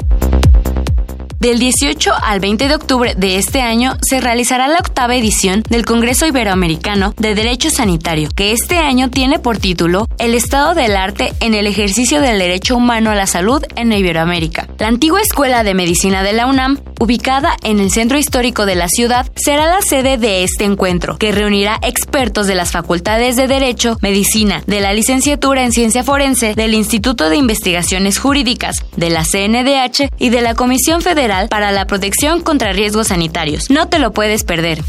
Del 1.45 1.59
18 1.59 2.11
al 2.23 2.39
20 2.39 2.67
de 2.67 2.73
octubre 2.73 3.13
de 3.15 3.37
este 3.37 3.61
año 3.61 3.99
se 4.01 4.19
realizará 4.19 4.67
la 4.67 4.79
octava 4.79 5.15
edición 5.15 5.61
del 5.69 5.85
Congreso 5.85 6.25
Iberoamericano 6.25 7.13
de 7.17 7.35
Derecho 7.35 7.69
Sanitario, 7.69 8.29
que 8.35 8.51
este 8.51 8.79
año 8.79 9.11
tiene 9.11 9.37
por 9.37 9.59
título 9.59 10.07
El 10.17 10.33
estado 10.33 10.73
del 10.73 10.97
arte 10.97 11.35
en 11.41 11.53
el 11.53 11.67
ejercicio 11.67 12.19
del 12.19 12.39
derecho 12.39 12.75
humano 12.75 13.11
a 13.11 13.15
la 13.15 13.27
salud 13.27 13.63
en 13.75 13.93
Iberoamérica. 13.93 14.67
La 14.79 14.87
antigua 14.87 15.21
Escuela 15.21 15.63
de 15.63 15.75
Medicina 15.75 16.23
de 16.23 16.33
la 16.33 16.47
UNAM, 16.47 16.79
ubicada 16.99 17.55
en 17.61 17.79
el 17.79 17.91
centro 17.91 18.17
histórico 18.17 18.65
de 18.65 18.73
la 18.73 18.87
ciudad, 18.87 19.27
será 19.35 19.67
la 19.67 19.83
sede 19.83 20.17
de 20.17 20.43
este 20.43 20.63
encuentro, 20.63 21.19
que 21.19 21.31
reunirá 21.31 21.77
expertos 21.83 22.47
de 22.47 22.55
las 22.55 22.71
facultades 22.71 23.35
de 23.35 23.47
Derecho, 23.47 23.99
Medicina, 24.01 24.63
de 24.65 24.79
la 24.79 24.93
licenciatura 24.93 25.63
en 25.63 25.73
Ciencia 25.73 26.03
Forense, 26.03 26.55
del 26.55 26.73
Instituto 26.73 27.29
de 27.29 27.35
Investigaciones 27.35 28.17
Jurídicas, 28.17 28.83
de 28.95 29.11
la 29.11 29.23
CNDH 29.23 30.09
y 30.17 30.29
de 30.29 30.41
la 30.41 30.55
Comisión 30.55 31.01
Federal 31.01 31.34
para 31.49 31.71
la 31.71 31.87
Protección 31.87 32.41
contra 32.41 32.73
Riesgos 32.73 33.07
Sanitarios. 33.07 33.69
No 33.69 33.87
te 33.87 33.99
lo 33.99 34.11
puedes 34.11 34.43
perder. 34.43 34.81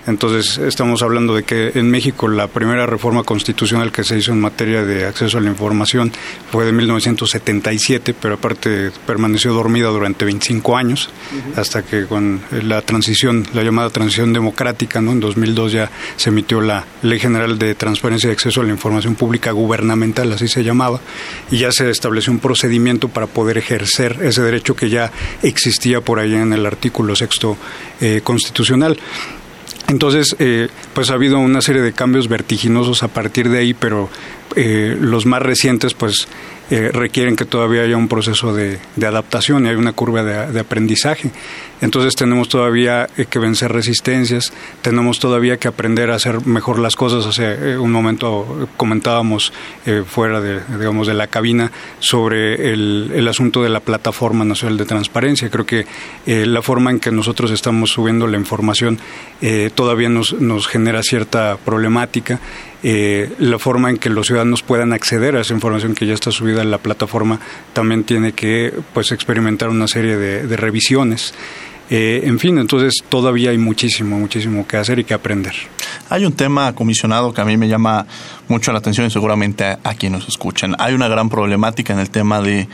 Entonces, 0.08 0.56
estamos 0.56 1.02
hablando 1.02 1.34
de 1.34 1.42
que 1.42 1.72
en 1.74 1.90
México 1.90 2.28
la 2.28 2.46
primera 2.46 2.86
reforma 2.86 3.24
constitucional 3.24 3.92
que 3.92 4.04
se 4.04 4.16
hizo 4.16 4.32
en 4.32 4.40
materia 4.40 4.82
de 4.82 5.04
acceso 5.04 5.36
a 5.36 5.40
la 5.42 5.50
información 5.50 6.10
fue 6.50 6.64
de 6.64 6.72
1977, 6.72 8.14
pero 8.18 8.34
aparte 8.36 8.90
permaneció 9.06 9.52
dormida 9.52 9.88
durante 9.88 10.24
25 10.24 10.78
años, 10.78 11.10
hasta 11.56 11.82
que 11.82 12.06
con 12.06 12.40
la 12.62 12.80
transición, 12.80 13.46
la 13.52 13.62
llamada 13.62 13.90
transición 13.90 14.32
democrática, 14.32 15.02
¿no? 15.02 15.12
en 15.12 15.20
2002 15.20 15.72
ya 15.72 15.90
se 16.16 16.30
emitió 16.30 16.62
la 16.62 16.86
Ley 17.02 17.18
General 17.18 17.58
de 17.58 17.74
Transparencia 17.74 18.30
y 18.30 18.32
Acceso 18.32 18.62
a 18.62 18.64
la 18.64 18.70
Información 18.70 19.14
Pública 19.14 19.50
Gubernamental, 19.52 20.32
así 20.32 20.48
se 20.48 20.64
llamaba, 20.64 21.00
y 21.50 21.58
ya 21.58 21.70
se 21.70 21.90
estableció 21.90 22.32
un 22.32 22.38
procedimiento 22.38 23.08
para 23.08 23.26
poder 23.26 23.58
ejercer 23.58 24.20
ese 24.22 24.40
derecho 24.40 24.74
que 24.74 24.88
ya 24.88 25.12
existía 25.42 26.00
por 26.00 26.18
ahí 26.18 26.34
en 26.34 26.54
el 26.54 26.64
artículo 26.64 27.14
sexto 27.14 27.58
eh, 28.00 28.22
constitucional. 28.24 28.98
Entonces, 29.88 30.36
eh, 30.38 30.68
pues 30.92 31.10
ha 31.10 31.14
habido 31.14 31.38
una 31.38 31.62
serie 31.62 31.80
de 31.80 31.92
cambios 31.92 32.28
vertiginosos 32.28 33.02
a 33.02 33.08
partir 33.08 33.48
de 33.48 33.58
ahí, 33.58 33.72
pero 33.72 34.10
eh, 34.54 34.96
los 35.00 35.24
más 35.24 35.40
recientes, 35.40 35.94
pues 35.94 36.28
eh, 36.70 36.90
requieren 36.92 37.36
que 37.36 37.46
todavía 37.46 37.82
haya 37.82 37.96
un 37.96 38.08
proceso 38.08 38.54
de, 38.54 38.78
adaptación 38.96 39.64
y 39.64 39.70
hay 39.70 39.76
una 39.76 39.94
curva 39.94 40.22
de, 40.22 40.60
aprendizaje. 40.60 41.30
Entonces 41.80 42.14
tenemos 42.16 42.48
todavía 42.48 43.08
eh, 43.16 43.26
que 43.26 43.38
vencer 43.38 43.72
resistencias, 43.72 44.52
tenemos 44.82 45.18
todavía 45.18 45.56
que 45.58 45.68
aprender 45.68 46.10
a 46.10 46.16
hacer 46.16 46.46
mejor 46.46 46.78
las 46.78 46.96
cosas. 46.96 47.26
Hace 47.26 47.72
eh, 47.72 47.78
un 47.78 47.92
momento 47.92 48.68
comentábamos 48.76 49.52
fuera 50.06 50.40
de, 50.40 50.60
digamos, 50.78 51.06
de 51.06 51.14
la 51.14 51.28
cabina 51.28 51.72
sobre 51.98 52.72
el, 52.72 53.26
asunto 53.28 53.62
de 53.62 53.68
la 53.68 53.80
Plataforma 53.80 54.44
Nacional 54.44 54.76
de 54.76 54.84
Transparencia. 54.84 55.50
Creo 55.50 55.64
que 55.64 55.86
la 56.26 56.62
forma 56.62 56.90
en 56.90 57.00
que 57.00 57.10
nosotros 57.10 57.50
estamos 57.50 57.90
subiendo 57.90 58.26
la 58.26 58.36
información 58.36 58.98
todavía 59.74 60.08
nos, 60.08 60.34
genera 60.68 61.02
cierta 61.02 61.56
problemática 61.56 62.40
eh, 62.82 63.32
la 63.40 63.58
forma 63.58 63.90
en 63.90 63.96
que 63.96 64.08
los 64.08 64.28
ciudadanos 64.28 64.62
puedan 64.62 64.92
acceder 64.92 65.34
a 65.34 65.40
esa 65.40 65.52
información 65.52 65.96
que 65.96 66.06
ya 66.06 66.14
está 66.14 66.30
subida 66.30 66.62
en 66.62 66.70
la 66.70 66.78
plataforma 66.78 67.40
también 67.72 68.04
tiene 68.04 68.32
que 68.32 68.72
pues 68.94 69.10
experimentar 69.10 69.68
una 69.68 69.88
serie 69.88 70.16
de, 70.16 70.56
revisiones. 70.56 71.34
Eh, 71.90 72.22
en 72.24 72.38
fin, 72.38 72.58
entonces 72.58 73.02
todavía 73.08 73.50
hay 73.50 73.58
muchísimo, 73.58 74.18
muchísimo 74.18 74.66
que 74.66 74.76
hacer 74.76 74.98
y 74.98 75.04
que 75.04 75.14
aprender. 75.14 75.54
Hay 76.10 76.26
un 76.26 76.32
tema 76.32 76.74
comisionado 76.74 77.32
que 77.32 77.40
a 77.40 77.44
mí 77.46 77.56
me 77.56 77.68
llama 77.68 78.06
mucho 78.48 78.72
la 78.72 78.78
atención 78.78 79.06
y 79.06 79.10
seguramente 79.10 79.64
a, 79.64 79.94
quienes 79.94 80.20
nos 80.20 80.28
escuchan. 80.28 80.74
Hay 80.78 80.94
una 80.94 81.08
gran 81.08 81.30
problemática 81.30 81.94
en 81.94 81.98
el 81.98 82.10
tema 82.10 82.40
de 82.40 82.68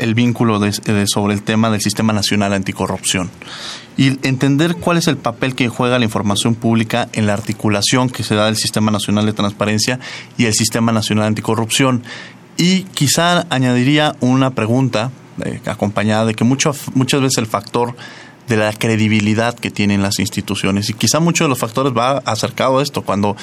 el 0.00 0.14
vínculo 0.14 0.60
sobre 1.06 1.34
el 1.34 1.42
tema 1.42 1.70
del 1.70 1.80
Sistema 1.80 2.12
Nacional 2.12 2.52
Anticorrupción 2.52 3.30
y 3.96 4.08
entender 4.26 4.76
cuál 4.76 4.96
es 4.96 5.08
el 5.08 5.16
papel 5.16 5.54
que 5.54 5.68
juega 5.68 5.98
la 5.98 6.04
información 6.04 6.54
pública 6.54 7.08
en 7.12 7.26
la 7.26 7.34
articulación 7.34 8.10
que 8.10 8.22
se 8.22 8.34
da 8.34 8.46
del 8.46 8.56
Sistema 8.56 8.90
Nacional 8.90 9.26
de 9.26 9.32
Transparencia 9.32 9.98
y 10.38 10.46
el 10.46 10.54
Sistema 10.54 10.92
Nacional 10.92 11.26
Anticorrupción. 11.26 12.02
Y 12.56 12.82
quizá 12.94 13.46
añadiría 13.50 14.14
una 14.20 14.50
pregunta 14.50 15.10
eh, 15.44 15.60
acompañada 15.66 16.26
de 16.26 16.34
que 16.34 16.44
mucho, 16.44 16.74
muchas 16.94 17.20
veces 17.20 17.38
el 17.38 17.46
factor 17.46 17.94
de 18.48 18.56
la 18.56 18.72
credibilidad 18.72 19.54
que 19.54 19.70
tienen 19.70 20.02
las 20.02 20.18
instituciones. 20.18 20.90
Y 20.90 20.94
quizá 20.94 21.20
muchos 21.20 21.46
de 21.46 21.48
los 21.48 21.58
factores 21.58 21.92
va 21.96 22.18
acercado 22.18 22.78
a 22.78 22.82
esto. 22.82 23.02
Cuando 23.02 23.36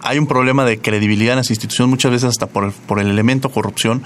hay 0.00 0.18
un 0.18 0.26
problema 0.26 0.64
de 0.64 0.78
credibilidad 0.78 1.32
en 1.32 1.38
las 1.38 1.50
instituciones, 1.50 1.90
muchas 1.90 2.10
veces 2.10 2.30
hasta 2.30 2.46
por 2.46 2.64
el, 2.64 2.72
por 2.72 3.00
el 3.00 3.08
elemento 3.08 3.50
corrupción, 3.50 4.02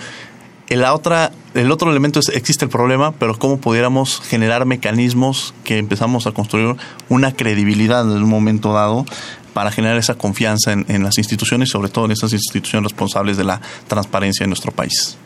la 0.77 0.95
otra, 0.95 1.33
el 1.55 1.71
otro 1.73 1.91
elemento 1.91 2.21
es, 2.21 2.29
existe 2.29 2.65
el 2.65 2.71
problema, 2.71 3.13
pero 3.13 3.37
cómo 3.37 3.59
pudiéramos 3.59 4.21
generar 4.21 4.67
mecanismos 4.67 5.53
que 5.65 5.79
empezamos 5.79 6.27
a 6.29 6.33
construir 6.33 6.77
una 7.09 7.33
credibilidad 7.33 8.03
en 8.03 8.23
un 8.23 8.29
momento 8.29 8.73
dado 8.73 9.05
para 9.53 9.73
generar 9.73 9.97
esa 9.97 10.15
confianza 10.15 10.73
en, 10.73 10.87
en 10.89 11.03
las 11.03 11.19
instituciones, 11.19 11.71
sobre 11.71 11.89
todo 11.89 12.05
en 12.05 12.13
esas 12.13 12.33
instituciones 12.33 12.93
responsables 12.93 13.37
de 13.37 13.45
la 13.45 13.61
transparencia 13.89 14.45
en 14.45 14.51
nuestro 14.51 14.71
país. 14.71 15.17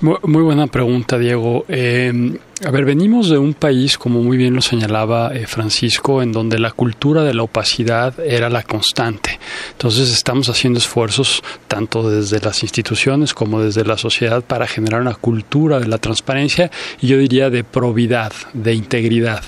Muy, 0.00 0.42
buena 0.42 0.66
pregunta, 0.66 1.18
Diego. 1.18 1.64
Eh, 1.68 2.38
a 2.64 2.70
ver, 2.70 2.84
venimos 2.84 3.30
de 3.30 3.38
un 3.38 3.54
país, 3.54 3.96
como 3.96 4.22
muy 4.22 4.36
bien 4.36 4.54
lo 4.54 4.60
señalaba 4.60 5.34
eh, 5.34 5.46
Francisco, 5.46 6.22
en 6.22 6.32
donde 6.32 6.58
la 6.58 6.70
cultura 6.70 7.24
de 7.24 7.32
la 7.32 7.44
opacidad 7.44 8.18
era 8.20 8.50
la 8.50 8.62
constante. 8.62 9.38
Entonces 9.72 10.12
estamos 10.12 10.50
haciendo 10.50 10.78
esfuerzos 10.78 11.42
tanto 11.66 12.08
desde 12.10 12.40
las 12.40 12.62
instituciones 12.62 13.32
como 13.32 13.62
desde 13.62 13.84
la 13.84 13.96
sociedad 13.96 14.44
para 14.44 14.66
generar 14.66 15.00
una 15.00 15.14
cultura 15.14 15.80
de 15.80 15.88
la 15.88 15.98
transparencia 15.98 16.70
y 17.00 17.06
yo 17.06 17.16
diría 17.16 17.48
de 17.48 17.64
probidad, 17.64 18.32
de 18.52 18.74
integridad. 18.74 19.42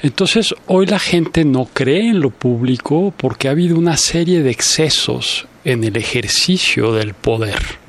Entonces, 0.00 0.54
hoy 0.66 0.86
la 0.86 0.98
gente 0.98 1.44
no 1.44 1.68
cree 1.72 2.08
en 2.08 2.20
lo 2.20 2.30
público 2.30 3.12
porque 3.16 3.48
ha 3.48 3.50
habido 3.50 3.76
una 3.76 3.96
serie 3.96 4.42
de 4.42 4.50
excesos 4.50 5.46
en 5.64 5.84
el 5.84 5.96
ejercicio 5.96 6.92
del 6.92 7.12
poder. 7.12 7.87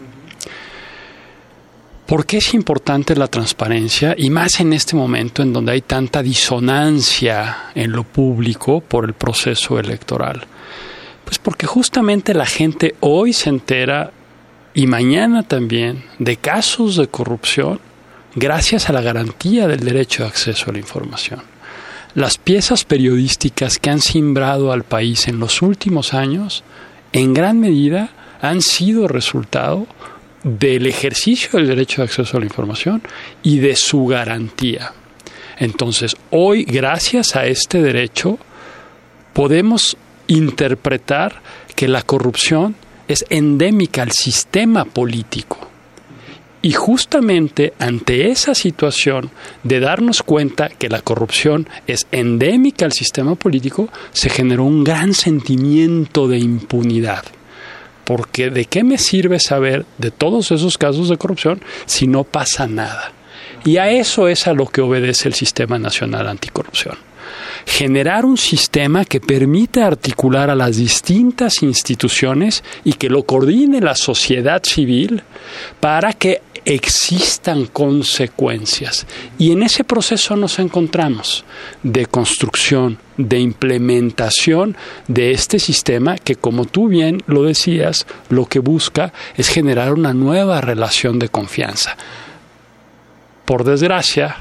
¿Por 2.10 2.26
qué 2.26 2.38
es 2.38 2.56
importante 2.56 3.16
la 3.16 3.28
transparencia? 3.28 4.16
Y 4.18 4.32
más 4.32 4.60
en 4.62 4.74
este 4.74 4.96
momento 4.96 5.44
en 5.44 5.54
donde 5.54 5.74
hay 5.74 5.82
tanta 5.82 6.24
disonancia 6.24 7.70
en 7.76 7.92
lo 7.92 8.04
público 8.04 8.82
por 8.82 9.06
el 9.06 9.14
proceso 9.14 9.78
electoral. 9.78 10.48
Pues 11.24 11.38
porque 11.38 11.68
justamente 11.68 12.34
la 12.34 12.48
gente 12.48 12.96
hoy 13.02 13.32
se 13.32 13.50
entera 13.50 14.10
y 14.74 14.88
mañana 14.88 15.44
también 15.44 16.04
de 16.18 16.38
casos 16.38 16.96
de 16.96 17.08
corrupción 17.10 17.80
gracias 18.34 18.90
a 18.90 18.94
la 18.94 19.02
garantía 19.02 19.68
del 19.68 19.82
derecho 19.82 20.24
de 20.24 20.30
acceso 20.30 20.72
a 20.72 20.74
la 20.74 20.80
información. 20.80 21.44
Las 22.16 22.40
piezas 22.40 22.86
periodísticas 22.86 23.78
que 23.78 23.92
han 23.92 24.02
simbrado 24.02 24.72
al 24.72 24.82
país 24.82 25.28
en 25.28 25.40
los 25.40 25.62
últimos 25.62 26.16
años, 26.16 26.64
en 27.14 27.36
gran 27.36 27.60
medida, 27.60 28.10
han 28.42 28.64
sido 28.64 29.08
resultado 29.08 29.86
del 30.44 30.86
ejercicio 30.86 31.60
del 31.60 31.68
derecho 31.68 32.02
de 32.02 32.06
acceso 32.06 32.38
a 32.38 32.40
la 32.40 32.46
información 32.46 33.02
y 33.44 33.60
de 33.60 33.76
su 33.76 34.06
garantía. 34.06 34.94
Entonces, 35.58 36.16
hoy, 36.32 36.64
gracias 36.64 37.36
a 37.36 37.46
este 37.46 37.82
derecho, 37.82 38.40
podemos 39.34 39.98
interpretar 40.28 41.42
que 41.76 41.88
la 41.88 42.02
corrupción 42.02 42.76
es 43.08 43.26
endémica 43.30 44.04
al 44.04 44.12
sistema 44.12 44.86
político. 44.86 45.58
Y 46.62 46.74
justamente 46.74 47.74
ante 47.80 48.32
esa 48.32 48.54
situación 48.54 49.32
de 49.64 49.80
darnos 49.80 50.24
cuenta 50.24 50.70
que 50.70 50.90
la 50.90 51.02
corrupción 51.02 51.68
es 51.88 52.06
endémica 52.12 52.86
al 52.86 52.92
sistema 52.92 53.36
político, 53.36 53.90
se 54.12 54.30
generó 54.30 54.66
un 54.66 54.84
gran 54.84 55.14
sentimiento 55.14 56.28
de 56.28 56.40
impunidad 56.40 57.24
porque 58.10 58.50
¿de 58.50 58.66
qué 58.66 58.84
me 58.84 58.98
sirve 58.98 59.40
saber 59.40 59.86
de 60.00 60.10
todos 60.10 60.50
esos 60.50 60.80
casos 60.80 61.10
de 61.10 61.18
corrupción 61.18 61.62
si 61.86 62.08
no 62.08 62.24
pasa 62.24 62.66
nada? 62.66 63.12
Y 63.64 63.78
a 63.78 63.92
eso 63.92 64.28
es 64.28 64.48
a 64.48 64.54
lo 64.54 64.66
que 64.66 64.82
obedece 64.82 65.28
el 65.28 65.36
Sistema 65.36 65.78
Nacional 65.78 66.28
Anticorrupción. 66.28 66.98
Generar 67.68 68.26
un 68.26 68.36
sistema 68.36 69.06
que 69.06 69.20
permita 69.20 69.86
articular 69.86 70.50
a 70.50 70.56
las 70.56 70.78
distintas 70.78 71.62
instituciones 71.62 72.64
y 72.84 72.94
que 72.94 73.10
lo 73.10 73.22
coordine 73.22 73.80
la 73.80 73.94
sociedad 73.94 74.64
civil 74.64 75.22
para 75.80 76.14
que 76.14 76.42
existan 76.66 77.66
consecuencias. 77.66 79.06
Y 79.38 79.52
en 79.52 79.64
ese 79.64 79.84
proceso 79.84 80.36
nos 80.36 80.60
encontramos 80.60 81.46
de 81.84 82.06
construcción, 82.06 82.98
de 83.18 83.40
implementación 83.40 84.78
de 85.08 85.32
este 85.32 85.60
sistema 85.60 86.18
que, 86.18 86.36
como 86.36 86.66
tú 86.66 86.88
bien 86.88 87.24
lo 87.28 87.44
decías, 87.44 88.08
lo 88.30 88.46
que 88.46 88.60
busca 88.60 89.14
es 89.36 89.50
generar 89.50 89.94
una 89.94 90.14
nueva 90.14 90.62
relación 90.62 91.20
de 91.20 91.30
confianza. 91.30 91.98
Por 93.46 93.64
desgracia, 93.64 94.38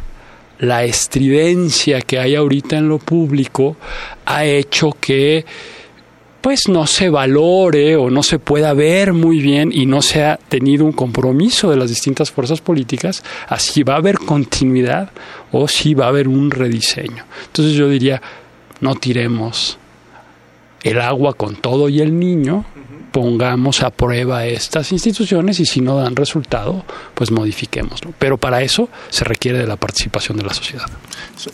la 0.59 0.85
estridencia 0.85 2.01
que 2.01 2.19
hay 2.19 2.35
ahorita 2.35 2.77
en 2.77 2.89
lo 2.89 2.99
público 2.99 3.77
ha 4.27 4.45
hecho 4.45 4.97
que 5.01 5.45
pues 6.41 6.69
no 6.69 6.87
se 6.87 7.11
valore 7.11 7.97
o 7.97 8.11
no 8.11 8.23
se 8.23 8.39
pueda 8.39 8.73
ver 8.73 9.13
muy 9.13 9.41
bien 9.41 9.71
y 9.73 9.87
no 9.87 10.03
se 10.03 10.25
ha 10.25 10.37
tenido 10.37 10.85
un 10.85 10.93
compromiso 10.93 11.71
de 11.71 11.77
las 11.77 11.89
distintas 11.89 12.31
fuerzas 12.31 12.61
políticas, 12.61 13.25
así 13.49 13.83
va 13.83 13.95
a 13.95 13.99
haber 13.99 14.19
continuidad 14.19 15.11
o 15.53 15.67
si 15.69 15.95
va 15.95 16.07
a 16.07 16.09
haber 16.09 16.29
un 16.29 16.51
rediseño. 16.51 17.25
Entonces 17.47 17.75
yo 17.75 17.89
diría, 17.89 18.23
no 18.81 18.95
tiremos 18.95 19.79
el 20.83 21.01
agua 21.01 21.35
con 21.35 21.57
todo 21.57 21.89
y 21.89 22.01
el 22.01 22.19
niño, 22.19 22.65
pongamos 23.11 23.83
a 23.83 23.91
prueba 23.91 24.47
estas 24.47 24.93
instituciones 24.93 25.61
y 25.61 25.67
si 25.67 25.81
no 25.81 25.97
dan 25.97 26.17
resultado, 26.17 26.85
pues 27.15 27.31
modifiquémoslo. 27.31 28.13
Pero 28.19 28.39
para 28.39 28.63
eso 28.63 28.89
se 29.09 29.25
requiere 29.25 29.59
de 29.59 29.67
la 29.67 29.77
participación 29.77 30.39
de 30.39 30.45
la 30.45 30.55
sociedad. 30.55 30.87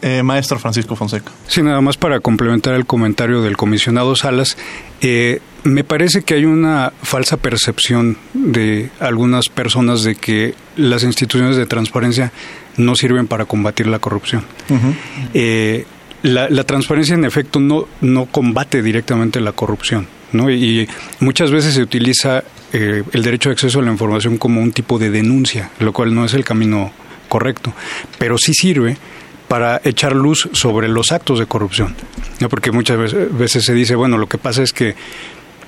Eh, 0.03 0.23
maestro 0.23 0.59
Francisco 0.59 0.97
Fonseca. 0.97 1.31
Sí, 1.47 1.63
nada 1.63 1.81
más 1.81 1.97
para 1.97 2.21
complementar 2.21 2.75
el 2.75 2.87
comentario 2.87 3.43
del 3.43 3.57
comisionado 3.57 4.17
Salas, 4.17 4.57
eh, 5.01 5.41
me 5.65 5.85
parece 5.85 6.23
que 6.23 6.35
hay 6.35 6.45
una 6.45 6.93
falsa 7.03 7.37
percepción 7.37 8.19
de 8.35 8.91
algunas 9.01 9.49
personas 9.49 10.03
de 10.03 10.15
que 10.15 10.55
las 10.77 11.03
instituciones 11.03 11.57
de 11.57 11.67
transparencia 11.67 12.33
no 12.77 12.95
sirven 12.95 13.27
para 13.27 13.45
combatir 13.45 13.87
la 13.87 13.99
corrupción. 13.99 14.45
eh, 15.33 15.87
la, 16.25 16.49
la, 16.49 16.65
transparencia 16.65 17.15
en 17.15 17.25
efecto 17.25 17.61
no, 17.61 17.87
no 18.01 18.27
combate 18.27 18.83
directamente 18.83 19.41
la 19.41 19.53
corrupción. 19.53 20.09
¿no? 20.33 20.51
Y, 20.51 20.89
muchas 21.21 21.51
veces 21.51 21.75
se 21.75 21.83
utiliza 21.83 22.43
eh, 22.73 23.03
el 23.13 23.23
derecho 23.23 23.51
de 23.51 23.53
acceso 23.53 23.79
a 23.79 23.83
la 23.83 23.93
información 23.93 24.39
como 24.39 24.61
un 24.61 24.73
tipo 24.73 24.99
de 24.99 25.11
denuncia, 25.11 25.71
lo 25.81 25.93
cual 25.93 26.15
no 26.15 26.25
es 26.25 26.35
el 26.35 26.45
camino 26.45 26.93
correcto, 27.29 27.75
pero 28.19 28.39
sí 28.39 28.53
sirve 28.55 28.97
para 29.49 29.81
echar 29.85 30.17
luz 30.17 30.49
sobre 30.53 30.89
los 30.89 31.13
actos 31.13 31.39
de 31.39 31.47
corrupción, 31.47 31.95
¿no? 32.41 32.49
porque 32.49 32.73
muchas 32.73 32.97
veces, 32.97 33.37
veces 33.37 33.65
se 33.65 33.75
dice, 33.75 33.95
bueno, 33.95 34.17
lo 34.17 34.27
que 34.27 34.39
pasa 34.39 34.63
es 34.63 34.73
que 34.73 34.95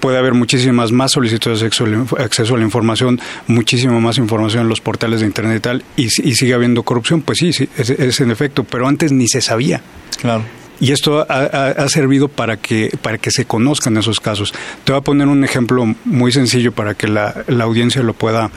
puede 0.01 0.19
haber 0.19 0.35
muchísimas 0.35 0.93
más 0.93 1.13
solicitudes 1.13 1.61
de 1.61 1.67
acceso 1.67 2.55
a 2.55 2.59
la 2.59 2.65
información, 2.65 3.21
muchísima 3.47 3.99
más 4.01 4.19
información 4.19 4.63
en 4.63 4.69
los 4.69 4.81
portales 4.81 5.21
de 5.21 5.27
Internet 5.27 5.57
y 5.57 5.61
tal, 5.61 5.85
y, 5.97 6.05
y 6.07 6.35
sigue 6.35 6.55
habiendo 6.55 6.83
corrupción. 6.83 7.23
Pues 7.23 7.39
sí, 7.39 7.53
sí 7.53 7.69
es, 7.77 7.91
es, 7.91 8.21
en 8.21 8.31
efecto, 8.31 8.65
pero 8.65 8.87
antes 8.87 9.13
ni 9.13 9.29
se 9.29 9.41
sabía. 9.41 9.81
Claro. 10.21 10.45
Y 10.79 10.93
esto 10.93 11.27
ha, 11.29 11.39
ha, 11.39 11.69
ha, 11.71 11.89
servido 11.89 12.29
para 12.29 12.59
que, 12.59 12.91
para 13.01 13.17
que 13.17 13.31
se 13.31 13.47
conozcan 13.47 13.97
esos 13.97 14.21
casos. 14.21 14.53
Te 14.85 14.93
voy 14.93 15.01
a 15.01 15.03
poner 15.03 15.27
un 15.27 15.43
ejemplo 15.43 15.87
muy 16.05 16.33
sencillo 16.33 16.73
para 16.73 16.95
que 16.95 17.09
la, 17.09 17.45
la 17.49 17.65
audiencia 17.65 18.03
lo 18.03 18.13
pueda 18.13 18.51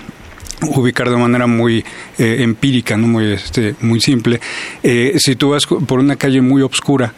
ubicar 0.62 1.10
de 1.10 1.16
manera 1.16 1.48
muy 1.48 1.84
eh, 2.18 2.38
empírica, 2.40 2.98
no 2.98 3.08
muy 3.08 3.34
este, 3.34 3.76
muy 3.82 4.02
simple. 4.02 4.40
Eh, 4.84 5.16
si 5.18 5.36
tú 5.36 5.52
vas 5.52 5.66
por 5.66 6.00
una 6.00 6.16
calle 6.16 6.42
muy 6.42 6.62
oscura, 6.62 7.14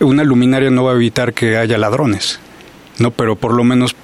una 0.00 0.22
luminaria 0.22 0.70
no 0.70 0.84
va 0.84 0.92
a 0.92 0.94
evitar 0.94 1.32
que 1.34 1.56
haya 1.56 1.76
ladrones, 1.78 2.38
no, 2.98 3.10
pero 3.10 3.36
por 3.36 3.54
lo 3.54 3.64
menos 3.64 3.94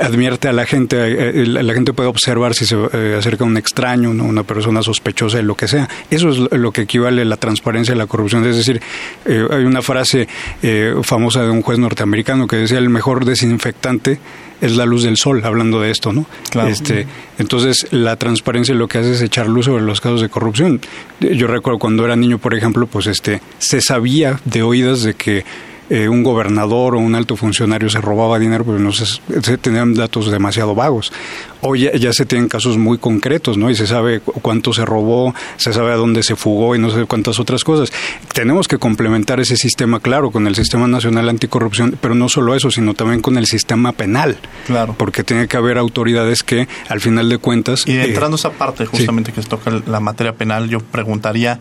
advierte 0.00 0.48
a 0.48 0.52
la 0.52 0.66
gente, 0.66 0.96
eh, 0.98 1.46
la 1.46 1.74
gente 1.74 1.92
puede 1.92 2.08
observar 2.08 2.54
si 2.54 2.66
se 2.66 2.76
eh, 2.76 3.16
acerca 3.18 3.44
un 3.44 3.56
extraño, 3.56 4.14
¿no? 4.14 4.24
una 4.24 4.42
persona 4.42 4.82
sospechosa 4.82 5.38
de 5.38 5.42
lo 5.42 5.54
que 5.54 5.68
sea. 5.68 5.88
Eso 6.10 6.30
es 6.30 6.38
lo 6.38 6.72
que 6.72 6.82
equivale 6.82 7.22
a 7.22 7.24
la 7.24 7.36
transparencia 7.36 7.94
y 7.94 7.98
la 7.98 8.06
corrupción. 8.06 8.44
Es 8.46 8.56
decir, 8.56 8.80
eh, 9.24 9.46
hay 9.50 9.64
una 9.64 9.82
frase 9.82 10.28
eh, 10.62 10.94
famosa 11.02 11.42
de 11.42 11.50
un 11.50 11.62
juez 11.62 11.78
norteamericano 11.78 12.46
que 12.46 12.56
decía 12.56 12.78
el 12.78 12.90
mejor 12.90 13.24
desinfectante 13.24 14.18
es 14.60 14.76
la 14.76 14.86
luz 14.86 15.04
del 15.04 15.16
sol, 15.16 15.40
hablando 15.44 15.80
de 15.80 15.92
esto, 15.92 16.12
¿no? 16.12 16.26
Claro. 16.50 16.68
Este, 16.68 17.06
entonces, 17.38 17.86
la 17.92 18.16
transparencia 18.16 18.74
lo 18.74 18.88
que 18.88 18.98
hace 18.98 19.12
es 19.12 19.22
echar 19.22 19.46
luz 19.46 19.66
sobre 19.66 19.84
los 19.84 20.00
casos 20.00 20.20
de 20.20 20.28
corrupción. 20.28 20.80
Yo 21.20 21.46
recuerdo 21.46 21.78
cuando 21.78 22.04
era 22.04 22.16
niño, 22.16 22.38
por 22.38 22.54
ejemplo, 22.56 22.88
pues 22.88 23.06
este, 23.06 23.40
se 23.58 23.80
sabía 23.80 24.40
de 24.44 24.64
oídas 24.64 25.04
de 25.04 25.14
que 25.14 25.44
eh, 25.90 26.08
un 26.08 26.22
gobernador 26.22 26.94
o 26.94 26.98
un 26.98 27.14
alto 27.14 27.36
funcionario 27.36 27.88
se 27.88 28.00
robaba 28.00 28.38
dinero, 28.38 28.64
pero 28.64 28.78
no 28.78 28.92
se, 28.92 29.06
se 29.06 29.58
tenían 29.58 29.94
datos 29.94 30.30
demasiado 30.30 30.74
vagos. 30.74 31.12
Hoy 31.60 31.80
ya, 31.80 31.92
ya, 31.92 32.12
se 32.12 32.26
tienen 32.26 32.48
casos 32.48 32.76
muy 32.76 32.98
concretos, 32.98 33.56
¿no? 33.56 33.70
Y 33.70 33.74
se 33.74 33.86
sabe 33.86 34.20
cuánto 34.20 34.72
se 34.72 34.84
robó, 34.84 35.34
se 35.56 35.72
sabe 35.72 35.92
a 35.92 35.96
dónde 35.96 36.22
se 36.22 36.36
fugó 36.36 36.76
y 36.76 36.78
no 36.78 36.90
sé 36.90 37.04
cuántas 37.06 37.40
otras 37.40 37.64
cosas. 37.64 37.92
Tenemos 38.32 38.68
que 38.68 38.78
complementar 38.78 39.40
ese 39.40 39.56
sistema, 39.56 40.00
claro, 40.00 40.30
con 40.30 40.46
el 40.46 40.54
Sistema 40.54 40.86
Nacional 40.86 41.28
Anticorrupción, 41.28 41.98
pero 42.00 42.14
no 42.14 42.28
solo 42.28 42.54
eso, 42.54 42.70
sino 42.70 42.94
también 42.94 43.22
con 43.22 43.38
el 43.38 43.46
sistema 43.46 43.92
penal. 43.92 44.36
Claro. 44.66 44.94
Porque 44.96 45.24
tiene 45.24 45.48
que 45.48 45.56
haber 45.56 45.78
autoridades 45.78 46.42
que, 46.42 46.68
al 46.88 47.00
final 47.00 47.28
de 47.28 47.38
cuentas... 47.38 47.84
Y 47.86 47.98
entrando 47.98 48.36
eh, 48.36 48.40
a 48.44 48.48
esa 48.48 48.50
parte, 48.50 48.86
justamente 48.86 49.30
sí. 49.30 49.36
que 49.36 49.42
se 49.42 49.48
toca 49.48 49.70
la 49.86 50.00
materia 50.00 50.34
penal, 50.34 50.68
yo 50.68 50.80
preguntaría... 50.80 51.58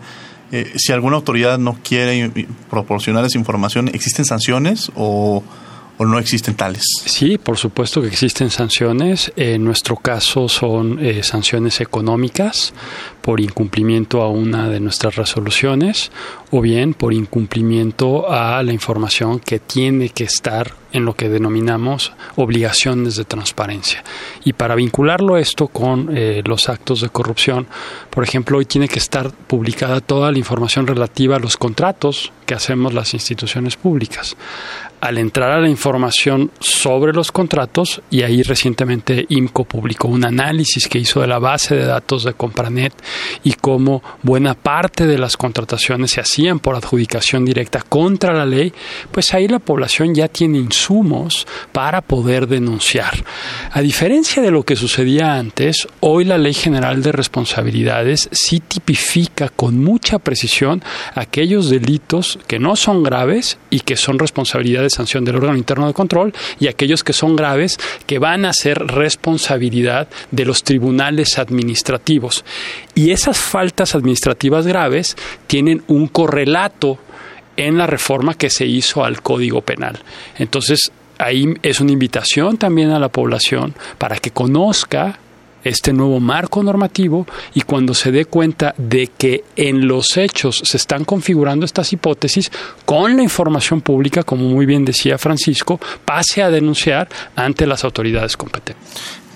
Eh, 0.52 0.74
si 0.78 0.94
alguna 0.94 1.18
autoridad 1.18 1.58
no 1.58 1.78
quiere 1.84 2.48
proporcionar 2.70 3.26
esa 3.26 3.38
información, 3.38 3.90
¿existen 3.90 4.26
sanciones 4.26 4.92
o, 4.96 5.44
o, 5.98 6.06
no 6.06 6.20
existen 6.20 6.56
tales? 6.56 6.84
Sí, 7.06 7.38
por 7.38 7.58
supuesto 7.58 8.02
que 8.02 8.08
existen 8.08 8.50
sanciones. 8.50 9.32
En 9.36 9.64
nuestro 9.64 9.98
caso 9.98 10.48
son 10.50 11.04
eh, 11.04 11.24
sanciones 11.24 11.82
económicas 11.82 12.74
por 13.22 13.42
incumplimiento 13.42 14.22
a 14.22 14.30
una 14.30 14.70
de 14.70 14.80
nuestras 14.80 15.16
resoluciones 15.16 16.12
o 16.52 16.62
bien 16.62 16.94
por 16.94 17.14
incumplimiento 17.14 18.32
a 18.32 18.64
la 18.64 18.72
información 18.72 19.40
que 19.40 19.60
tiene 19.60 20.10
que 20.10 20.24
estar 20.24 20.74
en 20.94 21.06
lo 21.06 21.16
que 21.16 21.30
denominamos 21.30 22.14
obligaciones 22.36 23.16
de 23.16 23.26
transparencia. 23.26 24.04
Y 24.46 24.54
para 24.54 24.76
vincularlo 24.76 25.38
esto 25.38 25.68
con 25.68 26.16
eh, 26.16 26.42
los 26.46 26.70
actos 26.70 27.02
de 27.02 27.10
corrupción, 27.10 27.68
por 28.10 28.24
ejemplo, 28.24 28.58
hoy 28.58 28.66
tiene 28.66 28.88
que 28.88 29.00
estar 29.00 29.32
publicada 29.32 30.00
toda 30.00 30.32
la 30.32 30.38
información 30.38 30.88
relativa 30.88 31.36
a 31.36 31.40
los 31.40 31.58
contratos 31.58 32.32
que 32.46 32.54
hacemos 32.54 32.94
las 32.94 33.14
instituciones 33.14 33.76
públicas. 33.76 34.38
Al 35.00 35.20
entrar 35.20 35.52
a 35.52 35.62
la 35.62 35.70
información 35.70 36.52
sobre 36.60 37.14
los 37.14 37.32
contratos, 37.32 38.02
y 38.10 38.24
ahí 38.24 38.42
recientemente 38.42 39.26
IMCO 39.30 39.64
publicó 39.64 40.08
un 40.08 40.26
análisis 40.26 40.88
que 40.88 40.98
hizo 40.98 41.22
de 41.22 41.28
la 41.28 41.38
base 41.38 41.76
de 41.76 41.86
datos 41.86 42.24
de 42.24 42.34
Compranet 42.34 42.94
y 43.44 43.54
cómo 43.54 44.02
buena 44.24 44.56
parte 44.56 45.06
de 45.06 45.20
las 45.20 45.38
contrataciones 45.38 46.12
se 46.12 46.22
hacían 46.22 46.60
por 46.60 46.76
adjudicación 46.76 47.46
directa 47.46 47.84
contra 47.88 48.34
la 48.34 48.46
ley, 48.46 48.74
pues 49.12 49.34
ahí 49.34 49.48
la 49.48 49.60
población 49.60 50.16
ya 50.16 50.28
tiene 50.28 50.58
insumos 50.58 51.46
para 51.72 52.02
poder 52.02 52.48
denunciar. 52.48 53.24
A 53.72 53.82
diferencia 53.82 54.42
de 54.42 54.52
lo 54.52 54.64
que 54.64 54.76
sucedía 54.76 55.36
antes, 55.36 55.88
hoy 56.00 56.26
la 56.26 56.38
Ley 56.38 56.54
General 56.54 57.04
de 57.04 57.12
Responsabilidades 57.12 58.30
sí 58.32 58.60
tipifica 58.60 59.50
con 59.50 59.84
mucha 59.84 60.20
precisión 60.20 60.84
aquellos 61.14 61.70
delitos 61.70 62.40
que 62.48 62.58
no 62.58 62.76
son 62.76 63.04
graves 63.04 63.60
y 63.70 63.82
que 63.82 63.96
son 63.96 64.18
responsabilidad 64.18 64.87
de 64.88 64.96
sanción 64.96 65.24
del 65.26 65.36
órgano 65.36 65.58
interno 65.58 65.88
de 65.88 65.94
control 65.94 66.34
y 66.60 66.68
aquellos 66.68 67.04
que 67.04 67.14
son 67.14 67.36
graves 67.36 67.78
que 68.06 68.20
van 68.20 68.46
a 68.46 68.54
ser 68.54 68.80
responsabilidad 68.80 70.08
de 70.32 70.46
los 70.46 70.64
tribunales 70.64 71.38
administrativos. 71.38 72.44
Y 72.96 73.12
esas 73.12 73.38
faltas 73.38 73.96
administrativas 73.96 74.66
graves 74.66 75.16
tienen 75.48 75.84
un 75.88 76.08
correlato 76.08 77.00
en 77.58 77.78
la 77.78 77.88
reforma 77.88 78.36
que 78.36 78.50
se 78.50 78.66
hizo 78.66 79.04
al 79.04 79.22
Código 79.22 79.62
Penal. 79.62 80.00
Entonces, 80.38 80.92
ahí 81.18 81.54
es 81.64 81.82
una 81.82 81.92
invitación 81.92 82.58
también 82.58 82.92
a 82.92 83.00
la 83.00 83.10
población 83.10 83.74
para 83.98 84.18
que 84.18 84.32
conozca 84.32 85.20
este 85.68 85.94
nuevo 85.94 86.20
marco 86.20 86.64
normativo 86.64 87.26
y 87.54 87.62
cuando 87.62 87.94
se 87.94 88.12
dé 88.12 88.26
cuenta 88.26 88.74
de 88.78 89.08
que 89.18 89.44
en 89.56 89.88
los 89.88 90.18
hechos 90.18 90.62
se 90.64 90.78
están 90.78 91.06
configurando 91.06 91.66
estas 91.66 91.94
hipótesis, 91.94 92.52
con 92.86 93.16
la 93.18 93.24
información 93.24 93.82
pública, 93.82 94.24
como 94.24 94.48
muy 94.48 94.66
bien 94.66 94.86
decía 94.86 95.18
Francisco, 95.18 95.80
pase 96.06 96.42
a 96.42 96.50
denunciar 96.50 97.10
ante 97.36 97.68
las 97.68 97.84
autoridades 97.84 98.38
competentes 98.38 98.78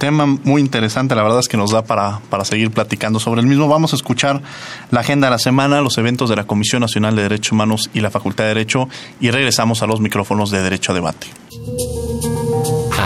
tema 0.02 0.26
muy 0.26 0.62
interesante, 0.62 1.14
la 1.14 1.22
verdad 1.22 1.42
es 1.42 1.48
que 1.48 1.58
nos 1.58 1.70
da 1.70 1.84
para, 1.84 2.22
para 2.32 2.44
seguir 2.44 2.72
platicando 2.72 3.20
sobre 3.20 3.42
el 3.42 3.46
mismo. 3.46 3.68
Vamos 3.68 3.94
a 3.94 3.96
escuchar 3.96 4.42
la 4.90 5.02
agenda 5.02 5.28
de 5.28 5.32
la 5.32 5.38
semana, 5.38 5.80
los 5.80 5.96
eventos 6.00 6.28
de 6.28 6.36
la 6.36 6.46
Comisión 6.46 6.80
Nacional 6.82 7.16
de 7.16 7.22
Derechos 7.22 7.52
Humanos 7.52 7.92
y 7.94 8.00
la 8.00 8.10
Facultad 8.10 8.46
de 8.46 8.48
Derecho 8.48 8.90
y 9.20 9.30
regresamos 9.30 9.84
a 9.84 9.86
los 9.86 10.02
micrófonos 10.02 10.50
de 10.50 10.64
Derecho 10.64 10.92
a 10.92 10.96
Debate. 10.96 11.28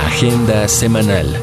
Agenda 0.08 0.70
semanal. 0.70 1.38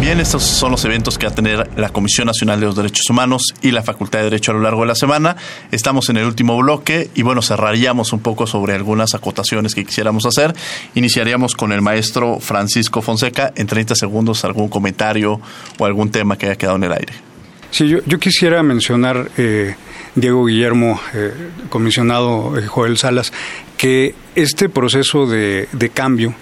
Bien, 0.00 0.18
estos 0.18 0.44
son 0.44 0.70
los 0.70 0.82
eventos 0.86 1.18
que 1.18 1.26
va 1.26 1.32
a 1.32 1.34
tener 1.34 1.78
la 1.78 1.90
Comisión 1.90 2.26
Nacional 2.26 2.58
de 2.58 2.66
los 2.66 2.74
Derechos 2.74 3.10
Humanos 3.10 3.54
y 3.60 3.70
la 3.70 3.82
Facultad 3.82 4.20
de 4.20 4.24
Derecho 4.24 4.52
a 4.52 4.54
lo 4.54 4.62
largo 4.62 4.80
de 4.80 4.86
la 4.86 4.94
semana. 4.94 5.36
Estamos 5.70 6.08
en 6.08 6.16
el 6.16 6.24
último 6.24 6.56
bloque 6.56 7.10
y 7.14 7.20
bueno, 7.20 7.42
cerraríamos 7.42 8.14
un 8.14 8.20
poco 8.20 8.46
sobre 8.46 8.74
algunas 8.74 9.14
acotaciones 9.14 9.74
que 9.74 9.84
quisiéramos 9.84 10.24
hacer. 10.24 10.54
Iniciaríamos 10.94 11.54
con 11.54 11.70
el 11.72 11.82
maestro 11.82 12.40
Francisco 12.40 13.02
Fonseca. 13.02 13.52
En 13.56 13.66
30 13.66 13.94
segundos, 13.94 14.42
algún 14.46 14.70
comentario 14.70 15.38
o 15.78 15.84
algún 15.84 16.10
tema 16.10 16.38
que 16.38 16.46
haya 16.46 16.56
quedado 16.56 16.76
en 16.76 16.84
el 16.84 16.92
aire. 16.92 17.33
Sí, 17.74 17.88
yo, 17.88 17.98
yo 18.06 18.20
quisiera 18.20 18.62
mencionar, 18.62 19.32
eh, 19.36 19.74
Diego 20.14 20.46
Guillermo, 20.46 21.00
eh, 21.12 21.32
comisionado 21.70 22.56
eh, 22.56 22.68
Joel 22.68 22.96
Salas, 22.98 23.32
que 23.76 24.14
este 24.36 24.68
proceso 24.68 25.26
de, 25.26 25.68
de 25.72 25.88
cambio 25.90 26.36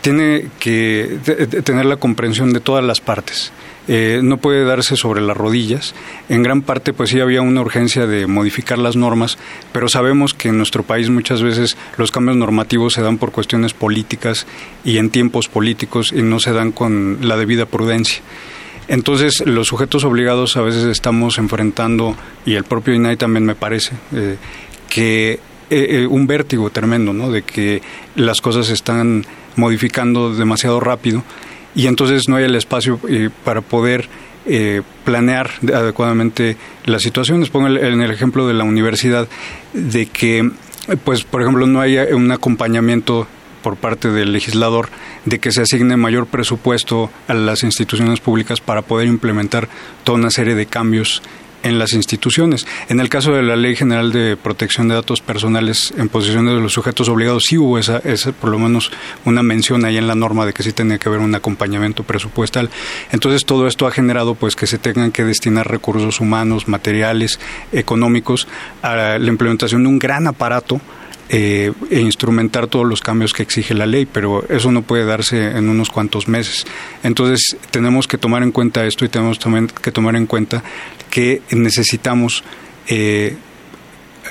tiene 0.00 0.46
que 0.58 1.18
tener 1.62 1.84
la 1.84 1.96
comprensión 1.96 2.54
de 2.54 2.60
todas 2.60 2.82
las 2.82 3.02
partes. 3.02 3.52
Eh, 3.86 4.20
no 4.22 4.38
puede 4.38 4.64
darse 4.64 4.96
sobre 4.96 5.20
las 5.20 5.36
rodillas. 5.36 5.94
En 6.30 6.42
gran 6.42 6.62
parte, 6.62 6.94
pues 6.94 7.10
sí 7.10 7.20
había 7.20 7.42
una 7.42 7.60
urgencia 7.60 8.06
de 8.06 8.26
modificar 8.26 8.78
las 8.78 8.96
normas, 8.96 9.36
pero 9.72 9.88
sabemos 9.88 10.32
que 10.32 10.48
en 10.48 10.56
nuestro 10.56 10.84
país 10.84 11.10
muchas 11.10 11.42
veces 11.42 11.76
los 11.98 12.10
cambios 12.10 12.38
normativos 12.38 12.94
se 12.94 13.02
dan 13.02 13.18
por 13.18 13.30
cuestiones 13.30 13.74
políticas 13.74 14.46
y 14.86 14.96
en 14.96 15.10
tiempos 15.10 15.48
políticos 15.48 16.14
y 16.16 16.22
no 16.22 16.40
se 16.40 16.52
dan 16.52 16.72
con 16.72 17.18
la 17.20 17.36
debida 17.36 17.66
prudencia. 17.66 18.22
Entonces, 18.88 19.42
los 19.46 19.68
sujetos 19.68 20.04
obligados 20.04 20.56
a 20.56 20.62
veces 20.62 20.84
estamos 20.84 21.38
enfrentando, 21.38 22.16
y 22.46 22.54
el 22.54 22.64
propio 22.64 22.94
INAI 22.94 23.16
también 23.16 23.44
me 23.44 23.54
parece, 23.54 23.92
eh, 24.14 24.36
que 24.88 25.32
eh, 25.32 25.38
eh, 25.70 26.06
un 26.06 26.26
vértigo 26.26 26.70
tremendo, 26.70 27.12
¿no? 27.12 27.30
De 27.30 27.42
que 27.42 27.82
las 28.16 28.40
cosas 28.40 28.66
se 28.66 28.72
están 28.72 29.26
modificando 29.56 30.34
demasiado 30.34 30.80
rápido 30.80 31.22
y 31.74 31.86
entonces 31.86 32.28
no 32.28 32.36
hay 32.36 32.44
el 32.44 32.54
espacio 32.54 32.98
eh, 33.08 33.28
para 33.44 33.60
poder 33.60 34.08
eh, 34.46 34.82
planear 35.04 35.50
adecuadamente 35.74 36.56
las 36.86 37.02
situaciones. 37.02 37.50
Pongo 37.50 37.66
el, 37.66 37.76
en 37.76 38.00
el 38.00 38.10
ejemplo 38.10 38.46
de 38.48 38.54
la 38.54 38.64
universidad, 38.64 39.28
de 39.74 40.06
que, 40.06 40.50
pues, 41.04 41.24
por 41.24 41.42
ejemplo, 41.42 41.66
no 41.66 41.80
haya 41.80 42.06
un 42.16 42.32
acompañamiento 42.32 43.26
por 43.68 43.76
parte 43.76 44.08
del 44.08 44.32
legislador 44.32 44.88
de 45.26 45.40
que 45.40 45.52
se 45.52 45.60
asigne 45.60 45.98
mayor 45.98 46.26
presupuesto 46.26 47.10
a 47.26 47.34
las 47.34 47.64
instituciones 47.64 48.18
públicas 48.18 48.62
para 48.62 48.80
poder 48.80 49.08
implementar 49.08 49.68
toda 50.04 50.16
una 50.16 50.30
serie 50.30 50.54
de 50.54 50.64
cambios 50.64 51.20
en 51.62 51.78
las 51.78 51.92
instituciones. 51.92 52.66
En 52.88 52.98
el 52.98 53.10
caso 53.10 53.34
de 53.34 53.42
la 53.42 53.56
Ley 53.56 53.76
General 53.76 54.10
de 54.10 54.38
Protección 54.38 54.88
de 54.88 54.94
Datos 54.94 55.20
Personales 55.20 55.92
en 55.98 56.08
posesión 56.08 56.46
de 56.46 56.54
los 56.54 56.72
sujetos 56.72 57.10
obligados, 57.10 57.44
sí 57.44 57.58
hubo 57.58 57.78
esa, 57.78 57.98
esa, 57.98 58.32
por 58.32 58.48
lo 58.48 58.58
menos 58.58 58.90
una 59.26 59.42
mención 59.42 59.84
ahí 59.84 59.98
en 59.98 60.06
la 60.06 60.14
norma 60.14 60.46
de 60.46 60.54
que 60.54 60.62
sí 60.62 60.72
tenía 60.72 60.96
que 60.96 61.10
haber 61.10 61.20
un 61.20 61.34
acompañamiento 61.34 62.04
presupuestal. 62.04 62.70
Entonces 63.12 63.44
todo 63.44 63.66
esto 63.66 63.86
ha 63.86 63.90
generado 63.90 64.34
pues 64.34 64.56
que 64.56 64.66
se 64.66 64.78
tengan 64.78 65.12
que 65.12 65.24
destinar 65.24 65.70
recursos 65.70 66.20
humanos, 66.20 66.68
materiales, 66.68 67.38
económicos 67.70 68.48
a 68.80 69.18
la 69.18 69.28
implementación 69.28 69.82
de 69.82 69.90
un 69.90 69.98
gran 69.98 70.26
aparato 70.26 70.80
eh, 71.28 71.72
e 71.90 72.00
instrumentar 72.00 72.68
todos 72.68 72.86
los 72.86 73.00
cambios 73.00 73.32
que 73.32 73.42
exige 73.42 73.74
la 73.74 73.86
ley, 73.86 74.06
pero 74.06 74.48
eso 74.48 74.72
no 74.72 74.82
puede 74.82 75.04
darse 75.04 75.56
en 75.56 75.68
unos 75.68 75.90
cuantos 75.90 76.28
meses. 76.28 76.66
Entonces 77.02 77.56
tenemos 77.70 78.06
que 78.06 78.18
tomar 78.18 78.42
en 78.42 78.52
cuenta 78.52 78.86
esto 78.86 79.04
y 79.04 79.08
tenemos 79.08 79.38
también 79.38 79.66
que 79.68 79.92
tomar 79.92 80.16
en 80.16 80.26
cuenta 80.26 80.62
que 81.10 81.42
necesitamos 81.50 82.44
eh, 82.86 83.36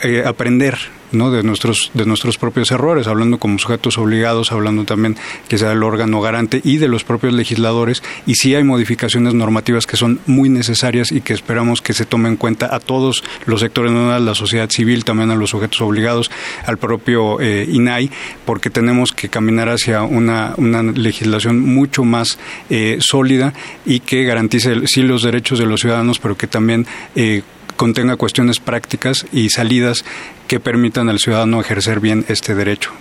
eh, 0.03 0.23
aprender 0.25 0.77
¿no? 1.11 1.31
de 1.31 1.43
nuestros 1.43 1.91
de 1.93 2.05
nuestros 2.05 2.37
propios 2.37 2.71
errores, 2.71 3.07
hablando 3.07 3.39
como 3.39 3.59
sujetos 3.59 3.97
obligados, 3.97 4.51
hablando 4.51 4.83
también 4.83 5.15
que 5.47 5.57
sea 5.57 5.71
el 5.71 5.83
órgano 5.83 6.21
garante 6.21 6.61
y 6.63 6.77
de 6.77 6.87
los 6.87 7.03
propios 7.03 7.33
legisladores 7.33 8.03
y 8.25 8.35
sí 8.35 8.55
hay 8.55 8.63
modificaciones 8.63 9.33
normativas 9.33 9.85
que 9.85 9.97
son 9.97 10.19
muy 10.25 10.49
necesarias 10.49 11.11
y 11.11 11.21
que 11.21 11.33
esperamos 11.33 11.81
que 11.81 11.93
se 11.93 12.05
tomen 12.05 12.33
en 12.33 12.37
cuenta 12.37 12.73
a 12.73 12.79
todos 12.79 13.23
los 13.45 13.61
sectores, 13.61 13.91
no 13.91 14.11
a 14.11 14.19
la 14.19 14.35
sociedad 14.35 14.69
civil, 14.69 15.05
también 15.05 15.31
a 15.31 15.35
los 15.35 15.51
sujetos 15.51 15.81
obligados, 15.81 16.29
al 16.65 16.77
propio 16.77 17.39
eh, 17.39 17.67
INAI, 17.69 18.11
porque 18.45 18.69
tenemos 18.69 19.11
que 19.11 19.29
caminar 19.29 19.69
hacia 19.69 20.03
una, 20.03 20.53
una 20.57 20.83
legislación 20.83 21.59
mucho 21.59 22.03
más 22.03 22.37
eh, 22.69 22.97
sólida 22.99 23.53
y 23.85 24.01
que 24.01 24.23
garantice 24.23 24.87
sí 24.87 25.01
los 25.03 25.23
derechos 25.23 25.59
de 25.59 25.65
los 25.65 25.81
ciudadanos, 25.81 26.19
pero 26.19 26.35
que 26.35 26.47
también 26.47 26.85
eh, 27.15 27.43
contenga 27.77 28.17
cuestiones 28.17 28.59
prácticas 28.59 29.25
y 29.31 29.49
salidas 29.49 30.03
que 30.47 30.59
permitan 30.59 31.07
al 31.07 31.19
ciudadano 31.19 31.61
ejercer 31.61 32.01
bien 32.01 32.25
este 32.27 32.55
derecho. 32.55 32.91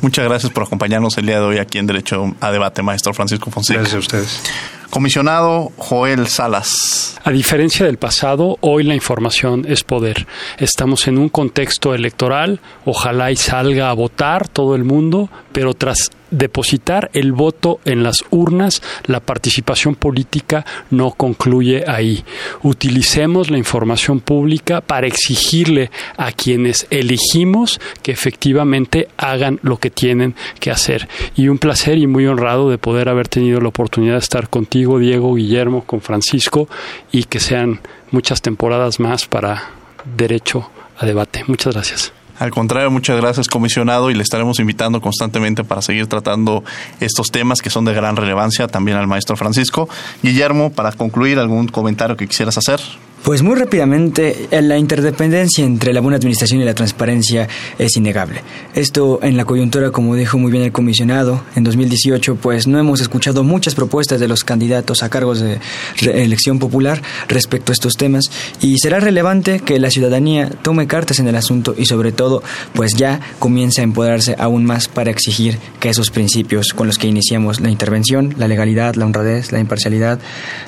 Muchas 0.00 0.24
gracias 0.24 0.52
por 0.52 0.64
acompañarnos 0.64 1.16
el 1.18 1.26
día 1.26 1.36
de 1.36 1.44
hoy 1.44 1.58
aquí 1.58 1.78
en 1.78 1.86
Derecho 1.86 2.34
a 2.40 2.50
Debate, 2.50 2.82
maestro 2.82 3.14
Francisco 3.14 3.50
Fonseca. 3.50 3.80
Gracias 3.80 3.96
a 3.96 4.00
ustedes. 4.00 4.42
Comisionado 4.90 5.72
Joel 5.76 6.26
Salas. 6.26 7.18
A 7.24 7.30
diferencia 7.30 7.86
del 7.86 7.96
pasado, 7.96 8.58
hoy 8.60 8.82
la 8.82 8.94
información 8.94 9.64
es 9.66 9.84
poder. 9.84 10.26
Estamos 10.58 11.06
en 11.08 11.16
un 11.16 11.30
contexto 11.30 11.94
electoral, 11.94 12.60
ojalá 12.84 13.30
y 13.30 13.36
salga 13.36 13.88
a 13.88 13.94
votar 13.94 14.48
todo 14.48 14.74
el 14.74 14.84
mundo, 14.84 15.30
pero 15.52 15.72
tras 15.72 16.10
depositar 16.32 17.10
el 17.12 17.32
voto 17.32 17.78
en 17.84 18.02
las 18.02 18.24
urnas, 18.30 18.82
la 19.06 19.20
participación 19.20 19.94
política 19.94 20.66
no 20.90 21.12
concluye 21.12 21.84
ahí. 21.86 22.24
Utilicemos 22.62 23.50
la 23.50 23.58
información 23.58 24.20
pública 24.20 24.80
para 24.80 25.06
exigirle 25.06 25.90
a 26.16 26.32
quienes 26.32 26.86
elegimos 26.90 27.80
que 28.02 28.12
efectivamente 28.12 29.08
hagan 29.16 29.60
lo 29.62 29.76
que 29.78 29.90
tienen 29.90 30.34
que 30.58 30.70
hacer. 30.70 31.08
Y 31.36 31.48
un 31.48 31.58
placer 31.58 31.98
y 31.98 32.06
muy 32.06 32.26
honrado 32.26 32.70
de 32.70 32.78
poder 32.78 33.08
haber 33.08 33.28
tenido 33.28 33.60
la 33.60 33.68
oportunidad 33.68 34.14
de 34.14 34.20
estar 34.20 34.48
contigo, 34.48 34.98
Diego, 34.98 35.34
Guillermo, 35.34 35.84
con 35.84 36.00
Francisco 36.00 36.68
y 37.12 37.24
que 37.24 37.40
sean 37.40 37.80
muchas 38.10 38.42
temporadas 38.42 39.00
más 39.00 39.26
para 39.26 39.70
derecho 40.16 40.70
a 40.98 41.06
debate. 41.06 41.44
Muchas 41.46 41.74
gracias. 41.74 42.21
Al 42.42 42.50
contrario, 42.50 42.90
muchas 42.90 43.16
gracias, 43.18 43.46
comisionado, 43.46 44.10
y 44.10 44.14
le 44.14 44.24
estaremos 44.24 44.58
invitando 44.58 45.00
constantemente 45.00 45.62
para 45.62 45.80
seguir 45.80 46.08
tratando 46.08 46.64
estos 46.98 47.30
temas 47.30 47.60
que 47.62 47.70
son 47.70 47.84
de 47.84 47.94
gran 47.94 48.16
relevancia 48.16 48.66
también 48.66 48.96
al 48.96 49.06
maestro 49.06 49.36
Francisco. 49.36 49.88
Guillermo, 50.24 50.72
para 50.72 50.90
concluir, 50.90 51.38
¿algún 51.38 51.68
comentario 51.68 52.16
que 52.16 52.26
quisieras 52.26 52.58
hacer? 52.58 52.80
Pues 53.22 53.40
muy 53.42 53.54
rápidamente, 53.54 54.48
la 54.50 54.76
interdependencia 54.78 55.64
entre 55.64 55.92
la 55.92 56.00
buena 56.00 56.16
administración 56.16 56.60
y 56.60 56.64
la 56.64 56.74
transparencia 56.74 57.48
es 57.78 57.96
innegable. 57.96 58.42
Esto 58.74 59.20
en 59.22 59.36
la 59.36 59.44
coyuntura, 59.44 59.92
como 59.92 60.16
dijo 60.16 60.38
muy 60.38 60.50
bien 60.50 60.64
el 60.64 60.72
comisionado, 60.72 61.40
en 61.54 61.62
2018, 61.62 62.34
pues 62.34 62.66
no 62.66 62.80
hemos 62.80 63.00
escuchado 63.00 63.44
muchas 63.44 63.76
propuestas 63.76 64.18
de 64.18 64.26
los 64.26 64.42
candidatos 64.42 65.04
a 65.04 65.08
cargos 65.08 65.38
de 65.38 65.60
elección 66.00 66.58
popular 66.58 67.00
respecto 67.28 67.70
a 67.70 67.74
estos 67.74 67.96
temas 67.96 68.24
y 68.60 68.78
será 68.78 68.98
relevante 68.98 69.60
que 69.60 69.78
la 69.78 69.92
ciudadanía 69.92 70.50
tome 70.62 70.88
cartas 70.88 71.20
en 71.20 71.28
el 71.28 71.36
asunto 71.36 71.76
y 71.78 71.86
sobre 71.86 72.10
todo, 72.10 72.42
pues 72.74 72.96
ya 72.96 73.20
comience 73.38 73.82
a 73.82 73.84
empoderarse 73.84 74.34
aún 74.36 74.64
más 74.64 74.88
para 74.88 75.12
exigir 75.12 75.60
que 75.78 75.90
esos 75.90 76.10
principios 76.10 76.72
con 76.74 76.88
los 76.88 76.98
que 76.98 77.06
iniciamos 77.06 77.60
la 77.60 77.70
intervención, 77.70 78.34
la 78.36 78.48
legalidad, 78.48 78.96
la 78.96 79.06
honradez, 79.06 79.52
la 79.52 79.60
imparcialidad, 79.60 80.18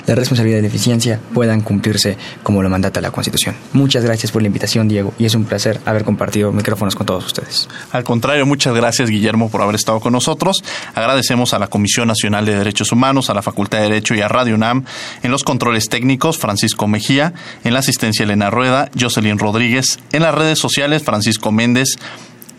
la 0.07 0.15
responsabilidad 0.15 0.59
y 0.59 0.61
la 0.61 0.67
eficiencia 0.69 1.19
puedan 1.33 1.59
cumplirse 1.59 2.15
como 2.45 2.61
lo 2.61 2.69
mandata 2.69 3.01
la 3.01 3.09
Constitución. 3.09 3.55
Muchas 3.73 4.05
gracias 4.05 4.31
por 4.31 4.43
la 4.43 4.45
invitación, 4.45 4.87
Diego, 4.87 5.15
y 5.17 5.25
es 5.25 5.33
un 5.33 5.45
placer 5.45 5.81
haber 5.83 6.03
compartido 6.03 6.51
micrófonos 6.51 6.95
con 6.95 7.07
todos 7.07 7.25
ustedes. 7.25 7.67
Al 7.91 8.03
contrario, 8.03 8.45
muchas 8.45 8.75
gracias, 8.75 9.09
Guillermo, 9.09 9.49
por 9.49 9.63
haber 9.63 9.73
estado 9.73 9.99
con 9.99 10.13
nosotros. 10.13 10.57
Agradecemos 10.93 11.55
a 11.55 11.59
la 11.59 11.69
Comisión 11.69 12.07
Nacional 12.07 12.45
de 12.45 12.55
Derechos 12.55 12.91
Humanos, 12.91 13.31
a 13.31 13.33
la 13.33 13.41
Facultad 13.41 13.79
de 13.79 13.85
Derecho 13.85 14.13
y 14.13 14.21
a 14.21 14.27
Radio 14.27 14.53
UNAM, 14.53 14.85
en 15.23 15.31
los 15.31 15.43
controles 15.43 15.89
técnicos, 15.89 16.37
Francisco 16.37 16.87
Mejía, 16.87 17.33
en 17.63 17.73
la 17.73 17.79
asistencia 17.79 18.21
Elena 18.21 18.51
Rueda, 18.51 18.91
Jocelyn 18.97 19.39
Rodríguez, 19.39 19.97
en 20.11 20.21
las 20.21 20.35
redes 20.35 20.59
sociales, 20.59 21.01
Francisco 21.01 21.51
Méndez, 21.51 21.97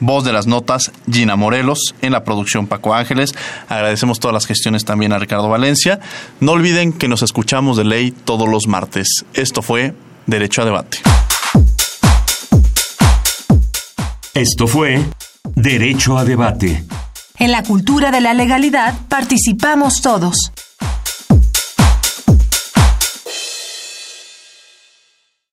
Voz 0.00 0.24
de 0.24 0.32
las 0.32 0.46
notas, 0.46 0.92
Gina 1.10 1.36
Morelos. 1.36 1.94
En 2.02 2.12
la 2.12 2.24
producción, 2.24 2.66
Paco 2.66 2.94
Ángeles. 2.94 3.34
Agradecemos 3.68 4.20
todas 4.20 4.34
las 4.34 4.46
gestiones 4.46 4.84
también 4.84 5.12
a 5.12 5.18
Ricardo 5.18 5.48
Valencia. 5.48 6.00
No 6.40 6.52
olviden 6.52 6.92
que 6.92 7.08
nos 7.08 7.22
escuchamos 7.22 7.76
de 7.76 7.84
ley 7.84 8.10
todos 8.10 8.48
los 8.48 8.66
martes. 8.66 9.24
Esto 9.34 9.62
fue 9.62 9.94
Derecho 10.26 10.62
a 10.62 10.64
Debate. 10.64 10.98
Esto 14.34 14.66
fue 14.66 15.02
Derecho 15.54 16.18
a 16.18 16.24
Debate. 16.24 16.84
En 17.38 17.52
la 17.52 17.62
cultura 17.62 18.10
de 18.10 18.20
la 18.20 18.34
legalidad 18.34 18.94
participamos 19.08 20.02
todos. 20.02 20.52